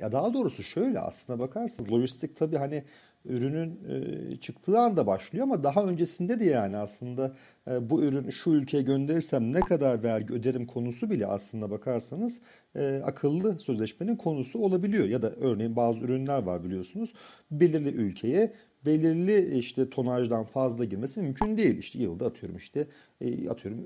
Ya 0.00 0.12
daha 0.12 0.34
doğrusu 0.34 0.62
şöyle 0.62 0.98
aslına 0.98 1.38
bakarsınız 1.38 1.92
lojistik 1.92 2.36
tabii 2.36 2.56
hani 2.56 2.84
ürünün 3.24 3.80
e, 3.88 4.36
çıktığı 4.36 4.78
anda 4.78 5.06
başlıyor 5.06 5.42
ama 5.42 5.64
daha 5.64 5.84
öncesinde 5.84 6.40
de 6.40 6.44
yani 6.44 6.76
aslında 6.76 7.36
e, 7.70 7.90
bu 7.90 8.02
ürün 8.02 8.30
şu 8.30 8.50
ülkeye 8.50 8.82
gönderirsem 8.82 9.52
ne 9.52 9.60
kadar 9.60 10.02
vergi 10.02 10.34
öderim 10.34 10.66
konusu 10.66 11.10
bile 11.10 11.26
aslında 11.26 11.70
bakarsanız 11.70 12.40
e, 12.76 13.00
akıllı 13.04 13.58
sözleşmenin 13.58 14.16
konusu 14.16 14.58
olabiliyor. 14.58 15.08
Ya 15.08 15.22
da 15.22 15.30
örneğin 15.30 15.76
bazı 15.76 16.00
ürünler 16.00 16.42
var 16.42 16.64
biliyorsunuz 16.64 17.12
belirli 17.50 17.88
ülkeye 17.88 18.52
belirli 18.86 19.58
işte 19.58 19.90
tonajdan 19.90 20.44
fazla 20.44 20.84
girmesi 20.84 21.20
mümkün 21.20 21.56
değil. 21.56 21.78
İşte 21.78 21.98
yılda 21.98 22.26
atıyorum 22.26 22.56
işte 22.56 22.86
e, 23.20 23.48
atıyorum 23.48 23.84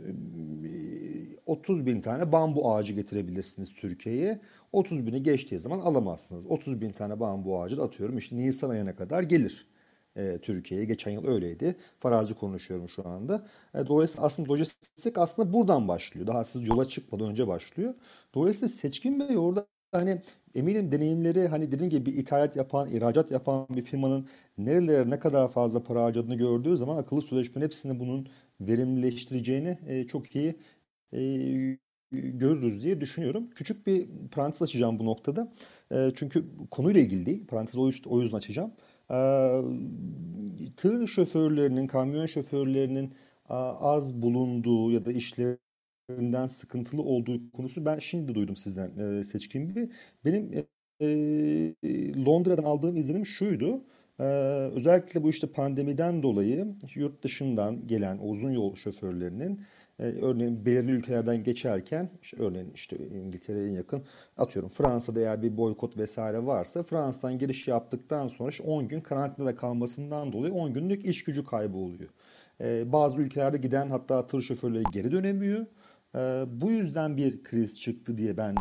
30 1.47 1.81
e, 1.81 1.87
bin 1.87 2.01
tane 2.01 2.33
bambu 2.33 2.73
ağacı 2.75 2.93
getirebilirsiniz 2.93 3.75
Türkiye'ye. 3.75 4.41
30 4.73 5.07
bini 5.07 5.23
geçtiği 5.23 5.59
zaman 5.59 5.81
alamazsınız. 5.81 6.47
30 6.47 6.81
bin 6.81 6.93
tane 6.93 7.21
bambu 7.21 7.63
ağacı 7.63 7.83
atıyorum 7.83 8.19
işte 8.19 8.37
Nisan 8.37 8.71
ayına 8.71 8.97
kadar 8.97 9.23
gelir. 9.23 9.67
E, 10.17 10.39
Türkiye'ye. 10.39 10.87
Geçen 10.87 11.11
yıl 11.11 11.27
öyleydi. 11.27 11.77
Farazi 12.01 12.35
konuşuyorum 12.35 12.89
şu 12.89 13.09
anda. 13.09 13.47
dolayısıyla 13.75 14.27
aslında 14.27 14.53
lojistik 14.53 15.19
aslında 15.19 15.53
buradan 15.53 15.89
başlıyor. 15.89 16.27
Daha 16.27 16.45
siz 16.45 16.69
yola 16.69 16.89
çıkmadan 16.89 17.31
önce 17.31 17.49
başlıyor. 17.49 17.95
Dolayısıyla 18.35 18.69
Seçkin 18.69 19.21
Bey 19.21 19.39
orada 19.39 19.67
hani 19.93 20.23
eminim 20.55 20.93
deneyimleri 20.93 21.49
hani 21.49 21.73
dediğim 21.73 21.91
gibi 21.91 22.07
bir 22.07 22.15
ithalat 22.19 22.57
yapan, 22.57 22.91
ihracat 22.91 23.31
yapan 23.31 23.67
bir 23.71 23.83
firmanın 23.83 24.29
nerelere 24.59 25.11
ne 25.11 25.19
kadar 25.19 25.49
fazla 25.53 25.83
para 25.85 26.03
harcadığını 26.05 26.35
gördüğü 26.35 26.77
zaman 26.77 26.97
akıllı 26.97 27.23
sözleşmenin 27.23 27.65
hepsini 27.67 28.01
bunun 28.01 28.29
verimlileştireceğini 28.61 29.79
e, 29.87 30.07
çok 30.07 30.37
iyi 30.37 30.55
e, 31.13 31.79
görürüz 32.13 32.83
diye 32.83 33.01
düşünüyorum. 33.01 33.51
Küçük 33.51 33.87
bir 33.87 34.09
parantez 34.33 34.63
açacağım 34.63 34.99
bu 34.99 35.07
noktada. 35.07 35.53
E, 35.93 36.11
çünkü 36.17 36.45
konuyla 36.71 37.01
ilgili 37.01 37.27
değil. 37.27 37.47
Parantez 37.47 37.77
o, 38.07 38.21
yüzden 38.23 38.37
açacağım. 38.37 38.73
E, 39.11 39.17
tır 40.77 41.07
şoförlerinin, 41.07 41.87
kamyon 41.87 42.27
şoförlerinin 42.27 43.15
az 43.49 44.23
bulunduğu 44.23 44.93
ya 44.93 45.05
da 45.05 45.13
işleri 45.13 45.59
üzerinden 46.11 46.47
sıkıntılı 46.47 47.03
olduğu 47.03 47.53
konusu 47.53 47.85
ben 47.85 47.99
şimdi 47.99 48.35
duydum 48.35 48.57
sizden 48.57 49.19
e, 49.21 49.25
seçkin 49.25 49.69
gibi. 49.69 49.91
Benim 50.25 50.53
e, 50.55 50.67
e, 51.83 52.25
Londra'dan 52.25 52.65
aldığım 52.65 52.97
izlenim 52.97 53.27
şuydu. 53.27 53.85
Ee, 54.21 54.25
özellikle 54.75 55.23
bu 55.23 55.31
işte 55.31 55.47
pandemiden 55.47 56.23
dolayı 56.23 56.75
yurt 56.95 57.23
dışından 57.23 57.87
gelen 57.87 58.19
uzun 58.23 58.51
yol 58.51 58.75
şoförlerinin 58.77 59.61
e, 59.99 60.03
örneğin 60.03 60.67
belirli 60.67 60.91
ülkelerden 60.91 61.45
geçerken 61.45 62.11
işte 62.23 62.37
örneğin 62.41 62.73
işte 62.75 62.97
İngiltere'ye 63.09 63.73
yakın 63.73 64.03
atıyorum 64.37 64.71
Fransa'da 64.71 65.21
eğer 65.21 65.43
bir 65.43 65.57
boykot 65.57 65.97
vesaire 65.97 66.47
varsa 66.47 66.83
Fransa'dan 66.83 67.39
giriş 67.39 67.69
yaptıktan 67.69 68.29
sonra 68.29 68.51
işte 68.51 68.65
10 68.65 68.89
gün 68.89 69.01
karantinada 69.01 69.55
kalmasından 69.57 70.33
dolayı 70.33 70.53
10 70.53 70.75
günlük 70.75 71.07
iş 71.07 71.25
gücü 71.25 71.45
kaybı 71.45 71.77
oluyor. 71.77 72.11
Ee, 72.61 72.93
bazı 72.93 73.21
ülkelerde 73.21 73.59
giden 73.59 73.91
hatta 73.91 74.27
tır 74.27 74.43
şoförleri 74.43 74.85
geri 74.93 75.13
dönemiyor. 75.13 75.67
Ee, 76.15 76.45
bu 76.47 76.71
yüzden 76.71 77.17
bir 77.17 77.43
kriz 77.45 77.81
çıktı 77.81 78.19
diye 78.19 78.37
ben 78.37 78.55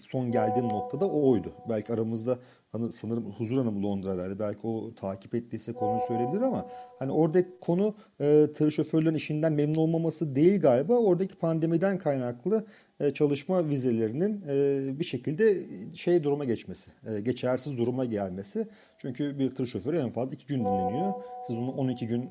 son 0.00 0.32
geldiğim 0.32 0.68
noktada 0.68 1.06
o 1.06 1.30
oydu. 1.30 1.52
Belki 1.68 1.92
aramızda 1.92 2.38
hani 2.72 2.92
sanırım 2.92 3.32
Huzur 3.32 3.58
Hanım 3.58 3.84
Londra'daydı. 3.84 4.38
Belki 4.38 4.66
o 4.66 4.94
takip 4.94 5.34
ettiyse 5.34 5.72
konuyu 5.72 6.00
söyleyebilir 6.08 6.42
ama 6.42 6.66
hani 6.98 7.12
oradaki 7.12 7.48
konu 7.60 7.94
e, 8.20 8.46
tır 8.54 8.70
şoförlerin 8.70 9.14
işinden 9.14 9.52
memnun 9.52 9.74
olmaması 9.74 10.36
değil 10.36 10.60
galiba. 10.60 10.94
Oradaki 10.94 11.34
pandemiden 11.34 11.98
kaynaklı 11.98 12.66
e, 13.00 13.14
çalışma 13.14 13.68
vizelerinin 13.68 14.44
e, 14.48 14.98
bir 14.98 15.04
şekilde 15.04 15.66
şey 15.94 16.22
duruma 16.22 16.44
geçmesi, 16.44 16.90
e, 17.06 17.20
geçersiz 17.20 17.78
duruma 17.78 18.04
gelmesi. 18.04 18.68
Çünkü 18.98 19.38
bir 19.38 19.50
tır 19.50 19.66
şoförü 19.66 19.96
en 19.96 20.10
fazla 20.10 20.34
iki 20.34 20.46
gün 20.46 20.58
dinleniyor. 20.58 21.12
Siz 21.46 21.56
onu 21.56 21.70
12 21.70 22.06
gün 22.06 22.30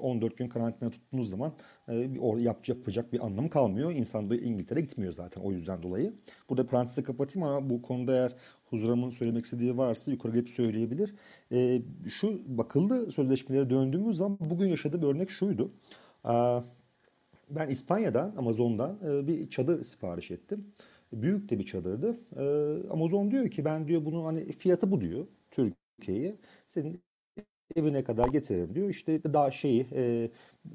14 0.00 0.36
gün 0.36 0.48
karantina 0.48 0.90
tuttuğunuz 0.90 1.30
zaman 1.30 1.52
orada 2.18 2.40
yap, 2.40 2.68
yapacak 2.68 3.12
bir 3.12 3.26
anlamı 3.26 3.50
kalmıyor. 3.50 3.92
İnsan 3.92 4.30
da 4.30 4.36
İngiltere 4.36 4.80
gitmiyor 4.80 5.12
zaten 5.12 5.40
o 5.40 5.52
yüzden 5.52 5.82
dolayı. 5.82 6.12
Burada 6.50 6.66
parantezi 6.66 7.02
kapatayım 7.02 7.48
ama 7.48 7.70
bu 7.70 7.82
konuda 7.82 8.12
eğer 8.12 8.34
Huzuram'ın 8.70 9.10
söylemek 9.10 9.44
istediği 9.44 9.76
varsa 9.76 10.10
yukarı 10.10 10.32
gelip 10.32 10.50
söyleyebilir. 10.50 11.14
Şu 12.08 12.58
bakıldı 12.58 13.12
sözleşmelere 13.12 13.70
döndüğümüz 13.70 14.16
zaman 14.16 14.38
bugün 14.40 14.66
yaşadığım 14.66 15.02
örnek 15.02 15.30
şuydu. 15.30 15.72
Ben 17.50 17.68
İspanya'dan, 17.68 18.34
Amazon'dan 18.36 18.98
bir 19.26 19.50
çadır 19.50 19.84
sipariş 19.84 20.30
ettim. 20.30 20.66
Büyük 21.12 21.50
de 21.50 21.58
bir 21.58 21.66
çadırdı. 21.66 22.20
Amazon 22.90 23.30
diyor 23.30 23.50
ki 23.50 23.64
ben 23.64 23.88
diyor 23.88 24.04
bunu 24.04 24.24
hani 24.24 24.52
fiyatı 24.52 24.90
bu 24.90 25.00
diyor 25.00 25.26
Türkiye'ye. 25.50 26.36
Senin 26.68 27.00
evine 27.76 28.04
kadar 28.04 28.28
getiririm 28.28 28.74
diyor. 28.74 28.88
İşte 28.90 29.24
daha 29.24 29.50
şeyi 29.50 29.86
e, 29.92 30.30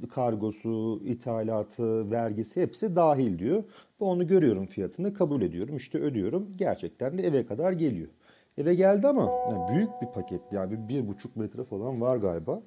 kargosu, 0.09 1.01
ithalatı, 1.05 2.11
vergisi 2.11 2.61
hepsi 2.61 2.95
dahil 2.95 3.39
diyor. 3.39 3.63
Ve 4.01 4.05
onu 4.05 4.27
görüyorum 4.27 4.65
fiyatını 4.65 5.13
kabul 5.13 5.41
ediyorum. 5.41 5.77
İşte 5.77 5.97
ödüyorum. 5.97 6.57
Gerçekten 6.57 7.17
de 7.17 7.23
eve 7.23 7.45
kadar 7.45 7.71
geliyor. 7.71 8.09
Eve 8.57 8.75
geldi 8.75 9.07
ama 9.07 9.31
yani 9.49 9.75
büyük 9.75 10.01
bir 10.01 10.07
paket 10.07 10.41
yani 10.51 10.89
bir 10.89 11.07
buçuk 11.07 11.35
metre 11.35 11.63
falan 11.63 12.01
var 12.01 12.17
galiba. 12.17 12.63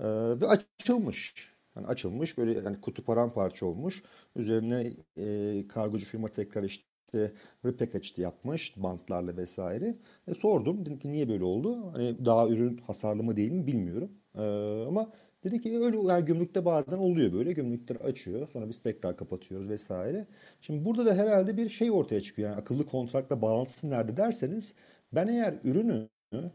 Ee, 0.00 0.04
ve 0.40 0.46
açılmış. 0.46 1.34
Yani 1.76 1.86
açılmış 1.86 2.38
böyle 2.38 2.52
yani 2.52 2.80
kutu 2.80 3.04
paramparça 3.04 3.66
olmuş. 3.66 4.02
Üzerine 4.36 4.92
e, 5.16 5.68
kargocu 5.68 6.06
firma 6.06 6.28
tekrar 6.28 6.62
işte 6.62 6.84
işte 7.14 7.32
repackage 7.64 8.08
yapmış 8.16 8.74
bantlarla 8.76 9.36
vesaire. 9.36 9.94
E, 10.28 10.34
sordum 10.34 10.86
dedim 10.86 10.98
ki 10.98 11.12
niye 11.12 11.28
böyle 11.28 11.44
oldu? 11.44 11.92
Hani 11.92 12.24
daha 12.24 12.48
ürün 12.48 12.76
hasarlı 12.76 13.22
mı 13.22 13.36
değil 13.36 13.52
mi 13.52 13.66
bilmiyorum. 13.66 14.10
E, 14.34 14.42
ama 14.88 15.12
dedi 15.44 15.60
ki 15.60 15.78
öyle 15.78 15.96
yani 15.96 16.24
gümrükte 16.24 16.64
bazen 16.64 16.98
oluyor 16.98 17.32
böyle. 17.32 17.52
Gümrükler 17.52 17.96
açıyor 17.96 18.48
sonra 18.48 18.68
biz 18.68 18.82
tekrar 18.82 19.16
kapatıyoruz 19.16 19.68
vesaire. 19.68 20.26
Şimdi 20.60 20.84
burada 20.84 21.06
da 21.06 21.14
herhalde 21.14 21.56
bir 21.56 21.68
şey 21.68 21.90
ortaya 21.90 22.20
çıkıyor. 22.20 22.50
Yani 22.50 22.60
akıllı 22.60 22.86
kontratla 22.86 23.42
bağlantısı 23.42 23.90
nerede 23.90 24.16
derseniz 24.16 24.74
ben 25.12 25.26
eğer 25.28 25.54
ürünü 25.64 26.08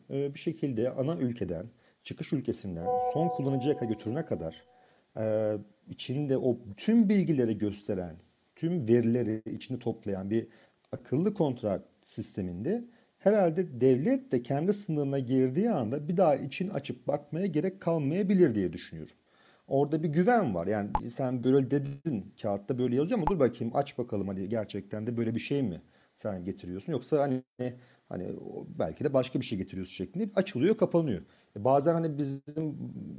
e, 0.10 0.34
bir 0.34 0.40
şekilde 0.40 0.92
ana 0.92 1.18
ülkeden 1.18 1.66
çıkış 2.04 2.34
ülkesinden 2.34 2.88
son 3.14 3.30
kullanıcıya 3.30 3.78
kadar 3.78 3.90
götürene 3.90 4.26
kadar 4.26 4.64
e, 5.18 5.56
içinde 5.90 6.38
o 6.38 6.58
tüm 6.78 7.10
bilgileri 7.10 7.58
gösteren 7.58 8.16
tüm 8.60 8.88
verileri 8.88 9.42
içine 9.46 9.80
toplayan 9.80 10.30
bir 10.30 10.48
akıllı 10.92 11.34
kontrat 11.34 11.86
sisteminde 12.04 12.84
herhalde 13.20 13.82
devlet 13.82 14.32
de 14.32 14.44
kendi 14.44 14.74
sınırına 14.74 15.20
girdiği 15.20 15.72
anda 15.72 16.08
bir 16.08 16.18
daha 16.18 16.36
için 16.36 16.70
açıp 16.70 17.08
bakmaya 17.08 17.46
gerek 17.46 17.82
kalmayabilir 17.82 18.56
diye 18.56 18.74
düşünüyorum. 18.74 19.14
Orada 19.68 20.04
bir 20.04 20.10
güven 20.10 20.56
var. 20.56 20.68
Yani 20.68 20.90
sen 21.12 21.44
böyle 21.44 21.72
dedin 21.72 22.34
kağıtta 22.42 22.78
böyle 22.80 22.96
yazıyor 22.96 23.20
ama 23.20 23.28
dur 23.28 23.40
bakayım 23.40 23.76
aç 23.76 23.98
bakalım 23.98 24.28
hadi 24.28 24.50
gerçekten 24.50 25.08
de 25.08 25.18
böyle 25.18 25.36
bir 25.36 25.40
şey 25.40 25.64
mi 25.64 25.82
sen 26.16 26.46
getiriyorsun 26.46 26.94
yoksa 26.94 27.22
hani 27.22 27.44
hani 28.10 28.28
belki 28.80 29.04
de 29.04 29.14
başka 29.14 29.40
bir 29.40 29.46
şey 29.46 29.58
getiriyorsun 29.58 29.94
şeklinde 29.94 30.30
açılıyor 30.36 30.78
kapanıyor. 30.78 31.22
E, 31.58 31.64
bazen 31.64 31.94
hani 31.94 32.18
bizim 32.18 32.78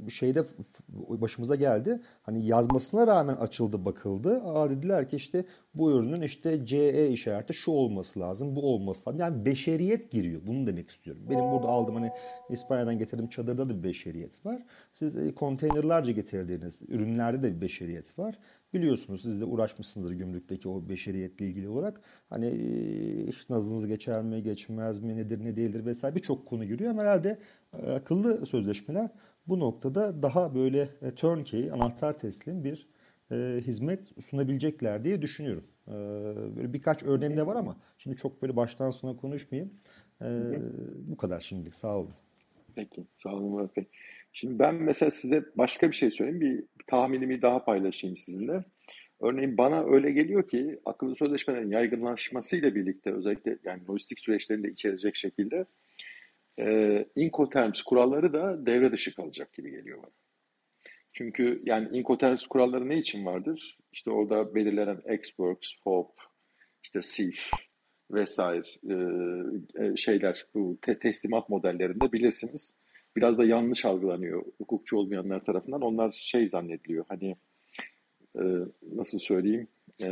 şeyde 0.09 0.43
başımıza 0.89 1.55
geldi. 1.55 2.01
Hani 2.23 2.45
yazmasına 2.45 3.07
rağmen 3.07 3.35
açıldı 3.35 3.85
bakıldı. 3.85 4.41
Aa 4.45 4.69
dediler 4.69 5.09
ki 5.09 5.15
işte 5.15 5.45
bu 5.73 5.91
ürünün 5.91 6.21
işte 6.21 6.65
CE 6.65 7.09
işareti 7.09 7.53
şu 7.53 7.71
olması 7.71 8.19
lazım, 8.19 8.55
bu 8.55 8.73
olması 8.73 9.09
lazım. 9.09 9.19
Yani 9.19 9.45
beşeriyet 9.45 10.11
giriyor. 10.11 10.41
Bunu 10.47 10.67
demek 10.67 10.89
istiyorum. 10.89 11.23
Benim 11.29 11.51
burada 11.51 11.67
aldığım 11.67 11.95
hani 11.95 12.11
İspanya'dan 12.49 12.97
getirdiğim 12.97 13.29
çadırda 13.29 13.69
da 13.69 13.77
bir 13.77 13.83
beşeriyet 13.83 14.45
var. 14.45 14.63
Siz 14.93 15.17
e, 15.17 15.35
konteynerlarca 15.35 16.11
getirdiğiniz 16.11 16.81
ürünlerde 16.87 17.43
de 17.43 17.55
bir 17.55 17.61
beşeriyet 17.61 18.19
var. 18.19 18.39
Biliyorsunuz 18.73 19.21
siz 19.21 19.41
de 19.41 19.45
uğraşmışsınızdır 19.45 20.13
gümrükteki 20.13 20.69
o 20.69 20.89
beşeriyetle 20.89 21.47
ilgili 21.47 21.69
olarak. 21.69 22.01
Hani 22.29 22.49
işte 23.29 23.53
nazınız 23.53 23.87
geçer 23.87 24.21
mi, 24.21 24.43
geçmez 24.43 24.80
mi, 24.89 25.17
nedir, 25.17 25.45
ne 25.45 25.55
değildir 25.55 25.85
vesaire 25.85 26.15
birçok 26.15 26.45
konu 26.45 26.65
giriyor. 26.65 26.91
Ama 26.91 27.01
herhalde 27.01 27.37
e, 27.73 27.91
akıllı 27.91 28.45
sözleşmeler 28.45 29.09
bu 29.47 29.59
noktada 29.59 30.23
daha 30.23 30.55
böyle 30.55 30.89
e, 31.01 31.15
turnkey, 31.15 31.71
anahtar 31.71 32.19
teslim 32.19 32.63
bir 32.63 32.87
e, 33.31 33.61
hizmet 33.61 34.23
sunabilecekler 34.23 35.03
diye 35.03 35.21
düşünüyorum. 35.21 35.63
E, 35.87 35.91
böyle 36.55 36.73
birkaç 36.73 37.03
örneğim 37.03 37.37
de 37.37 37.47
var 37.47 37.55
ama 37.55 37.77
şimdi 37.97 38.17
çok 38.17 38.41
böyle 38.41 38.55
baştan 38.55 38.91
sona 38.91 39.17
konuşmayayım. 39.17 39.73
E, 40.21 40.27
bu 40.95 41.17
kadar 41.17 41.39
şimdilik. 41.39 41.75
Sağ 41.75 41.97
olun. 41.97 42.13
Peki, 42.75 43.03
sağ 43.13 43.33
olun 43.33 43.49
Murat 43.49 43.77
Bey. 43.77 43.85
Şimdi 44.33 44.59
ben 44.59 44.75
mesela 44.75 45.09
size 45.09 45.45
başka 45.57 45.87
bir 45.87 45.95
şey 45.95 46.11
söyleyeyim. 46.11 46.41
Bir, 46.41 46.57
bir 46.57 46.85
tahminimi 46.87 47.41
daha 47.41 47.65
paylaşayım 47.65 48.17
sizinle. 48.17 48.63
Örneğin 49.21 49.57
bana 49.57 49.85
öyle 49.85 50.11
geliyor 50.11 50.47
ki 50.47 50.79
akıllı 50.85 51.15
sözleşmelerin 51.15 51.71
yaygınlaşmasıyla 51.71 52.75
birlikte 52.75 53.13
özellikle 53.13 53.57
yani 53.63 53.87
lojistik 53.87 54.19
süreçlerinde 54.19 54.69
içerecek 54.69 55.15
şekilde 55.15 55.65
e, 56.59 57.05
Incoterms 57.15 57.81
kuralları 57.81 58.33
da 58.33 58.65
devre 58.65 58.91
dışı 58.91 59.15
kalacak 59.15 59.53
gibi 59.53 59.71
geliyor 59.71 59.97
bana. 59.97 60.11
Çünkü 61.13 61.61
yani 61.65 61.97
Incoterms 61.97 62.47
kuralları 62.47 62.89
ne 62.89 62.97
için 62.97 63.25
vardır? 63.25 63.77
İşte 63.91 64.11
orada 64.11 64.55
belirlenen 64.55 65.01
Xworks, 65.13 65.75
FOB, 65.83 66.09
işte 66.83 67.01
SIF 67.01 67.49
vesaire 68.11 68.67
e, 68.89 69.85
e, 69.85 69.95
şeyler 69.95 70.45
bu 70.53 70.77
te 70.81 70.99
teslimat 70.99 71.49
modellerinde 71.49 72.11
bilirsiniz 72.11 72.75
biraz 73.15 73.37
da 73.37 73.45
yanlış 73.45 73.85
algılanıyor 73.85 74.45
hukukçu 74.57 74.97
olmayanlar 74.97 75.45
tarafından. 75.45 75.81
Onlar 75.81 76.11
şey 76.11 76.49
zannediliyor 76.49 77.05
hani 77.07 77.35
e, 78.35 78.43
nasıl 78.95 79.19
söyleyeyim 79.19 79.67
e, 80.03 80.09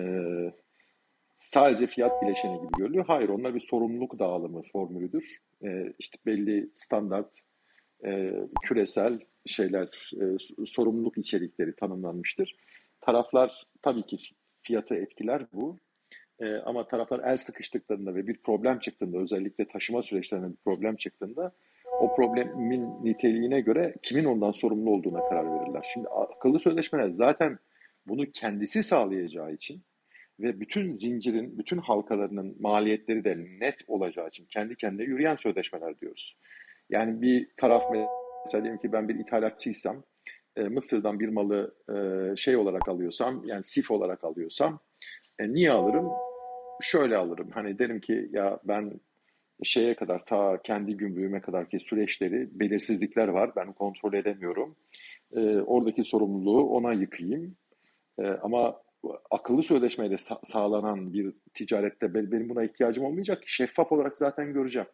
sadece 1.40 1.88
fiyat 1.88 2.22
bileşeni 2.22 2.58
gibi 2.62 2.72
görülüyor. 2.78 3.06
Hayır 3.08 3.30
onlar 3.30 3.54
bir 3.54 3.60
sorumluluk 3.60 4.20
dağılımı 4.20 4.62
formülüdür. 4.72 5.24
E, 5.64 5.94
işte 6.00 6.18
belli 6.26 6.70
standart 6.76 7.40
e, 8.06 8.34
küresel 8.64 9.20
şeyler 9.46 10.12
e, 10.22 10.26
sorumluluk 10.66 11.18
içerikleri 11.18 11.76
tanımlanmıştır. 11.76 12.56
Taraflar 13.02 13.64
tabii 13.82 14.06
ki 14.06 14.18
fiyatı 14.62 14.96
etkiler 14.96 15.46
bu. 15.54 15.78
E, 16.40 16.56
ama 16.56 16.88
taraflar 16.88 17.20
el 17.20 17.38
sıkıştıklarında 17.38 18.16
ve 18.16 18.28
bir 18.28 18.38
problem 18.38 18.80
çıktığında 18.80 19.18
özellikle 19.18 19.68
taşıma 19.68 20.04
süreçlerinde 20.04 20.50
bir 20.50 20.64
problem 20.66 20.96
çıktığında 20.96 21.52
o 22.00 22.16
problemin 22.16 23.06
niteliğine 23.06 23.62
göre 23.62 23.94
kimin 24.02 24.26
ondan 24.26 24.52
sorumlu 24.52 24.92
olduğuna 24.92 25.30
karar 25.30 25.46
verirler. 25.46 25.90
Şimdi 25.94 26.08
akıllı 26.08 26.60
sözleşmeler 26.60 27.10
zaten 27.10 27.60
bunu 28.10 28.32
kendisi 28.32 28.84
sağlayacağı 28.84 29.54
için 29.54 29.82
ve 30.40 30.60
bütün 30.60 30.92
zincirin, 30.92 31.58
bütün 31.58 31.78
halkalarının 31.78 32.56
maliyetleri 32.60 33.24
de 33.24 33.38
net 33.38 33.76
olacağı 33.88 34.28
için 34.28 34.46
kendi 34.46 34.76
kendine 34.76 35.04
yürüyen 35.04 35.36
sözleşmeler 35.36 36.00
diyoruz. 36.00 36.38
Yani 36.90 37.22
bir 37.22 37.48
taraf 37.58 37.84
mesela 38.46 38.64
diyelim 38.64 38.82
ki 38.82 38.92
ben 38.92 39.10
bir 39.10 39.16
ithalatçıysam, 39.16 40.04
e, 40.56 40.62
Mısır'dan 40.62 41.20
bir 41.20 41.30
malı 41.30 41.76
e, 41.90 42.36
şey 42.36 42.58
olarak 42.58 42.90
alıyorsam, 42.90 43.44
yani 43.46 43.64
sif 43.64 43.92
olarak 43.92 44.24
alıyorsam, 44.24 44.80
e, 45.40 45.54
niye 45.54 45.72
alırım? 45.72 46.10
Şöyle 46.82 47.18
alırım. 47.18 47.50
Hani 47.54 47.80
derim 47.80 48.00
ki 48.00 48.30
ya 48.32 48.60
ben 48.64 49.00
şeye 49.64 49.96
kadar 49.96 50.26
ta 50.26 50.62
kendi 50.64 50.98
gümrüğüme 50.98 51.42
kadar 51.42 51.70
ki 51.70 51.80
süreçleri 51.80 52.60
belirsizlikler 52.60 53.28
var. 53.28 53.52
Ben 53.56 53.74
kontrol 53.74 54.14
edemiyorum. 54.14 54.76
Oradaki 55.66 56.04
sorumluluğu 56.04 56.70
ona 56.70 56.94
yıkayım. 56.94 57.56
E, 58.20 58.28
ama 58.28 58.82
akıllı 59.32 59.64
sözleşmeyle 59.64 60.16
sa- 60.16 60.46
sağlanan 60.46 61.14
bir 61.14 61.34
ticarette 61.54 62.14
benim 62.14 62.50
buna 62.50 62.64
ihtiyacım 62.64 63.06
olmayacak 63.06 63.44
şeffaf 63.46 63.92
olarak 63.92 64.18
zaten 64.18 64.54
göreceğim. 64.54 64.88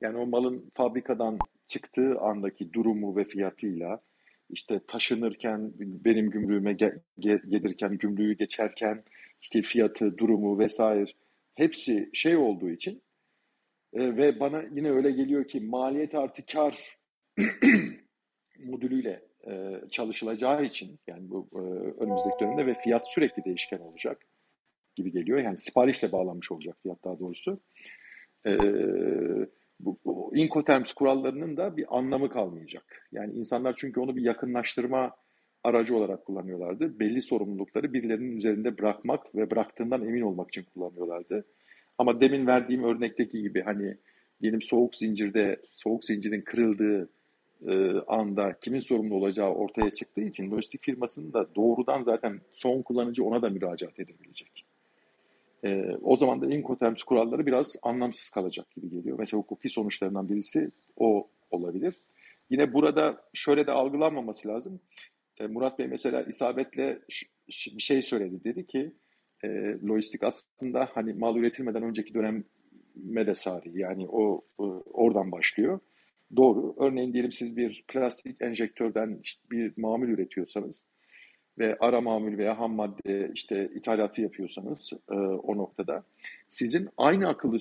Yani 0.00 0.18
o 0.18 0.26
malın 0.26 0.70
fabrikadan 0.74 1.38
çıktığı 1.66 2.18
andaki 2.20 2.72
durumu 2.72 3.16
ve 3.16 3.24
fiyatıyla 3.24 4.00
işte 4.50 4.80
taşınırken 4.88 5.72
benim 5.78 6.30
gümrüğüme 6.30 6.72
ge- 6.72 7.00
ge- 7.18 7.48
gelirken 7.48 7.98
gümrüğü 7.98 8.32
geçerken 8.32 9.04
işte 9.42 9.62
fiyatı, 9.62 10.18
durumu 10.18 10.58
vesaire 10.58 11.10
hepsi 11.54 12.10
şey 12.12 12.36
olduğu 12.36 12.70
için 12.70 13.02
e, 13.92 14.16
ve 14.16 14.40
bana 14.40 14.62
yine 14.76 14.90
öyle 14.90 15.10
geliyor 15.10 15.48
ki 15.48 15.60
maliyet 15.60 16.14
artı 16.14 16.46
kar 16.46 16.98
modülüyle 18.58 19.22
e, 19.46 19.80
çalışılacağı 19.90 20.64
için 20.64 20.98
yani 21.06 21.30
bu 21.30 21.48
e, 21.52 21.58
önümüzdeki 22.02 22.36
dönemde 22.40 22.66
ve 22.66 22.74
fiyat 22.74 23.08
sürekli 23.08 23.44
değişken 23.44 23.78
olacak 23.78 24.26
gibi 24.96 25.12
geliyor. 25.12 25.38
Yani 25.38 25.58
siparişle 25.58 26.12
bağlanmış 26.12 26.52
olacak 26.52 26.76
fiyat 26.82 27.04
daha 27.04 27.18
doğrusu. 27.18 27.60
E, 28.46 28.58
bu, 29.80 29.98
bu 30.04 30.36
Incoterms 30.36 30.92
kurallarının 30.92 31.56
da 31.56 31.76
bir 31.76 31.98
anlamı 31.98 32.30
kalmayacak. 32.30 33.08
Yani 33.12 33.34
insanlar 33.34 33.74
çünkü 33.76 34.00
onu 34.00 34.16
bir 34.16 34.22
yakınlaştırma 34.22 35.16
aracı 35.64 35.96
olarak 35.96 36.24
kullanıyorlardı. 36.24 36.98
Belli 37.00 37.22
sorumlulukları 37.22 37.92
birilerinin 37.92 38.36
üzerinde 38.36 38.78
bırakmak 38.78 39.34
ve 39.34 39.50
bıraktığından 39.50 40.02
emin 40.02 40.22
olmak 40.22 40.48
için 40.48 40.62
kullanıyorlardı. 40.62 41.44
Ama 41.98 42.20
demin 42.20 42.46
verdiğim 42.46 42.84
örnekteki 42.84 43.42
gibi 43.42 43.62
hani 43.62 43.96
diyelim 44.40 44.62
soğuk 44.62 44.94
zincirde 44.94 45.60
soğuk 45.70 46.04
zincirin 46.04 46.40
kırıldığı 46.40 47.10
e, 47.66 47.92
anda 48.06 48.58
kimin 48.60 48.80
sorumlu 48.80 49.14
olacağı 49.14 49.50
ortaya 49.50 49.90
çıktığı 49.90 50.20
için 50.20 50.50
lojistik 50.50 50.82
firmasının 50.82 51.32
da 51.32 51.54
doğrudan 51.54 52.02
zaten 52.02 52.40
son 52.52 52.82
kullanıcı 52.82 53.24
ona 53.24 53.42
da 53.42 53.48
müracaat 53.48 54.00
edebilecek. 54.00 54.64
E, 55.64 55.96
o 56.02 56.16
zaman 56.16 56.42
da 56.42 56.46
Incoterms 56.46 57.02
kuralları 57.02 57.46
biraz 57.46 57.76
anlamsız 57.82 58.30
kalacak 58.30 58.70
gibi 58.70 58.90
geliyor. 58.90 59.18
Mesela 59.18 59.40
hukuki 59.40 59.68
sonuçlarından 59.68 60.28
birisi 60.28 60.70
o 60.96 61.28
olabilir. 61.50 61.94
Yine 62.50 62.72
burada 62.72 63.24
şöyle 63.34 63.66
de 63.66 63.72
algılanmaması 63.72 64.48
lazım. 64.48 64.80
E, 65.40 65.46
Murat 65.46 65.78
Bey 65.78 65.86
mesela 65.86 66.22
isabetle 66.22 66.98
bir 67.48 67.82
şey 67.82 68.02
söyledi. 68.02 68.44
Dedi 68.44 68.66
ki 68.66 68.92
e, 69.44 69.48
lojistik 69.88 70.22
aslında 70.22 70.88
hani 70.92 71.12
mal 71.12 71.36
üretilmeden 71.36 71.82
önceki 71.82 72.14
döneme 72.14 73.26
de 73.26 73.34
sari. 73.34 73.80
Yani 73.80 74.06
o 74.08 74.42
e, 74.60 74.62
oradan 74.92 75.32
başlıyor. 75.32 75.80
Doğru. 76.36 76.74
Örneğin 76.78 77.12
diyelim 77.12 77.32
siz 77.32 77.56
bir 77.56 77.84
plastik 77.88 78.42
enjektörden 78.42 79.20
işte 79.22 79.42
bir 79.50 79.72
mamul 79.76 80.08
üretiyorsanız 80.08 80.86
ve 81.58 81.76
ara 81.80 82.00
mamul 82.00 82.38
veya 82.38 82.58
ham 82.58 82.72
madde 82.74 83.30
işte 83.34 83.70
ithalatı 83.74 84.22
yapıyorsanız 84.22 84.92
e, 85.10 85.14
o 85.14 85.56
noktada 85.56 86.04
sizin 86.48 86.88
aynı 86.96 87.28
akıllı 87.28 87.58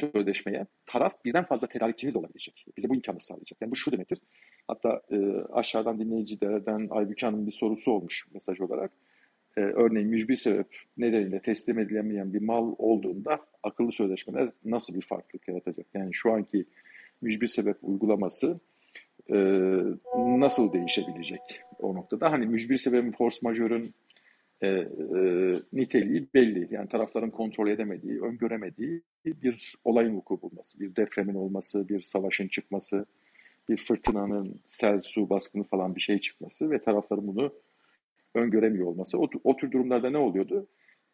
sözleşmeye 0.00 0.66
taraf 0.86 1.24
birden 1.24 1.44
fazla 1.44 1.66
tedarikçiniz 1.66 2.14
de 2.14 2.18
olabilecek. 2.18 2.66
Bize 2.76 2.88
bu 2.88 2.94
imkanı 2.94 3.20
sağlayacak. 3.20 3.58
Yani 3.60 3.70
bu 3.70 3.76
şu 3.76 3.92
demektir. 3.92 4.18
Hatta 4.68 5.02
e, 5.10 5.16
aşağıdan 5.52 6.00
dinleyicilerden 6.00 6.88
Aybüke 6.90 7.26
Hanım 7.26 7.46
bir 7.46 7.52
sorusu 7.52 7.92
olmuş 7.92 8.26
mesaj 8.34 8.60
olarak. 8.60 8.92
E, 9.58 9.60
örneğin 9.60 10.08
mücbir 10.08 10.36
sebep 10.36 10.66
nedeniyle 10.98 11.40
teslim 11.40 11.78
edilemeyen 11.78 12.34
bir 12.34 12.40
mal 12.40 12.74
olduğunda 12.78 13.40
akıllı 13.62 13.92
sözleşmeler 13.92 14.50
nasıl 14.64 14.94
bir 14.94 15.00
farklılık 15.00 15.48
yaratacak? 15.48 15.86
Yani 15.94 16.10
şu 16.12 16.32
anki 16.32 16.64
mücbir 17.20 17.46
sebep 17.46 17.76
uygulaması 17.82 18.60
e, 19.30 19.36
nasıl 20.16 20.72
değişebilecek 20.72 21.40
o 21.78 21.94
noktada? 21.94 22.32
Hani 22.32 22.46
mücbir 22.46 22.76
sebebin 22.76 23.12
force 23.12 23.38
majeur'ün 23.42 23.94
e, 24.60 24.68
e, 24.68 24.86
niteliği 25.72 26.28
belli. 26.34 26.68
Yani 26.70 26.88
tarafların 26.88 27.30
kontrol 27.30 27.68
edemediği, 27.68 28.20
öngöremediği 28.20 29.02
bir 29.24 29.74
olayın 29.84 30.16
vuku 30.16 30.42
bulması, 30.42 30.80
bir 30.80 30.96
depremin 30.96 31.34
olması, 31.34 31.88
bir 31.88 32.02
savaşın 32.02 32.48
çıkması, 32.48 33.06
bir 33.68 33.76
fırtınanın 33.76 34.60
sel, 34.66 35.00
su 35.02 35.30
baskını 35.30 35.64
falan 35.64 35.96
bir 35.96 36.00
şey 36.00 36.18
çıkması 36.18 36.70
ve 36.70 36.78
tarafların 36.78 37.26
bunu 37.26 37.52
öngöremiyor 38.34 38.86
olması. 38.86 39.18
O, 39.18 39.28
o 39.44 39.56
tür 39.56 39.72
durumlarda 39.72 40.10
ne 40.10 40.18
oluyordu? 40.18 40.68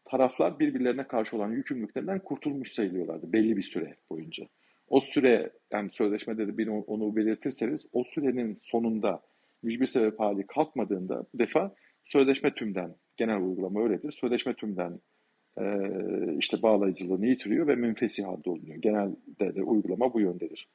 Taraflar 0.04 0.58
birbirlerine 0.58 1.06
karşı 1.06 1.36
olan 1.36 1.52
yükümlülüklerinden 1.52 2.18
kurtulmuş 2.18 2.72
sayılıyorlardı 2.72 3.32
belli 3.32 3.56
bir 3.56 3.62
süre 3.62 3.96
boyunca. 4.10 4.44
O 4.88 5.00
süre 5.00 5.52
yani 5.72 5.90
sözleşmede 5.92 6.48
de 6.48 6.58
bir 6.58 6.68
onu 6.68 7.16
belirtirseniz 7.16 7.86
o 7.92 8.04
sürenin 8.04 8.58
sonunda 8.62 9.22
mücbir 9.62 9.86
sebep 9.86 10.20
hali 10.20 10.46
kalkmadığında 10.46 11.26
bu 11.34 11.38
defa 11.38 11.74
sözleşme 12.04 12.54
tümden 12.54 12.94
genel 13.16 13.40
uygulama 13.40 13.82
öyledir. 13.82 14.12
Sözleşme 14.12 14.54
tümden 14.54 15.00
e, 15.60 15.64
işte 16.38 16.62
bağlayıcılığını 16.62 17.26
yitiriyor 17.26 17.66
ve 17.66 17.76
münfesi 17.76 18.24
halde 18.24 18.50
oluyor. 18.50 18.76
Genelde 18.76 19.54
de 19.54 19.62
uygulama 19.62 20.14
bu 20.14 20.20
yöndedir. 20.20 20.68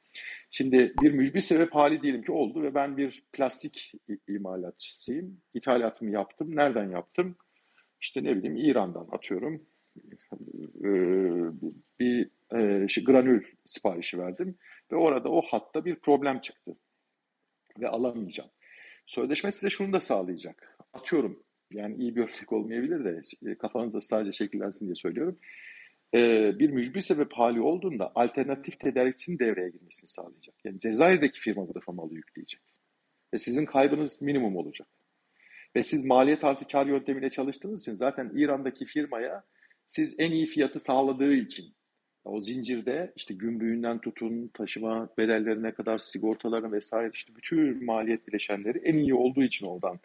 Şimdi 0.50 0.94
bir 1.02 1.12
mücbir 1.12 1.40
sebep 1.40 1.74
hali 1.74 2.02
diyelim 2.02 2.22
ki 2.22 2.32
oldu 2.32 2.62
ve 2.62 2.74
ben 2.74 2.96
bir 2.96 3.22
plastik 3.32 3.92
imalatçısıyım. 4.28 5.40
İthalatımı 5.54 6.10
yaptım. 6.10 6.56
Nereden 6.56 6.90
yaptım? 6.90 7.36
İşte 8.00 8.24
ne 8.24 8.36
bileyim 8.36 8.56
İran'dan 8.56 9.08
atıyorum. 9.12 9.62
Ee, 10.84 10.90
bir 12.00 12.30
e, 12.54 12.88
şey, 12.88 13.04
granül 13.04 13.44
siparişi 13.64 14.18
verdim 14.18 14.58
ve 14.92 14.96
orada 14.96 15.28
o 15.28 15.42
hatta 15.42 15.84
bir 15.84 15.94
problem 15.94 16.40
çıktı 16.40 16.76
ve 17.80 17.88
alamayacağım. 17.88 18.50
Sözleşme 19.06 19.52
size 19.52 19.70
şunu 19.70 19.92
da 19.92 20.00
sağlayacak. 20.00 20.78
Atıyorum 20.92 21.42
yani 21.72 21.96
iyi 21.96 22.16
bir 22.16 22.20
örnek 22.20 22.52
olmayabilir 22.52 23.04
de 23.04 23.22
e, 23.50 23.54
kafanızda 23.54 24.00
sadece 24.00 24.32
şekillensin 24.32 24.86
diye 24.86 24.94
söylüyorum. 24.94 25.38
Ee, 26.14 26.58
bir 26.58 26.70
mücbir 26.70 27.00
sebep 27.00 27.32
hali 27.32 27.60
olduğunda 27.60 28.12
alternatif 28.14 28.80
tedarikçinin 28.80 29.38
devreye 29.38 29.70
girmesini 29.70 30.08
sağlayacak. 30.08 30.54
Yani 30.64 30.80
Cezayir'deki 30.80 31.40
firma 31.40 31.74
defa 31.74 31.92
malı 31.92 32.14
yükleyecek. 32.14 32.60
Ve 33.34 33.38
sizin 33.38 33.64
kaybınız 33.64 34.22
minimum 34.22 34.56
olacak. 34.56 34.88
Ve 35.76 35.82
siz 35.82 36.04
maliyet 36.04 36.44
artı 36.44 36.66
kar 36.66 36.86
yöntemiyle 36.86 37.30
çalıştığınız 37.30 37.82
için 37.82 37.96
zaten 37.96 38.32
İran'daki 38.34 38.84
firmaya 38.84 39.44
siz 39.86 40.14
en 40.18 40.32
iyi 40.32 40.46
fiyatı 40.46 40.80
sağladığı 40.80 41.34
için 41.34 41.74
o 42.24 42.40
zincirde 42.40 43.12
işte 43.16 43.34
gümrüğünden 43.34 43.98
tutun, 43.98 44.50
taşıma 44.54 45.08
bedellerine 45.18 45.74
kadar 45.74 45.98
sigortalarına 45.98 46.72
vesaire 46.72 47.10
işte 47.14 47.36
bütün 47.36 47.84
maliyet 47.84 48.28
bileşenleri 48.28 48.78
en 48.78 48.94
iyi 48.94 49.14
olduğu 49.14 49.42
için 49.42 49.66
oradan 49.66 50.00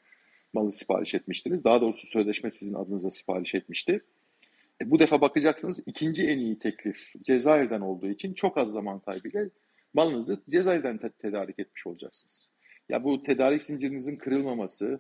malı 0.56 0.72
sipariş 0.72 1.14
etmiştiniz. 1.14 1.64
Daha 1.64 1.82
doğrusu 1.82 2.08
sözleşme 2.08 2.52
sizin 2.52 2.74
adınıza 2.74 3.10
sipariş 3.10 3.56
etmişti. 3.56 4.02
E, 4.82 4.92
bu 4.92 5.00
defa 5.00 5.22
bakacaksınız 5.22 5.84
ikinci 5.86 6.28
en 6.28 6.40
iyi 6.40 6.60
teklif 6.60 7.14
Cezayir'den 7.22 7.82
olduğu 7.82 8.08
için 8.08 8.34
çok 8.34 8.58
az 8.58 8.72
zaman 8.72 9.00
kaybıyla 9.00 9.46
malınızı 9.94 10.42
Cezayir'den 10.50 10.98
te- 10.98 11.10
tedarik 11.10 11.60
etmiş 11.60 11.88
olacaksınız. 11.88 12.52
Ya 12.90 13.04
bu 13.04 13.24
tedarik 13.24 13.64
zincirinizin 13.64 14.16
kırılmaması 14.16 15.00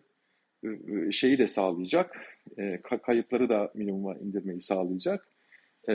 e, 0.63 0.67
e, 0.67 1.11
şeyi 1.11 1.37
de 1.37 1.47
sağlayacak, 1.47 2.17
e, 2.57 2.81
kayıpları 3.03 3.49
da 3.49 3.71
minimuma 3.73 4.15
indirmeyi 4.15 4.61
sağlayacak 4.61 5.27
e, 5.89 5.93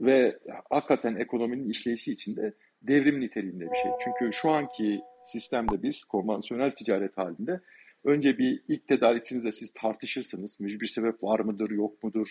ve 0.00 0.38
hakikaten 0.70 1.16
ekonominin 1.16 1.70
işleyişi 1.70 2.12
içinde 2.12 2.52
devrim 2.82 3.20
niteliğinde 3.20 3.64
bir 3.64 3.76
şey. 3.76 3.90
Çünkü 4.04 4.32
şu 4.32 4.50
anki 4.50 5.00
sistemde 5.24 5.82
biz 5.82 6.04
konvansiyonel 6.04 6.70
ticaret 6.70 7.18
halinde 7.18 7.60
Önce 8.06 8.38
bir 8.38 8.62
ilk 8.68 8.86
tedarikçinizle 8.86 9.52
siz 9.52 9.72
tartışırsınız. 9.72 10.60
Mücbir 10.60 10.86
sebep 10.86 11.22
var 11.22 11.40
mıdır, 11.40 11.70
yok 11.70 12.02
mudur, 12.02 12.26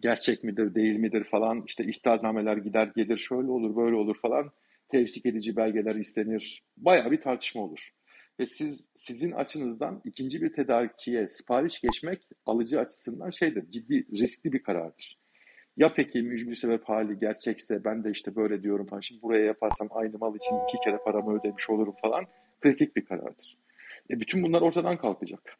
gerçek 0.00 0.44
midir, 0.44 0.74
değil 0.74 0.96
midir 0.96 1.24
falan. 1.24 1.64
İşte 1.66 1.84
ihtarnameler 1.84 2.56
gider 2.56 2.92
gelir, 2.96 3.18
şöyle 3.18 3.50
olur, 3.50 3.76
böyle 3.76 3.96
olur 3.96 4.16
falan. 4.22 4.52
Tevsik 4.88 5.26
edici 5.26 5.56
belgeler 5.56 5.94
istenir. 5.94 6.62
Bayağı 6.76 7.10
bir 7.10 7.20
tartışma 7.20 7.62
olur. 7.62 7.90
Ve 8.40 8.46
siz 8.46 8.90
sizin 8.94 9.32
açınızdan 9.32 10.00
ikinci 10.04 10.42
bir 10.42 10.52
tedarikçiye 10.52 11.28
sipariş 11.28 11.80
geçmek 11.80 12.28
alıcı 12.46 12.80
açısından 12.80 13.30
şeydir, 13.30 13.70
ciddi 13.70 14.06
riskli 14.20 14.52
bir 14.52 14.62
karardır. 14.62 15.18
Ya 15.76 15.94
peki 15.94 16.22
mücbir 16.22 16.54
sebep 16.54 16.84
hali 16.84 17.18
gerçekse 17.18 17.84
ben 17.84 18.04
de 18.04 18.10
işte 18.10 18.36
böyle 18.36 18.62
diyorum 18.62 18.86
falan. 18.86 19.00
Şimdi 19.00 19.22
buraya 19.22 19.44
yaparsam 19.44 19.88
aynı 19.90 20.18
mal 20.18 20.36
için 20.36 20.54
iki 20.68 20.84
kere 20.84 20.98
paramı 21.04 21.38
ödemiş 21.38 21.70
olurum 21.70 21.94
falan. 22.02 22.24
Kritik 22.60 22.96
bir 22.96 23.04
karardır. 23.04 23.65
E 24.10 24.20
bütün 24.20 24.42
bunlar 24.42 24.62
ortadan 24.62 24.96
kalkacak. 24.96 25.58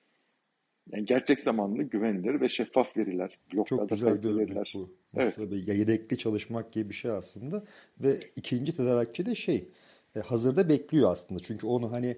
Yani 0.92 1.04
gerçek 1.04 1.40
zamanlı, 1.40 1.82
güvenilir 1.82 2.40
ve 2.40 2.48
şeffaf 2.48 2.96
veriler. 2.96 3.38
Çok 3.66 3.88
güzel 3.88 4.22
bir 4.22 4.28
örnek 4.28 4.72
bu. 4.74 4.90
Evet. 5.16 5.38
Bir 5.38 5.74
yedekli 5.74 6.18
çalışmak 6.18 6.72
gibi 6.72 6.88
bir 6.88 6.94
şey 6.94 7.10
aslında. 7.10 7.64
Ve 8.00 8.20
ikinci 8.36 8.76
tedarikçi 8.76 9.26
de 9.26 9.34
şey, 9.34 9.68
e, 10.16 10.20
hazırda 10.20 10.68
bekliyor 10.68 11.10
aslında. 11.10 11.40
Çünkü 11.40 11.66
onu 11.66 11.92
hani 11.92 12.16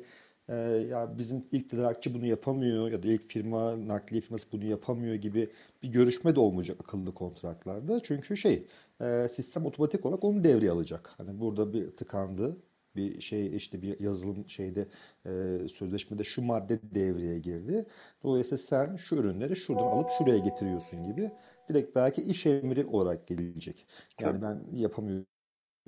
e, 0.48 0.54
ya 0.90 1.18
bizim 1.18 1.44
ilk 1.52 1.68
tedarikçi 1.68 2.14
bunu 2.14 2.26
yapamıyor 2.26 2.90
ya 2.90 3.02
da 3.02 3.08
ilk 3.08 3.30
firma, 3.30 3.88
nakliye 3.88 4.20
firması 4.20 4.52
bunu 4.52 4.64
yapamıyor 4.64 5.14
gibi 5.14 5.50
bir 5.82 5.88
görüşme 5.88 6.36
de 6.36 6.40
olmayacak 6.40 6.76
akıllı 6.80 7.14
kontratlarda. 7.14 8.02
Çünkü 8.02 8.36
şey, 8.36 8.66
e, 9.00 9.28
sistem 9.28 9.66
otomatik 9.66 10.06
olarak 10.06 10.24
onu 10.24 10.44
devreye 10.44 10.70
alacak. 10.70 11.10
Hani 11.16 11.40
burada 11.40 11.72
bir 11.72 11.90
tıkandı, 11.90 12.56
bir 12.98 13.20
şey 13.20 13.56
işte 13.56 13.82
bir 13.82 14.00
yazılım 14.00 14.48
şeyde 14.48 14.88
e, 15.26 15.68
sözleşmede 15.68 16.24
şu 16.24 16.42
madde 16.42 16.80
devreye 16.94 17.38
girdi. 17.38 17.86
Dolayısıyla 18.22 18.58
sen 18.58 18.96
şu 18.96 19.16
ürünleri 19.16 19.56
şuradan 19.56 19.84
alıp 19.86 20.10
şuraya 20.18 20.38
getiriyorsun 20.38 21.04
gibi 21.04 21.30
direkt 21.68 21.96
belki 21.96 22.22
iş 22.22 22.46
emri 22.46 22.86
olarak 22.86 23.26
gelecek. 23.26 23.86
Yani 24.20 24.42
ben 24.42 24.64
yapamıyorum. 24.72 25.26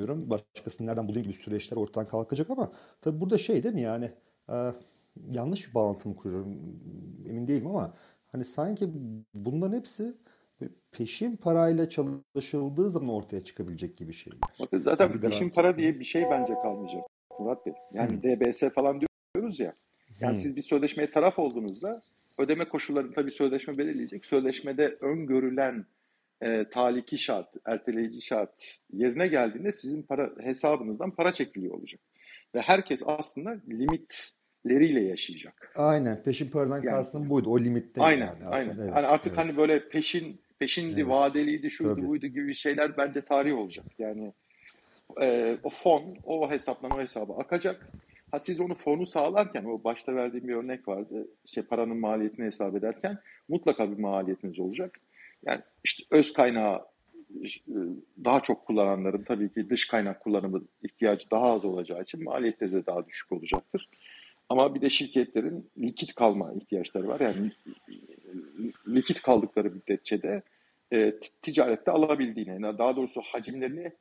Başkasını 0.01 0.87
nereden 0.87 1.09
bulayım 1.09 1.23
gibi 1.23 1.35
süreçler 1.35 1.77
ortadan 1.77 2.07
kalkacak 2.07 2.51
ama 2.51 2.73
tabii 3.03 3.21
burada 3.21 3.39
şey 3.39 3.63
değil 3.63 3.75
mi 3.75 3.83
yani 3.83 4.13
e, 4.51 4.73
yanlış 5.31 5.69
bir 5.69 5.75
bağlantı 5.75 6.09
mı 6.09 6.17
kuruyorum 6.17 6.59
emin 7.29 7.47
değilim 7.49 7.67
ama 7.67 7.95
hani 8.33 8.45
sanki 8.45 8.91
bunların 9.35 9.77
hepsi 9.77 10.15
peşin 10.93 11.37
parayla 11.37 11.89
çalışıldığı 11.89 12.91
zaman 12.91 13.15
ortaya 13.15 13.45
çıkabilecek 13.45 13.97
gibi 13.97 14.13
şeyler. 14.13 14.41
Bakın 14.61 14.81
zaten 14.81 15.09
yani 15.09 15.21
peşin 15.21 15.51
para 15.51 15.79
diye 15.79 16.01
bir 16.01 16.05
şey 16.05 16.23
bence 16.31 16.55
kalmayacak 16.55 17.05
Murat 17.39 17.67
Bey. 17.67 17.73
Yani 17.93 18.11
hmm. 18.11 18.23
DBS 18.23 18.63
falan 18.75 19.01
diyoruz 19.01 19.61
ya. 19.61 19.75
Yani 20.21 20.33
hmm. 20.33 20.41
siz 20.41 20.57
bir 20.57 20.63
sözleşmeye 20.63 21.11
taraf 21.11 21.39
olduğunuzda 21.39 22.03
ödeme 22.39 22.69
koşullarını 22.69 23.13
tabii 23.13 23.33
sözleşme 23.33 23.79
belirleyecek. 23.79 24.25
Sözleşmede 24.25 24.97
öngörülen 25.01 25.87
e, 26.43 26.69
taliki 26.71 27.19
şart, 27.19 27.49
erteleyici 27.65 28.21
şart 28.21 28.79
yerine 28.93 29.29
geldiğinde 29.29 29.73
sizin 29.73 30.03
para 30.03 30.31
hesabınızdan 30.41 31.11
para 31.11 31.33
çekiliyor 31.33 31.75
olacak. 31.75 32.01
Ve 32.55 32.61
herkes 32.61 33.03
aslında 33.07 33.61
limitleriyle 33.69 35.01
yaşayacak. 35.01 35.73
Aynen. 35.77 36.23
Peşin 36.23 36.51
paradan 36.51 36.77
yani, 36.77 36.85
kastım 36.85 37.31
buydu. 37.31 37.51
O 37.51 37.61
limitte. 37.61 38.03
Aynen. 38.03 38.27
Yani 38.27 38.47
aslında, 38.47 38.73
aynen. 38.73 38.83
Evet, 38.83 38.95
hani 38.95 39.07
artık 39.07 39.33
evet. 39.33 39.39
hani 39.39 39.57
böyle 39.57 39.89
peşin 39.89 40.41
peşindi, 40.61 41.01
evet. 41.01 41.11
vadeliydi, 41.11 41.71
şuydu, 41.71 41.95
Tabii. 41.95 42.09
buydu 42.09 42.27
gibi 42.27 42.55
şeyler 42.55 42.97
bence 42.97 43.21
tarih 43.21 43.59
olacak. 43.59 43.87
Yani 43.99 44.33
e, 45.21 45.59
o 45.63 45.69
fon 45.69 46.17
o 46.25 46.51
hesaptan 46.51 46.91
o 46.91 47.01
hesaba 47.01 47.37
akacak. 47.37 47.89
Ha 48.31 48.41
siz 48.41 48.61
onu 48.61 48.75
fonu 48.75 49.07
sağlarken 49.07 49.65
o 49.65 49.85
başta 49.85 50.15
verdiğim 50.15 50.49
bir 50.49 50.55
örnek 50.55 50.89
vardı. 50.89 51.29
İşte 51.45 51.63
paranın 51.63 51.97
maliyetini 51.97 52.47
hesap 52.47 52.77
ederken 52.77 53.19
mutlaka 53.49 53.91
bir 53.91 53.99
maliyetiniz 53.99 54.61
olacak. 54.61 55.01
Yani 55.47 55.61
işte 55.85 56.05
öz 56.11 56.33
kaynağı 56.33 56.87
e, 57.45 57.49
daha 58.25 58.41
çok 58.41 58.67
kullananların 58.67 59.23
tabii 59.23 59.53
ki 59.53 59.71
dış 59.71 59.89
kaynak 59.89 60.21
kullanımı 60.21 60.63
ihtiyacı 60.83 61.31
daha 61.31 61.53
az 61.53 61.65
olacağı 61.65 62.03
için 62.03 62.25
maliyetleri 62.25 62.73
de 62.73 62.87
daha 62.87 63.07
düşük 63.07 63.33
olacaktır. 63.33 63.89
Ama 64.49 64.75
bir 64.75 64.81
de 64.81 64.91
şirketlerin 64.91 65.71
likit 65.79 66.15
kalma 66.15 66.53
ihtiyaçları 66.53 67.09
var. 67.09 67.21
Yani 67.21 67.53
likit 68.89 69.23
kaldıkları 69.23 69.71
müddetçe 69.71 70.23
de 70.23 70.43
e, 70.93 71.15
ticarette 71.43 71.91
alabildiğine, 71.91 72.79
daha 72.79 72.97
doğrusu 72.97 73.21
hacimlerini 73.21 73.93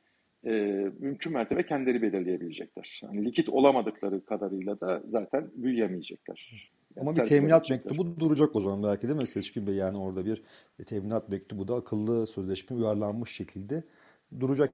e, 0.46 0.50
mümkün 0.98 1.32
mertebe 1.32 1.62
kendileri 1.62 2.02
belirleyebilecekler. 2.02 3.00
Yani 3.02 3.24
likit 3.24 3.48
olamadıkları 3.48 4.24
kadarıyla 4.24 4.80
da 4.80 5.02
zaten 5.08 5.50
büyüyemeyecekler. 5.54 6.70
Yani 6.96 7.10
Ama 7.10 7.24
bir 7.24 7.28
teminat 7.28 7.70
mektubu 7.70 8.20
duracak 8.20 8.56
o 8.56 8.60
zaman 8.60 8.82
belki 8.82 9.08
değil 9.08 9.20
mi 9.20 9.26
Seçkin 9.26 9.66
Bey? 9.66 9.74
Yani 9.74 9.98
orada 9.98 10.26
bir 10.26 10.42
teminat 10.86 11.28
mektubu 11.28 11.68
da 11.68 11.74
akıllı 11.74 12.26
sözleşme 12.26 12.76
uyarlanmış 12.76 13.30
şekilde 13.30 13.82
duracak. 14.40 14.72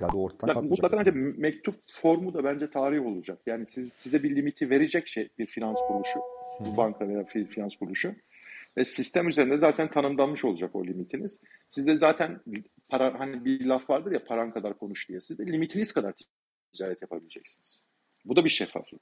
Yani 0.00 0.12
ortadan 0.12 0.64
mutlaka 0.64 0.98
bence 0.98 1.10
mektup 1.10 1.74
formu 1.86 2.34
da 2.34 2.44
bence 2.44 2.70
tarih 2.70 3.06
olacak. 3.06 3.38
Yani 3.46 3.66
siz, 3.66 3.92
size 3.92 4.22
bir 4.22 4.36
limiti 4.36 4.70
verecek 4.70 5.08
şey 5.08 5.28
bir 5.38 5.46
finans 5.46 5.78
kuruluşu, 5.88 6.18
bir 6.60 6.76
banka 6.76 7.08
veya 7.08 7.24
finans 7.24 7.76
kuruluşu. 7.76 8.14
Ve 8.76 8.84
sistem 8.84 9.28
üzerinde 9.28 9.56
zaten 9.56 9.90
tanımlanmış 9.90 10.44
olacak 10.44 10.74
o 10.74 10.84
limitiniz. 10.84 11.42
Sizde 11.68 11.96
zaten 11.96 12.40
para 12.88 13.20
hani 13.20 13.44
bir 13.44 13.66
laf 13.66 13.90
vardır 13.90 14.12
ya 14.12 14.24
paran 14.24 14.50
kadar 14.50 14.78
konuş 14.78 15.08
diye. 15.08 15.20
Siz 15.20 15.38
de 15.38 15.46
limitiniz 15.46 15.92
kadar 15.92 16.14
ticaret 16.72 17.02
yapabileceksiniz. 17.02 17.80
Bu 18.24 18.36
da 18.36 18.44
bir 18.44 18.50
şeffaflık. 18.50 19.00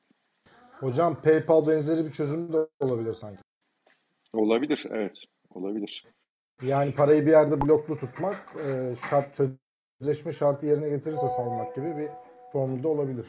Hocam 0.81 1.23
PayPal 1.23 1.69
benzeri 1.69 2.07
bir 2.07 2.13
çözüm 2.13 2.53
de 2.53 2.67
olabilir 2.81 3.15
sanki. 3.15 3.43
Olabilir, 4.33 4.87
evet. 4.91 5.17
Olabilir. 5.51 6.05
Yani 6.63 6.95
parayı 6.95 7.27
bir 7.27 7.31
yerde 7.31 7.61
bloklu 7.61 7.99
tutmak, 7.99 8.57
e, 8.67 8.95
şart 9.11 9.35
sözleşme 10.01 10.33
şartı 10.33 10.67
yerine 10.67 10.89
getirirse 10.89 11.29
salmak 11.37 11.75
gibi 11.75 11.97
bir 11.97 12.09
formülde 12.53 12.89
olabilir. 12.89 13.27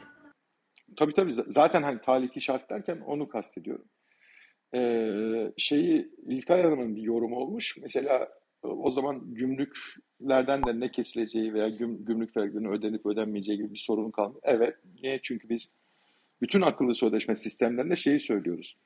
Tabii 0.96 1.14
tabii. 1.14 1.32
Zaten 1.32 1.82
hani 1.82 2.00
taliki 2.00 2.40
şart 2.40 2.70
derken 2.70 3.00
onu 3.00 3.28
kastediyorum. 3.28 3.84
Ee, 4.74 5.52
şeyi 5.56 6.08
İlkay 6.26 6.62
Hanım'ın 6.62 6.96
bir 6.96 7.02
yorumu 7.02 7.36
olmuş. 7.36 7.76
Mesela 7.82 8.28
o 8.62 8.90
zaman 8.90 9.34
gümrüklerden 9.34 10.62
de 10.66 10.80
ne 10.80 10.90
kesileceği 10.90 11.54
veya 11.54 11.68
güm, 11.68 12.04
gümrük 12.04 12.36
vergilerinin 12.36 12.72
ödenip 12.72 13.06
ödenmeyeceği 13.06 13.58
gibi 13.58 13.72
bir 13.72 13.78
sorun 13.78 14.10
kalmıyor. 14.10 14.42
Evet. 14.44 14.74
Niye? 14.94 15.20
Çünkü 15.22 15.48
biz 15.48 15.70
bütün 16.40 16.62
akıllı 16.62 16.94
sözleşme 16.94 17.36
sistemlerinde 17.36 17.96
şeyi 17.96 18.20
söylüyoruz. 18.20 18.78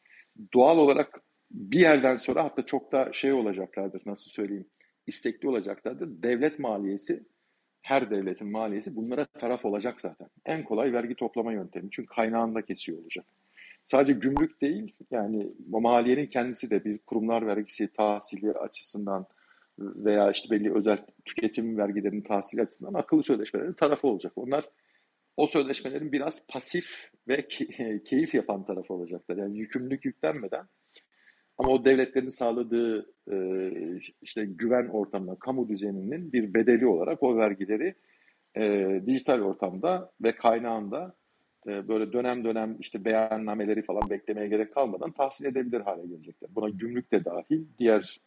Doğal 0.55 0.79
olarak 0.79 1.23
bir 1.51 1.81
yerden 1.81 2.17
sonra 2.17 2.45
hatta 2.45 2.65
çok 2.65 2.93
da 2.93 3.13
şey 3.13 3.33
olacaklardır 3.33 4.03
nasıl 4.07 4.31
söyleyeyim 4.31 4.67
istekli 5.09 5.49
olacaklardır. 5.49 6.23
Devlet 6.23 6.59
maliyesi 6.59 7.25
her 7.83 8.11
devletin 8.11 8.51
maliyesi 8.51 8.97
bunlara 8.97 9.25
taraf 9.25 9.65
olacak 9.65 10.01
zaten. 10.01 10.29
En 10.47 10.65
kolay 10.65 10.93
vergi 10.93 11.15
toplama 11.15 11.53
yöntemi. 11.53 11.91
Çünkü 11.91 12.15
kaynağında 12.15 12.63
kesiyor 12.63 12.99
olacak. 12.99 13.27
Sadece 13.89 14.13
gümrük 14.13 14.61
değil 14.61 14.95
yani 15.11 15.53
maliyenin 15.69 16.27
kendisi 16.27 16.71
de 16.71 16.85
bir 16.85 16.99
kurumlar 16.99 17.47
vergisi 17.47 17.93
tahsili 17.93 18.53
açısından 18.53 19.27
veya 19.79 20.31
işte 20.31 20.51
belli 20.51 20.75
özel 20.75 20.99
tüketim 21.25 21.79
vergilerinin 21.79 22.23
tahsili 22.23 22.63
açısından 22.63 22.95
akıllı 22.95 23.23
sözleşmelerin 23.23 23.73
tarafı 23.73 24.07
olacak. 24.07 24.33
Onlar 24.37 24.65
o 25.37 25.47
sözleşmelerin 25.47 26.13
biraz 26.13 26.47
pasif 26.47 27.11
ve 27.29 27.49
keyif 28.05 28.35
yapan 28.35 28.65
tarafı 28.65 28.95
olacaklar. 28.95 29.37
Yani 29.37 29.59
yükümlülük 29.59 30.05
yüklenmeden 30.05 30.67
ama 31.59 31.69
o 31.69 31.85
devletlerin 31.85 32.29
sağladığı 32.29 33.13
e, 33.31 33.37
işte 34.23 34.45
güven 34.45 34.89
ortamına, 34.89 35.39
kamu 35.39 35.69
düzeninin 35.69 36.33
bir 36.33 36.55
bedeli 36.55 36.87
olarak 36.87 37.23
o 37.23 37.37
vergileri 37.37 37.95
e, 38.57 38.87
dijital 39.07 39.41
ortamda 39.41 40.13
ve 40.23 40.33
kaynağında 40.33 41.18
e, 41.69 41.89
böyle 41.89 42.13
dönem 42.13 42.45
dönem 42.45 42.77
işte 42.81 43.05
beyannameleri 43.05 43.83
falan 43.83 44.11
beklemeye 44.11 44.49
gerek 44.49 44.75
kalmadan 44.75 45.13
tahsil 45.13 45.45
edebilir 45.45 45.81
hale 45.81 46.07
gelecekler. 46.07 46.51
Buna 46.55 46.69
gümrük 46.69 47.13
de 47.13 47.25
dahil, 47.25 47.65
diğer 47.79 48.21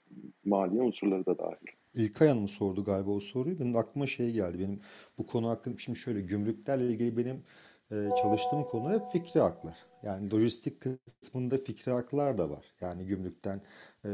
maliye 0.46 0.82
unsurları 0.82 1.26
da 1.26 1.38
dahil. 1.38 1.68
İlkay 1.96 2.28
Hanım 2.28 2.48
sordu 2.48 2.84
galiba 2.84 3.12
o 3.12 3.20
soruyu. 3.20 3.60
Benim 3.60 3.76
aklıma 3.76 4.08
şey 4.08 4.32
geldi. 4.32 4.60
Benim 4.60 4.80
bu 5.18 5.26
konu 5.26 5.50
hakkında 5.50 5.78
şimdi 5.78 6.00
şöyle 6.00 6.22
gümrüklerle 6.22 6.86
ilgili 6.86 7.18
benim 7.18 7.44
e, 7.92 8.10
çalıştığım 8.22 8.64
konu 8.64 8.94
hep 8.94 9.12
fikri 9.12 9.40
haklar. 9.40 9.78
Yani 10.04 10.32
lojistik 10.32 10.82
kısmında 10.82 11.58
fikri 11.58 11.92
haklar 11.92 12.38
da 12.38 12.50
var. 12.50 12.66
Yani 12.82 13.06
gümrükten 13.06 13.62
e, 14.06 14.10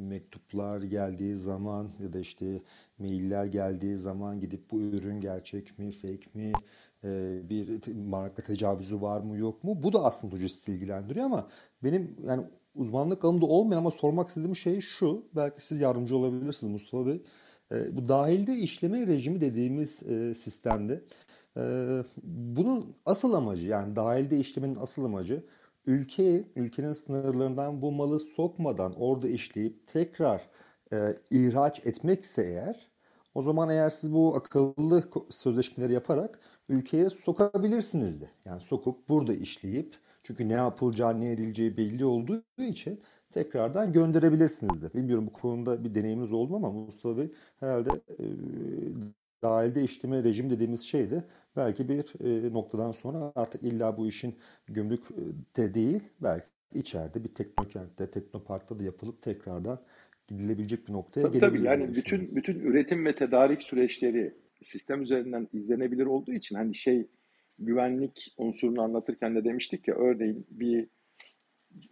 mektuplar 0.00 0.82
geldiği 0.82 1.36
zaman 1.36 1.90
ya 2.02 2.12
da 2.12 2.18
işte 2.18 2.62
mailler 2.98 3.44
geldiği 3.44 3.96
zaman 3.96 4.40
gidip 4.40 4.70
bu 4.70 4.80
ürün 4.80 5.20
gerçek 5.20 5.78
mi, 5.78 5.92
fake 5.92 6.30
mi, 6.34 6.52
bir 7.48 7.94
marka 7.94 8.42
tecavüzü 8.42 9.00
var 9.00 9.20
mı 9.20 9.38
yok 9.38 9.64
mu? 9.64 9.82
Bu 9.82 9.92
da 9.92 10.04
aslında 10.04 10.36
lojistik 10.36 10.68
ilgilendiriyor 10.68 11.26
ama 11.26 11.48
benim 11.84 12.16
yani 12.24 12.44
uzmanlık 12.74 13.24
alanımda 13.24 13.46
olmayan 13.46 13.78
ama 13.78 13.90
sormak 13.90 14.28
istediğim 14.28 14.56
şey 14.56 14.80
şu. 14.80 15.28
Belki 15.36 15.66
siz 15.66 15.80
yardımcı 15.80 16.16
olabilirsiniz 16.16 16.72
Mustafa 16.72 17.06
Bey. 17.06 17.22
E, 17.72 17.96
bu 17.96 18.08
dahilde 18.08 18.54
işleme 18.54 19.06
rejimi 19.06 19.40
dediğimiz 19.40 20.02
e, 20.02 20.34
sistemde 20.34 21.04
e, 21.56 21.62
bunun 22.22 22.96
asıl 23.06 23.32
amacı 23.32 23.66
yani 23.66 23.96
dahilde 23.96 24.38
işlemenin 24.38 24.76
asıl 24.80 25.04
amacı 25.04 25.44
ülkeye, 25.86 26.44
ülkenin 26.56 26.92
sınırlarından 26.92 27.82
bu 27.82 27.92
malı 27.92 28.20
sokmadan 28.20 28.94
orada 29.00 29.28
işleyip 29.28 29.86
tekrar 29.86 30.48
e, 30.92 31.16
ihraç 31.30 31.86
etmekse 31.86 32.42
eğer 32.42 32.88
o 33.34 33.42
zaman 33.42 33.70
eğer 33.70 33.90
siz 33.90 34.12
bu 34.12 34.36
akıllı 34.36 35.04
sözleşmeleri 35.30 35.92
yaparak 35.92 36.40
ülkeye 36.68 37.10
sokabilirsiniz 37.10 38.20
de. 38.20 38.30
Yani 38.44 38.60
sokup 38.60 39.08
burada 39.08 39.34
işleyip 39.34 39.96
çünkü 40.22 40.48
ne 40.48 40.52
yapılacağı 40.52 41.20
ne 41.20 41.32
edileceği 41.32 41.76
belli 41.76 42.04
olduğu 42.04 42.42
için 42.58 43.00
tekrardan 43.30 43.92
gönderebilirsiniz 43.92 44.82
de. 44.82 44.94
Bilmiyorum 44.94 45.26
bu 45.26 45.32
konuda 45.32 45.84
bir 45.84 45.94
deneyiminiz 45.94 46.32
oldu 46.32 46.56
ama 46.56 46.70
Mustafa 46.70 47.18
Bey 47.18 47.32
herhalde 47.60 47.90
e, 47.90 48.24
dahilde 49.42 49.82
işleme 49.82 50.24
rejim 50.24 50.50
dediğimiz 50.50 50.80
şey 50.80 51.10
de 51.10 51.24
belki 51.56 51.88
bir 51.88 52.04
e, 52.24 52.52
noktadan 52.52 52.92
sonra 52.92 53.32
artık 53.36 53.62
illa 53.62 53.96
bu 53.96 54.06
işin 54.06 54.36
gümrükte 54.66 55.74
değil 55.74 56.02
belki 56.20 56.46
içeride 56.74 57.24
bir 57.24 57.34
teknokentte, 57.34 58.10
teknoparkta 58.10 58.78
da 58.78 58.84
yapılıp 58.84 59.22
tekrardan 59.22 59.80
gidilebilecek 60.26 60.88
bir 60.88 60.92
noktaya 60.92 61.22
tabii, 61.22 61.40
gelebilir. 61.40 61.64
Tabii 61.64 61.82
yani 61.82 61.94
bütün 61.94 62.36
bütün 62.36 62.60
üretim 62.60 63.04
ve 63.04 63.14
tedarik 63.14 63.62
süreçleri 63.62 64.34
sistem 64.62 65.02
üzerinden 65.02 65.48
izlenebilir 65.52 66.06
olduğu 66.06 66.32
için 66.32 66.56
hani 66.56 66.74
şey 66.74 67.06
güvenlik 67.58 68.34
unsurunu 68.36 68.82
anlatırken 68.82 69.34
de 69.34 69.44
demiştik 69.44 69.88
ya 69.88 69.94
örneğin 69.94 70.46
bir 70.50 70.86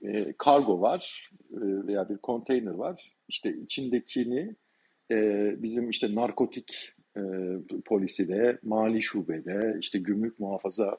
e, 0.03 0.33
kargo 0.39 0.81
var 0.81 1.31
e, 1.53 1.61
veya 1.61 2.09
bir 2.09 2.17
konteyner 2.17 2.75
var. 2.75 3.12
İşte 3.29 3.51
içindekini 3.51 4.55
e, 5.11 5.17
bizim 5.62 5.91
işte 5.91 6.14
narkotik 6.14 6.93
e, 7.17 7.23
polisi 7.85 8.29
de, 8.29 8.59
mali 8.62 9.03
şubede, 9.03 9.77
işte 9.81 9.99
gümrük 9.99 10.41
muhafaza 10.41 10.99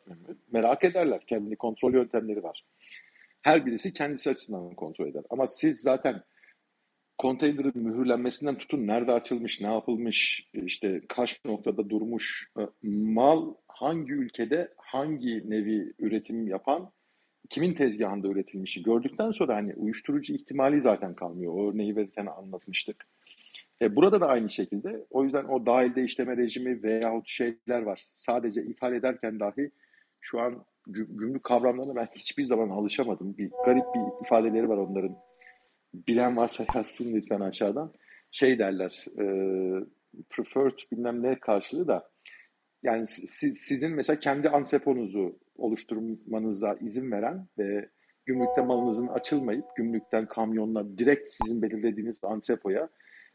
merak 0.51 0.83
ederler. 0.83 1.23
Kendi 1.27 1.55
kontrol 1.55 1.93
yöntemleri 1.93 2.43
var. 2.43 2.65
Her 3.41 3.65
birisi 3.65 3.93
kendisi 3.93 4.29
açısından 4.29 4.75
kontrol 4.75 5.07
eder. 5.07 5.23
Ama 5.29 5.47
siz 5.47 5.81
zaten 5.81 6.23
konteynerin 7.17 7.71
mühürlenmesinden 7.75 8.57
tutun 8.57 8.87
nerede 8.87 9.11
açılmış, 9.11 9.61
ne 9.61 9.67
yapılmış, 9.67 10.49
işte 10.53 11.01
kaç 11.07 11.45
noktada 11.45 11.89
durmuş, 11.89 12.51
e, 12.59 12.61
mal 12.83 13.53
hangi 13.67 14.13
ülkede 14.13 14.73
hangi 14.77 15.49
nevi 15.49 15.93
üretim 15.99 16.47
yapan, 16.47 16.91
kimin 17.49 17.73
tezgahında 17.73 18.27
üretilmişi 18.27 18.83
gördükten 18.83 19.31
sonra 19.31 19.55
hani 19.55 19.73
uyuşturucu 19.73 20.33
ihtimali 20.33 20.81
zaten 20.81 21.15
kalmıyor. 21.15 21.53
O 21.53 21.71
örneği 21.71 21.95
verirken 21.95 22.25
anlatmıştık. 22.25 23.07
E, 23.81 23.95
burada 23.95 24.21
da 24.21 24.27
aynı 24.27 24.49
şekilde. 24.49 25.05
O 25.09 25.23
yüzden 25.23 25.45
o 25.45 25.65
dahilde 25.65 26.03
işleme 26.03 26.37
rejimi 26.37 26.83
veyahut 26.83 27.27
şeyler 27.27 27.81
var. 27.81 28.01
Sadece 28.05 28.63
ithal 28.63 28.93
ederken 28.93 29.39
dahi 29.39 29.71
şu 30.21 30.39
an 30.39 30.65
gümrük 30.87 31.43
kavramlarına 31.43 31.95
ben 31.95 32.07
hiçbir 32.15 32.43
zaman 32.43 32.69
alışamadım. 32.69 33.37
Bir 33.37 33.51
garip 33.65 33.85
bir 33.95 34.25
ifadeleri 34.25 34.69
var 34.69 34.77
onların 34.77 35.17
bilen 36.07 36.37
varsa 36.37 36.65
yazsın 36.75 37.15
lütfen 37.15 37.39
aşağıdan. 37.39 37.93
Şey 38.31 38.59
derler, 38.59 39.05
e, 39.07 39.25
preferred 40.29 40.77
bilmem 40.91 41.23
ne 41.23 41.39
karşılığı 41.39 41.87
da 41.87 42.09
yani 42.83 43.07
siz, 43.07 43.57
sizin 43.57 43.95
mesela 43.95 44.19
kendi 44.19 44.49
antreponuzu 44.49 45.39
oluşturmanıza 45.55 46.77
izin 46.81 47.11
veren 47.11 47.47
ve 47.57 47.89
gümrükte 48.25 48.61
malınızın 48.61 49.07
açılmayıp 49.07 49.65
gümrükten 49.75 50.27
kamyonla 50.27 50.97
direkt 50.97 51.33
sizin 51.33 51.61
belirlediğiniz 51.61 52.23
antrepoya 52.23 52.89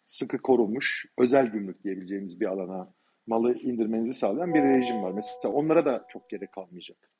sıkı 0.07 0.39
korunmuş 0.39 1.07
özel 1.19 1.47
gümrük 1.47 1.85
diyebileceğimiz 1.85 2.41
bir 2.41 2.47
alana 2.47 2.95
malı 3.27 3.55
indirmenizi 3.55 4.15
sağlayan 4.15 4.55
bir 4.55 4.63
rejim 4.63 5.03
var. 5.03 5.13
Mesela 5.13 5.55
onlara 5.55 5.87
da 5.87 6.05
çok 6.09 6.31
gerek 6.31 6.53
kalmayacak. 6.53 7.12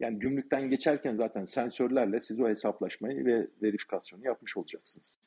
Yani 0.00 0.18
gümrükten 0.18 0.70
geçerken 0.70 1.14
zaten 1.14 1.44
sensörlerle 1.44 2.20
siz 2.20 2.40
o 2.40 2.48
hesaplaşmayı 2.48 3.24
ve 3.24 3.48
verifikasyonu 3.62 4.24
yapmış 4.24 4.56
olacaksınız. 4.56 5.18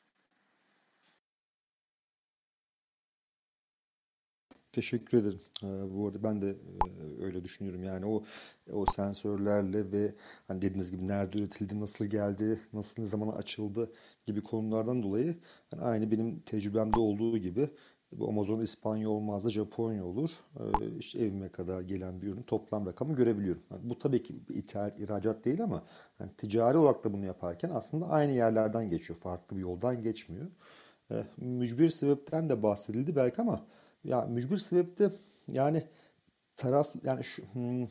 Teşekkür 4.72 5.18
ederim. 5.18 5.40
Ee, 5.62 5.66
bu 5.66 6.06
arada 6.06 6.22
ben 6.22 6.42
de 6.42 6.48
e, 6.50 7.24
öyle 7.24 7.44
düşünüyorum. 7.44 7.82
Yani 7.84 8.06
o 8.06 8.24
o 8.72 8.86
sensörlerle 8.86 9.92
ve 9.92 10.14
hani 10.48 10.62
dediğiniz 10.62 10.90
gibi 10.90 11.08
nerede 11.08 11.38
üretildi, 11.38 11.80
nasıl 11.80 12.04
geldi, 12.04 12.60
nasıl 12.72 13.02
ne 13.02 13.08
zaman 13.08 13.28
açıldı 13.36 13.92
gibi 14.26 14.42
konulardan 14.42 15.02
dolayı 15.02 15.36
yani 15.72 15.82
aynı 15.82 16.10
benim 16.10 16.40
tecrübemde 16.40 17.00
olduğu 17.00 17.38
gibi 17.38 17.70
bu 18.12 18.28
Amazon 18.28 18.60
İspanya 18.60 19.10
olmaz 19.10 19.44
da 19.44 19.50
Japonya 19.50 20.04
olur. 20.04 20.30
Ee, 21.14 21.20
evime 21.22 21.48
kadar 21.48 21.80
gelen 21.80 22.22
bir 22.22 22.26
ürün 22.26 22.42
toplam 22.42 22.86
rakamı 22.86 23.14
görebiliyorum. 23.14 23.62
Bu 23.82 23.98
tabii 23.98 24.22
ki 24.22 24.34
ithal, 24.48 24.92
ihracat 24.98 25.44
değil 25.44 25.62
ama 25.62 25.82
yani 26.20 26.30
ticari 26.38 26.78
olarak 26.78 27.04
da 27.04 27.12
bunu 27.12 27.24
yaparken 27.24 27.70
aslında 27.70 28.08
aynı 28.08 28.32
yerlerden 28.32 28.90
geçiyor. 28.90 29.18
Farklı 29.18 29.56
bir 29.56 29.62
yoldan 29.62 30.02
geçmiyor. 30.02 30.46
Ee, 31.10 31.24
mücbir 31.36 31.90
sebepten 31.90 32.48
de 32.48 32.62
bahsedildi 32.62 33.16
belki 33.16 33.42
ama 33.42 33.64
ya 34.04 34.20
mücbir 34.20 34.58
sebepte 34.58 35.10
yani 35.48 35.82
taraf 36.56 36.88
yani 37.04 37.24
şu, 37.24 37.42
hmm, 37.52 37.86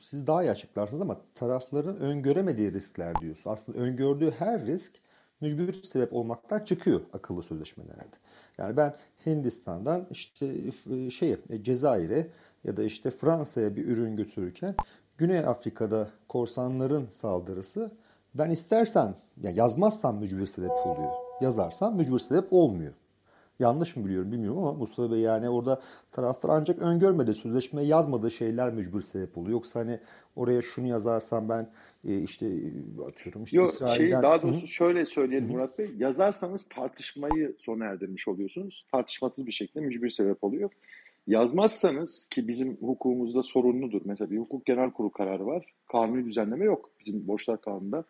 siz 0.00 0.26
daha 0.26 0.42
iyi 0.42 0.50
açıklarsınız 0.50 1.00
ama 1.00 1.20
tarafların 1.34 1.96
öngöremediği 1.96 2.72
riskler 2.72 3.14
diyorsun. 3.20 3.50
Aslında 3.50 3.78
öngördüğü 3.78 4.30
her 4.30 4.66
risk 4.66 4.92
mücbir 5.40 5.82
sebep 5.82 6.12
olmaktan 6.12 6.64
çıkıyor 6.64 7.00
akıllı 7.12 7.42
sözleşmelerde. 7.42 8.16
Yani 8.60 8.76
ben 8.76 8.94
Hindistan'dan 9.26 10.06
işte 10.10 10.54
şey 11.10 11.36
Cezayir'e 11.62 12.26
ya 12.64 12.76
da 12.76 12.82
işte 12.82 13.10
Fransa'ya 13.10 13.76
bir 13.76 13.86
ürün 13.86 14.16
götürürken 14.16 14.74
Güney 15.18 15.38
Afrika'da 15.38 16.08
korsanların 16.28 17.06
saldırısı 17.10 17.90
ben 18.34 18.50
istersen 18.50 19.14
yani 19.42 19.58
yazmazsam 19.58 20.16
mücbir 20.16 20.46
sebep 20.46 20.70
oluyor. 20.70 21.12
Yazarsam 21.40 21.96
mücbir 21.96 22.18
sebep 22.18 22.52
olmuyor. 22.52 22.92
Yanlış 23.60 23.96
mı 23.96 24.04
biliyorum 24.04 24.32
bilmiyorum 24.32 24.58
ama 24.58 24.72
Mustafa 24.72 25.12
Bey 25.12 25.20
yani 25.20 25.48
orada 25.48 25.80
taraftar 26.12 26.48
ancak 26.48 26.82
öngörmedi 26.82 27.34
sözleşmeye 27.34 27.86
yazmadığı 27.86 28.30
şeyler 28.30 28.72
mecbur 28.72 29.02
sebep 29.02 29.38
oluyor. 29.38 29.52
Yoksa 29.52 29.80
hani 29.80 30.00
oraya 30.36 30.62
şunu 30.62 30.86
yazarsam 30.86 31.48
ben 31.48 31.70
e, 32.04 32.18
işte 32.18 32.46
atıyorum 33.08 33.44
işte 33.44 33.56
Yok, 33.56 33.70
İsrail'den... 33.70 33.96
Şey, 33.96 34.12
daha 34.12 34.42
doğrusu 34.42 34.62
Hı? 34.62 34.68
şöyle 34.68 35.06
söyleyelim 35.06 35.48
Hı? 35.48 35.52
Murat 35.52 35.78
Bey. 35.78 35.90
Yazarsanız 35.98 36.68
tartışmayı 36.68 37.54
sona 37.58 37.84
erdirmiş 37.84 38.28
oluyorsunuz. 38.28 38.86
Tartışmasız 38.92 39.46
bir 39.46 39.52
şekilde 39.52 39.80
mücbir 39.80 40.10
sebep 40.10 40.44
oluyor. 40.44 40.70
Yazmazsanız 41.26 42.26
ki 42.30 42.48
bizim 42.48 42.76
hukukumuzda 42.76 43.42
sorunludur. 43.42 44.00
Mesela 44.04 44.30
bir 44.30 44.38
hukuk 44.38 44.66
genel 44.66 44.90
kurulu 44.90 45.12
kararı 45.12 45.46
var. 45.46 45.74
Kanuni 45.92 46.24
düzenleme 46.24 46.64
yok. 46.64 46.90
Bizim 47.00 47.28
borçlar 47.28 47.60
kanununda 47.60 48.04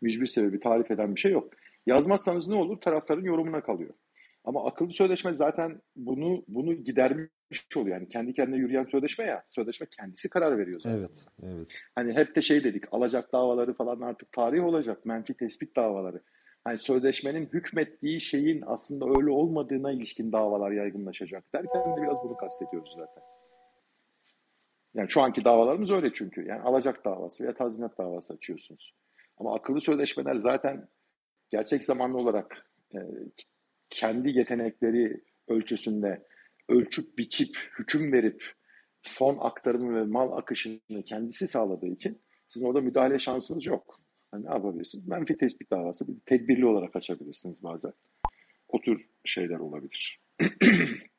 mücbir 0.00 0.26
sebebi 0.26 0.60
tarif 0.60 0.90
eden 0.90 1.14
bir 1.14 1.20
şey 1.20 1.32
yok. 1.32 1.48
Yazmazsanız 1.86 2.48
ne 2.48 2.54
olur? 2.54 2.76
Tarafların 2.76 3.24
yorumuna 3.24 3.60
kalıyor. 3.60 3.90
Ama 4.44 4.66
akıllı 4.66 4.92
sözleşme 4.92 5.34
zaten 5.34 5.80
bunu 5.96 6.44
bunu 6.48 6.74
gidermiş 6.74 7.76
oluyor. 7.76 7.96
Yani 7.96 8.08
kendi 8.08 8.34
kendine 8.34 8.56
yürüyen 8.56 8.84
sözleşme 8.84 9.24
ya. 9.24 9.44
Sözleşme 9.50 9.86
kendisi 9.90 10.28
karar 10.28 10.58
veriyor 10.58 10.80
zaten. 10.80 10.98
Evet, 10.98 11.10
evet. 11.42 11.68
Hani 11.94 12.12
hep 12.12 12.36
de 12.36 12.42
şey 12.42 12.64
dedik. 12.64 12.84
Alacak 12.92 13.32
davaları 13.32 13.74
falan 13.74 14.00
artık 14.00 14.32
tarih 14.32 14.64
olacak. 14.64 15.06
Menfi 15.06 15.34
tespit 15.34 15.76
davaları. 15.76 16.22
Hani 16.64 16.78
sözleşmenin 16.78 17.46
hükmettiği 17.52 18.20
şeyin 18.20 18.62
aslında 18.66 19.06
öyle 19.06 19.30
olmadığına 19.30 19.92
ilişkin 19.92 20.32
davalar 20.32 20.70
yaygınlaşacak 20.70 21.54
derken 21.54 21.96
de 21.96 22.02
biraz 22.02 22.16
bunu 22.24 22.36
kastediyoruz 22.36 22.92
zaten. 22.96 23.22
Yani 24.94 25.10
şu 25.10 25.20
anki 25.20 25.44
davalarımız 25.44 25.90
öyle 25.90 26.12
çünkü. 26.12 26.46
Yani 26.46 26.62
alacak 26.62 27.04
davası 27.04 27.44
veya 27.44 27.54
tazminat 27.54 27.98
davası 27.98 28.32
açıyorsunuz. 28.32 28.94
Ama 29.36 29.54
akıllı 29.54 29.80
sözleşmeler 29.80 30.36
zaten 30.36 30.88
gerçek 31.50 31.84
zamanlı 31.84 32.18
olarak 32.18 32.70
e, 32.94 32.98
kendi 33.90 34.38
yetenekleri 34.38 35.24
ölçüsünde 35.48 36.26
ölçüp 36.68 37.18
biçip 37.18 37.56
hüküm 37.78 38.12
verip 38.12 38.44
fon 39.02 39.38
aktarımı 39.40 40.00
ve 40.00 40.04
mal 40.04 40.32
akışını 40.32 41.02
kendisi 41.06 41.48
sağladığı 41.48 41.86
için 41.86 42.22
sizin 42.48 42.66
orada 42.66 42.80
müdahale 42.80 43.18
şansınız 43.18 43.66
yok. 43.66 44.00
Yani 44.34 44.44
ne 44.44 44.50
yapabilirsiniz? 44.50 45.08
Menfi 45.08 45.36
tespit 45.36 45.70
davası 45.70 46.08
bir 46.08 46.20
tedbirli 46.26 46.66
olarak 46.66 46.96
açabilirsiniz 46.96 47.62
bazen. 47.62 47.92
O 48.68 48.80
tür 48.80 48.98
şeyler 49.24 49.58
olabilir. 49.58 50.20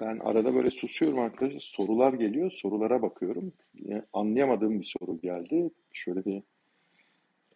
Ben 0.00 0.18
arada 0.18 0.54
böyle 0.54 0.70
susuyorum 0.70 1.18
arkadaşlar. 1.18 1.60
Sorular 1.60 2.12
geliyor. 2.12 2.50
Sorulara 2.50 3.02
bakıyorum. 3.02 3.52
Yani 3.74 4.02
anlayamadığım 4.12 4.80
bir 4.80 4.94
soru 4.98 5.20
geldi. 5.20 5.70
Şöyle 5.92 6.24
bir 6.24 6.42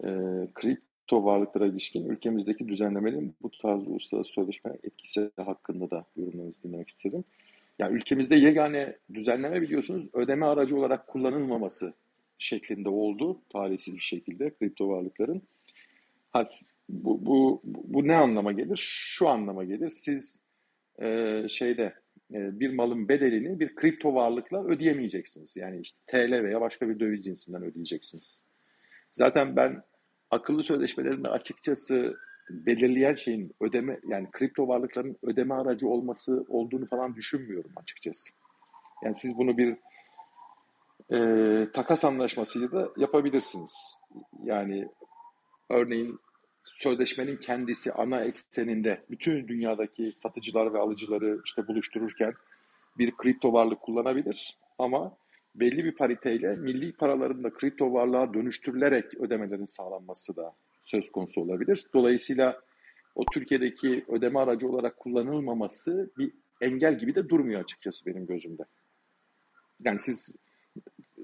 e, 0.05 0.09
kripto 0.55 1.25
varlıklara 1.25 1.67
ilişkin 1.67 2.09
ülkemizdeki 2.09 2.69
düzenlemenin 2.69 3.35
bu 3.43 3.51
tarz 3.51 3.89
uluslararası 3.89 4.33
sözleşme 4.33 4.73
etkisi 4.83 5.31
hakkında 5.37 5.91
da 5.91 6.05
yorumlarınızı 6.17 6.63
dinlemek 6.63 6.89
istedim. 6.89 7.25
Yani 7.79 7.97
ülkemizde 7.97 8.37
yegane 8.37 8.97
düzenleme 9.15 9.63
biliyorsunuz 9.63 10.09
ödeme 10.13 10.47
aracı 10.47 10.77
olarak 10.77 11.07
kullanılmaması 11.07 11.95
şeklinde 12.39 12.89
oldu. 12.89 13.41
Tarihsiz 13.53 13.95
bir 13.95 14.01
şekilde 14.01 14.55
kripto 14.55 14.89
varlıkların. 14.89 15.43
Bu, 16.89 17.27
bu, 17.27 17.61
bu 17.65 18.09
ne 18.09 18.17
anlama 18.17 18.53
gelir? 18.53 18.81
Şu 18.83 19.29
anlama 19.29 19.65
gelir. 19.65 19.89
Siz 19.89 20.43
e, 21.03 21.43
şeyde 21.49 21.95
bir 22.35 22.75
malın 22.75 23.09
bedelini 23.09 23.61
bir 23.61 23.75
kripto 23.75 24.15
varlıkla 24.15 24.65
ödeyemeyeceksiniz. 24.65 25.57
Yani 25.57 25.81
işte 25.81 25.99
TL 26.07 26.45
veya 26.45 26.61
başka 26.61 26.89
bir 26.89 27.01
döviz 27.01 27.25
cinsinden 27.25 27.63
ödeyeceksiniz. 27.63 28.43
Zaten 29.13 29.57
ben 29.57 29.83
akıllı 30.31 30.63
sözleşmelerinde 30.63 31.29
açıkçası 31.29 32.17
belirleyen 32.51 33.15
şeyin 33.15 33.55
ödeme 33.61 34.01
yani 34.09 34.29
kripto 34.31 34.69
varlıkların 34.69 35.17
ödeme 35.23 35.55
aracı 35.55 35.89
olması 35.89 36.45
olduğunu 36.49 36.87
falan 36.87 37.15
düşünmüyorum 37.15 37.73
açıkçası. 37.77 38.31
Yani 39.05 39.17
siz 39.17 39.39
bunu 39.39 39.59
bir 39.59 39.77
e, 41.13 41.19
takas 41.73 42.05
anlaşmasıyla 42.05 42.73
da 42.73 42.91
yapabilirsiniz. 42.97 43.99
Yani 44.45 44.89
örneğin 45.71 46.19
sözleşmenin 46.65 47.37
kendisi 47.37 47.93
ana 47.93 48.25
ekseninde 48.25 49.05
bütün 49.11 49.49
dünyadaki 49.49 50.13
satıcılar 50.17 50.75
ve 50.75 50.79
alıcıları 50.79 51.41
işte 51.45 51.69
buluştururken 51.69 52.35
bir 52.99 53.17
kripto 53.17 53.53
varlık 53.53 53.81
kullanabilir 53.81 54.59
ama 54.79 55.17
belli 55.55 55.85
bir 55.85 55.95
pariteyle 55.95 56.57
milli 56.57 56.93
paraların 56.93 57.45
da 57.45 57.53
kripto 57.53 57.93
varlığa 57.93 58.35
dönüştürülerek 58.35 59.15
ödemelerin 59.15 59.65
sağlanması 59.65 60.37
da 60.37 60.55
söz 60.85 61.13
konusu 61.13 61.41
olabilir. 61.41 61.87
Dolayısıyla 61.95 62.61
o 63.15 63.25
Türkiye'deki 63.33 64.05
ödeme 64.09 64.39
aracı 64.39 64.69
olarak 64.69 64.97
kullanılmaması 64.97 66.11
bir 66.19 66.33
engel 66.61 66.99
gibi 66.99 67.15
de 67.15 67.29
durmuyor 67.29 67.61
açıkçası 67.61 68.07
benim 68.07 68.27
gözümde. 68.27 68.63
Yani 69.81 69.99
siz 69.99 70.37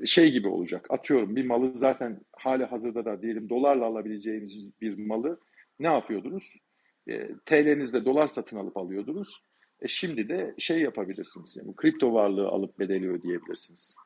şey 0.07 0.33
gibi 0.33 0.49
olacak. 0.49 0.87
Atıyorum 0.91 1.37
bir 1.37 1.47
malı 1.47 1.73
zaten 1.75 2.21
hali 2.33 2.65
hazırda 2.65 3.05
da 3.05 3.23
diyelim 3.23 3.49
dolarla 3.49 3.87
alabileceğimiz 3.87 4.81
bir 4.81 4.99
malı 4.99 5.41
ne 5.81 5.87
yapıyordunuz? 5.87 6.57
E, 7.09 7.29
TL'nizde 7.47 8.05
dolar 8.05 8.29
satın 8.29 8.57
alıp 8.57 8.77
alıyordunuz. 8.77 9.43
E 9.83 9.89
şimdi 9.89 10.29
de 10.29 10.55
şey 10.59 10.81
yapabilirsiniz. 10.81 11.57
Yani 11.57 11.77
kripto 11.77 12.15
varlığı 12.15 12.49
alıp 12.49 12.79
bedeli 12.79 13.11
ödeyebilirsiniz. 13.11 13.97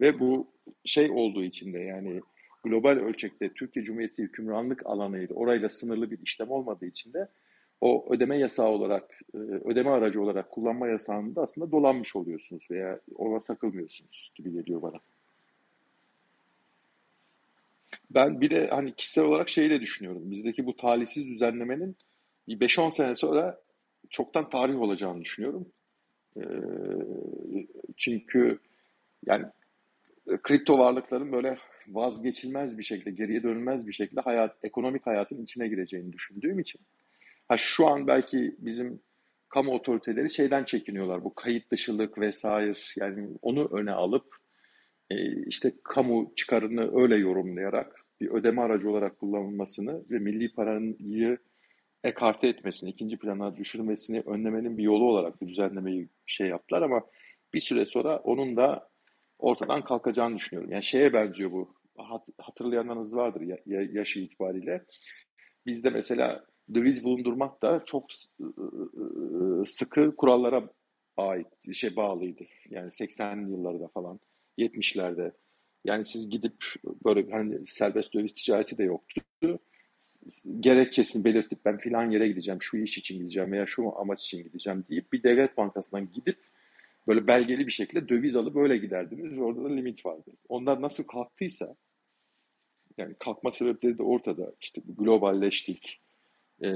Ve 0.00 0.20
bu 0.20 0.46
şey 0.84 1.10
olduğu 1.10 1.44
için 1.44 1.72
de 1.72 1.78
yani 1.78 2.20
global 2.64 2.96
ölçekte 2.96 3.52
Türkiye 3.52 3.84
Cumhuriyeti 3.84 4.22
hükümranlık 4.22 4.86
alanıydı. 4.86 5.34
Orayla 5.34 5.68
sınırlı 5.68 6.10
bir 6.10 6.18
işlem 6.22 6.50
olmadığı 6.50 6.86
için 6.86 7.12
de 7.12 7.28
o 7.80 8.12
ödeme 8.14 8.38
yasağı 8.38 8.68
olarak, 8.68 9.20
e, 9.34 9.38
ödeme 9.38 9.90
aracı 9.90 10.22
olarak 10.22 10.50
kullanma 10.50 10.88
yasağında 10.88 11.42
aslında 11.42 11.72
dolanmış 11.72 12.16
oluyorsunuz 12.16 12.66
veya 12.70 13.00
ona 13.14 13.42
takılmıyorsunuz 13.42 14.32
gibi 14.34 14.52
geliyor 14.52 14.82
bana. 14.82 15.00
Ben 18.10 18.40
bir 18.40 18.50
de 18.50 18.68
hani 18.70 18.94
kişisel 18.94 19.24
olarak 19.24 19.48
şeyi 19.48 19.70
de 19.70 19.80
düşünüyorum. 19.80 20.30
Bizdeki 20.30 20.66
bu 20.66 20.76
talihsiz 20.76 21.26
düzenlemenin 21.26 21.96
bir 22.48 22.60
5-10 22.60 22.90
sene 22.90 23.14
sonra 23.14 23.60
çoktan 24.10 24.44
tarih 24.44 24.80
olacağını 24.80 25.20
düşünüyorum. 25.20 25.72
Ee, 26.36 26.42
çünkü 27.96 28.58
yani 29.26 29.46
kripto 30.42 30.78
varlıkların 30.78 31.32
böyle 31.32 31.58
vazgeçilmez 31.88 32.78
bir 32.78 32.82
şekilde, 32.82 33.10
geriye 33.10 33.42
dönülmez 33.42 33.86
bir 33.86 33.92
şekilde 33.92 34.20
hayat, 34.20 34.56
ekonomik 34.62 35.06
hayatın 35.06 35.42
içine 35.42 35.68
gireceğini 35.68 36.12
düşündüğüm 36.12 36.58
için. 36.58 36.80
Ha 37.48 37.56
şu 37.56 37.86
an 37.86 38.06
belki 38.06 38.56
bizim 38.58 39.00
kamu 39.48 39.72
otoriteleri 39.72 40.30
şeyden 40.30 40.64
çekiniyorlar. 40.64 41.24
Bu 41.24 41.34
kayıt 41.34 41.70
dışılık 41.70 42.18
vesaire 42.18 42.74
yani 42.96 43.28
onu 43.42 43.68
öne 43.72 43.92
alıp 43.92 44.24
e, 44.26 44.47
işte 45.46 45.72
kamu 45.84 46.32
çıkarını 46.36 47.02
öyle 47.02 47.16
yorumlayarak 47.16 48.04
bir 48.20 48.30
ödeme 48.30 48.62
aracı 48.62 48.90
olarak 48.90 49.18
kullanılmasını 49.18 50.04
ve 50.10 50.18
milli 50.18 50.52
parayı 50.52 51.38
ekarte 52.04 52.48
etmesini, 52.48 52.90
ikinci 52.90 53.18
plana 53.18 53.56
düşürmesini 53.56 54.20
önlemenin 54.20 54.78
bir 54.78 54.82
yolu 54.82 55.04
olarak 55.04 55.42
bir 55.42 55.48
düzenlemeyi 55.48 56.08
şey 56.26 56.48
yaptılar 56.48 56.82
ama 56.82 57.06
bir 57.54 57.60
süre 57.60 57.86
sonra 57.86 58.16
onun 58.16 58.56
da 58.56 58.88
ortadan 59.38 59.84
kalkacağını 59.84 60.36
düşünüyorum. 60.36 60.72
Yani 60.72 60.82
şeye 60.82 61.12
benziyor 61.12 61.52
bu. 61.52 61.74
Hatırlayanlarınız 62.38 63.16
vardır 63.16 63.42
yaşı 63.66 64.20
itibariyle. 64.20 64.84
Bizde 65.66 65.90
mesela 65.90 66.44
döviz 66.74 67.04
bulundurmak 67.04 67.62
da 67.62 67.84
çok 67.84 68.04
sıkı 69.66 70.16
kurallara 70.16 70.70
ait 71.16 71.74
şey 71.74 71.96
bağlıydı. 71.96 72.44
Yani 72.70 72.88
80'li 72.88 73.50
yıllarda 73.50 73.88
falan, 73.88 74.20
70'lerde. 74.58 75.32
Yani 75.84 76.04
siz 76.04 76.30
gidip 76.30 76.64
böyle 77.04 77.30
hani 77.30 77.66
serbest 77.66 78.14
döviz 78.14 78.34
ticareti 78.34 78.78
de 78.78 78.84
yoktu. 78.84 79.22
Gerekçesini 80.60 81.24
belirtip 81.24 81.64
ben 81.64 81.78
filan 81.78 82.10
yere 82.10 82.28
gideceğim, 82.28 82.62
şu 82.62 82.76
iş 82.76 82.98
için 82.98 83.18
gideceğim 83.18 83.52
veya 83.52 83.66
şu 83.66 83.98
amaç 83.98 84.20
için 84.20 84.42
gideceğim 84.42 84.84
deyip 84.90 85.12
bir 85.12 85.22
devlet 85.22 85.56
bankasından 85.56 86.12
gidip 86.12 86.38
böyle 87.08 87.26
belgeli 87.26 87.66
bir 87.66 87.72
şekilde 87.72 88.08
döviz 88.08 88.36
alıp 88.36 88.54
böyle 88.54 88.76
giderdiniz 88.76 89.36
ve 89.36 89.42
orada 89.42 89.64
da 89.64 89.68
limit 89.68 90.06
vardı. 90.06 90.30
Onlar 90.48 90.82
nasıl 90.82 91.04
kalktıysa 91.04 91.76
yani 92.98 93.14
kalkma 93.18 93.50
sebepleri 93.50 93.98
de 93.98 94.02
ortada. 94.02 94.52
İşte 94.60 94.80
globalleştik, 94.98 96.00
e, 96.62 96.68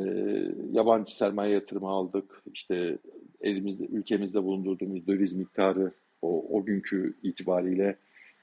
yabancı 0.72 1.16
sermaye 1.16 1.55
yatırımı 1.55 1.89
aldık, 1.89 2.43
işte 2.53 2.99
elimizde, 3.41 3.85
ülkemizde 3.85 4.43
bulundurduğumuz 4.43 5.07
döviz 5.07 5.33
miktarı 5.33 5.93
o, 6.23 6.59
o 6.59 6.64
günkü 6.64 7.14
itibariyle 7.23 7.97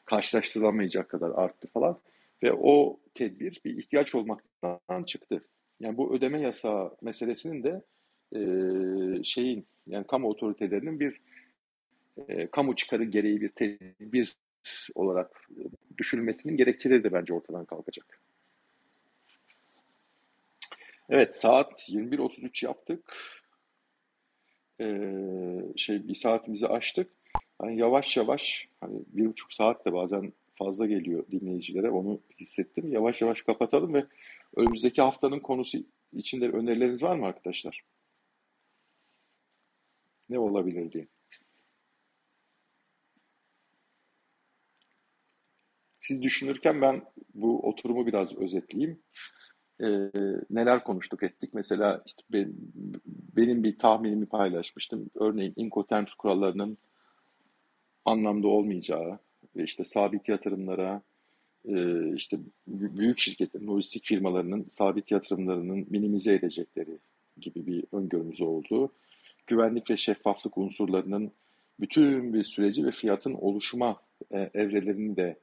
karşılaştırılamayacak 0.06 1.10
kadar 1.10 1.30
arttı 1.30 1.68
falan. 1.68 2.00
Ve 2.44 2.54
o 2.54 3.00
tedbir 3.16 3.62
bir 3.66 3.78
ihtiyaç 3.78 4.16
olmaktan 4.16 5.04
çıktı. 5.04 5.42
Yani 5.80 5.98
bu 5.98 6.16
ödeme 6.16 6.42
yasağı 6.42 6.96
meselesinin 7.02 7.64
de 7.64 7.82
e, 8.36 8.42
şeyin 9.24 9.66
yani 9.88 10.08
kamu 10.08 10.30
otoritelerinin 10.30 11.00
bir 11.00 11.22
e, 12.28 12.48
kamu 12.48 12.76
çıkarı 12.76 13.04
gereği 13.04 13.42
bir 13.42 13.50
tedbir 13.50 14.36
olarak 14.96 15.50
düşünülmesinin 15.98 16.58
gerekçeleri 16.58 17.04
de 17.04 17.14
bence 17.14 17.34
ortadan 17.34 17.66
kalkacak. 17.66 18.22
Evet 21.10 21.38
saat 21.38 21.90
21.33 21.90 22.66
yaptık. 22.66 23.16
Ee, 24.82 25.78
şey 25.78 26.08
bir 26.08 26.16
saatimizi 26.16 26.68
açtık. 26.68 27.12
Hani 27.60 27.78
yavaş 27.80 28.18
yavaş 28.18 28.68
hani 28.82 29.04
bir 29.08 29.26
buçuk 29.26 29.54
saat 29.54 29.86
de 29.86 29.94
bazen 29.94 30.34
fazla 30.56 30.86
geliyor 30.86 31.26
dinleyicilere 31.32 31.90
onu 31.90 32.20
hissettim. 32.40 32.92
Yavaş 32.92 33.22
yavaş 33.22 33.42
kapatalım 33.42 33.94
ve 33.94 34.06
önümüzdeki 34.56 35.02
haftanın 35.02 35.40
konusu 35.40 35.78
içinde 36.14 36.50
önerileriniz 36.50 37.04
var 37.04 37.16
mı 37.16 37.26
arkadaşlar? 37.26 37.84
Ne 40.30 40.40
olabilir 40.40 40.92
diye. 40.92 41.08
Siz 46.00 46.22
düşünürken 46.22 46.82
ben 46.82 47.02
bu 47.34 47.68
oturumu 47.68 48.08
biraz 48.08 48.38
özetleyeyim. 48.38 49.00
Ee, 49.82 50.12
neler 50.50 50.84
konuştuk 50.84 51.24
ettik. 51.24 51.54
Mesela 51.54 52.04
işte 52.06 52.24
ben, 52.34 52.54
benim 53.38 53.64
bir 53.64 53.78
tahminimi 53.78 54.26
paylaşmıştım. 54.26 55.10
Örneğin 55.16 55.54
Incoterms 55.56 56.14
kurallarının 56.14 56.78
anlamda 58.06 58.48
olmayacağı 58.48 59.20
işte 59.56 59.84
sabit 59.84 60.30
yatırımlara 60.30 61.02
e, 61.66 61.76
işte 62.16 62.38
büyük 62.68 63.20
şirketlerin, 63.20 63.68
lojistik 63.68 64.06
firmalarının 64.06 64.66
sabit 64.72 65.12
yatırımlarının 65.12 65.88
minimize 65.90 66.34
edecekleri 66.34 66.98
gibi 67.42 67.68
bir 67.68 67.84
öngörümüz 67.92 68.42
oldu. 68.42 68.92
Güvenlik 69.48 69.90
ve 69.90 69.98
şeffaflık 69.98 70.58
unsurlarının 70.58 71.32
bütün 71.80 72.34
bir 72.34 72.44
süreci 72.44 72.86
ve 72.86 72.92
fiyatın 72.92 73.34
oluşma 73.34 74.02
e, 74.32 74.50
evrelerini 74.54 75.16
de 75.16 75.40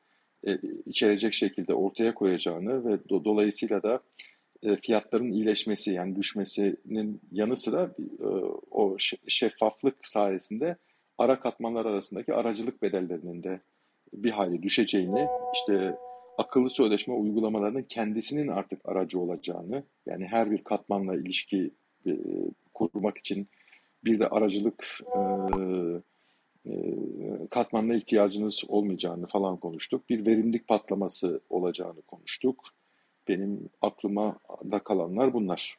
e, 0.47 0.59
içerecek 0.87 1.35
şekilde 1.35 1.75
ortaya 1.75 2.15
koyacağını 2.15 2.85
ve 2.85 3.09
do, 3.09 3.25
dolayısıyla 3.25 3.83
da 3.83 4.01
fiyatların 4.83 5.33
iyileşmesi 5.33 5.93
yani 5.93 6.17
düşmesinin 6.17 7.21
yanı 7.33 7.57
sıra 7.57 7.95
o 8.71 8.97
şeffaflık 9.29 10.07
sayesinde 10.07 10.77
ara 11.19 11.41
katmanlar 11.41 11.87
arasındaki 11.87 12.35
aracılık 12.35 12.83
bedellerinin 12.83 13.43
de 13.43 13.61
bir 14.13 14.31
hayli 14.31 14.63
düşeceğini, 14.63 15.29
işte 15.55 15.97
akıllı 16.39 16.71
sözleşme 16.71 17.15
uygulamalarının 17.15 17.83
kendisinin 17.83 18.49
artık 18.49 18.81
aracı 18.89 19.21
olacağını, 19.21 19.83
yani 20.07 20.27
her 20.27 20.51
bir 20.51 20.65
katmanla 20.65 21.17
ilişki 21.17 21.71
e, 22.07 22.13
kurmak 22.75 23.19
için 23.19 23.49
bir 24.05 24.19
de 24.19 24.29
aracılık 24.29 25.01
e, 25.17 25.21
e, 26.71 26.73
katmanına 27.51 27.95
ihtiyacınız 27.95 28.65
olmayacağını 28.69 29.27
falan 29.27 29.57
konuştuk. 29.57 30.11
Bir 30.11 30.27
verimlilik 30.27 30.69
patlaması 30.69 31.41
olacağını 31.51 32.03
konuştuk. 32.03 32.65
Benim 33.29 33.69
aklıma 33.83 34.39
da 34.71 34.79
kalanlar 34.79 35.35
bunlar. 35.35 35.79